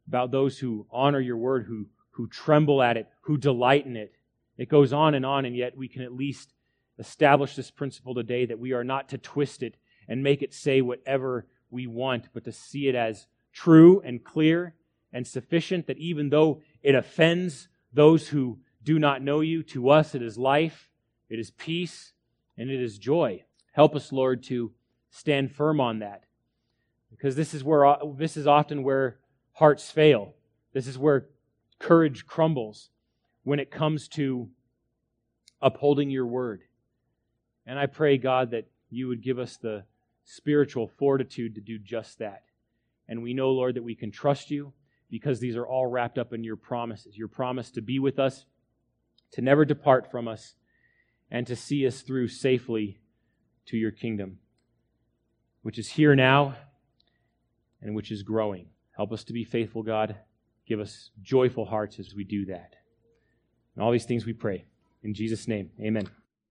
about 0.07 0.31
those 0.31 0.57
who 0.59 0.87
honor 0.91 1.19
your 1.19 1.37
word, 1.37 1.65
who, 1.67 1.87
who 2.11 2.27
tremble 2.27 2.81
at 2.81 2.97
it, 2.97 3.07
who 3.21 3.37
delight 3.37 3.85
in 3.85 3.97
it. 3.97 4.13
It 4.57 4.69
goes 4.69 4.93
on 4.93 5.15
and 5.15 5.25
on, 5.25 5.45
and 5.45 5.55
yet 5.55 5.77
we 5.77 5.87
can 5.87 6.01
at 6.01 6.13
least 6.13 6.53
establish 6.99 7.55
this 7.55 7.71
principle 7.71 8.13
today 8.13 8.45
that 8.45 8.59
we 8.59 8.73
are 8.73 8.83
not 8.83 9.09
to 9.09 9.17
twist 9.17 9.63
it 9.63 9.77
and 10.07 10.23
make 10.23 10.41
it 10.41 10.53
say 10.53 10.81
whatever 10.81 11.47
we 11.71 11.87
want, 11.87 12.29
but 12.33 12.43
to 12.43 12.51
see 12.51 12.87
it 12.87 12.95
as 12.95 13.27
true 13.51 14.01
and 14.01 14.23
clear 14.23 14.75
and 15.11 15.25
sufficient 15.25 15.87
that 15.87 15.97
even 15.97 16.29
though 16.29 16.61
it 16.81 16.95
offends 16.95 17.67
those 17.91 18.29
who 18.29 18.59
do 18.83 18.99
not 18.99 19.21
know 19.21 19.41
you, 19.41 19.63
to 19.63 19.89
us 19.89 20.13
it 20.13 20.21
is 20.21 20.37
life, 20.37 20.89
it 21.29 21.39
is 21.39 21.51
peace, 21.51 22.13
and 22.57 22.69
it 22.69 22.81
is 22.81 22.97
joy. 22.97 23.43
Help 23.71 23.95
us, 23.95 24.11
Lord, 24.11 24.43
to 24.43 24.71
stand 25.09 25.51
firm 25.51 25.79
on 25.79 25.99
that. 25.99 26.25
Because 27.09 27.35
this 27.35 27.53
is 27.53 27.63
where 27.63 27.95
this 28.17 28.37
is 28.37 28.47
often 28.47 28.83
where 28.83 29.19
hearts 29.53 29.89
fail. 29.89 30.33
This 30.73 30.87
is 30.87 30.97
where 30.97 31.27
courage 31.79 32.25
crumbles 32.25 32.89
when 33.43 33.59
it 33.59 33.71
comes 33.71 34.07
to 34.09 34.49
upholding 35.61 36.09
your 36.09 36.25
word. 36.25 36.61
And 37.65 37.79
I 37.79 37.85
pray, 37.85 38.17
God, 38.17 38.51
that 38.51 38.67
you 38.89 39.07
would 39.07 39.21
give 39.23 39.39
us 39.39 39.57
the 39.57 39.83
spiritual 40.25 40.87
fortitude 40.87 41.55
to 41.55 41.61
do 41.61 41.77
just 41.79 42.19
that. 42.19 42.43
And 43.07 43.21
we 43.21 43.33
know, 43.33 43.51
Lord, 43.51 43.75
that 43.75 43.83
we 43.83 43.95
can 43.95 44.11
trust 44.11 44.51
you 44.51 44.73
because 45.09 45.39
these 45.39 45.55
are 45.55 45.67
all 45.67 45.85
wrapped 45.85 46.17
up 46.17 46.33
in 46.33 46.43
your 46.43 46.55
promises. 46.55 47.17
Your 47.17 47.27
promise 47.27 47.71
to 47.71 47.81
be 47.81 47.99
with 47.99 48.19
us, 48.19 48.45
to 49.31 49.41
never 49.41 49.65
depart 49.65 50.09
from 50.09 50.27
us, 50.27 50.55
and 51.29 51.45
to 51.47 51.55
see 51.55 51.85
us 51.85 52.01
through 52.01 52.27
safely 52.27 52.99
to 53.65 53.77
your 53.77 53.91
kingdom, 53.91 54.39
which 55.61 55.77
is 55.77 55.89
here 55.89 56.15
now 56.15 56.55
and 57.81 57.95
which 57.95 58.11
is 58.11 58.23
growing. 58.23 58.67
Help 58.95 59.11
us 59.11 59.23
to 59.25 59.33
be 59.33 59.43
faithful, 59.43 59.83
God. 59.83 60.15
Give 60.65 60.79
us 60.79 61.09
joyful 61.21 61.65
hearts 61.65 61.99
as 61.99 62.13
we 62.15 62.23
do 62.23 62.45
that. 62.45 62.75
And 63.75 63.83
all 63.83 63.91
these 63.91 64.05
things 64.05 64.25
we 64.25 64.33
pray. 64.33 64.65
In 65.03 65.13
Jesus' 65.13 65.47
name, 65.47 65.69
amen. 65.81 66.07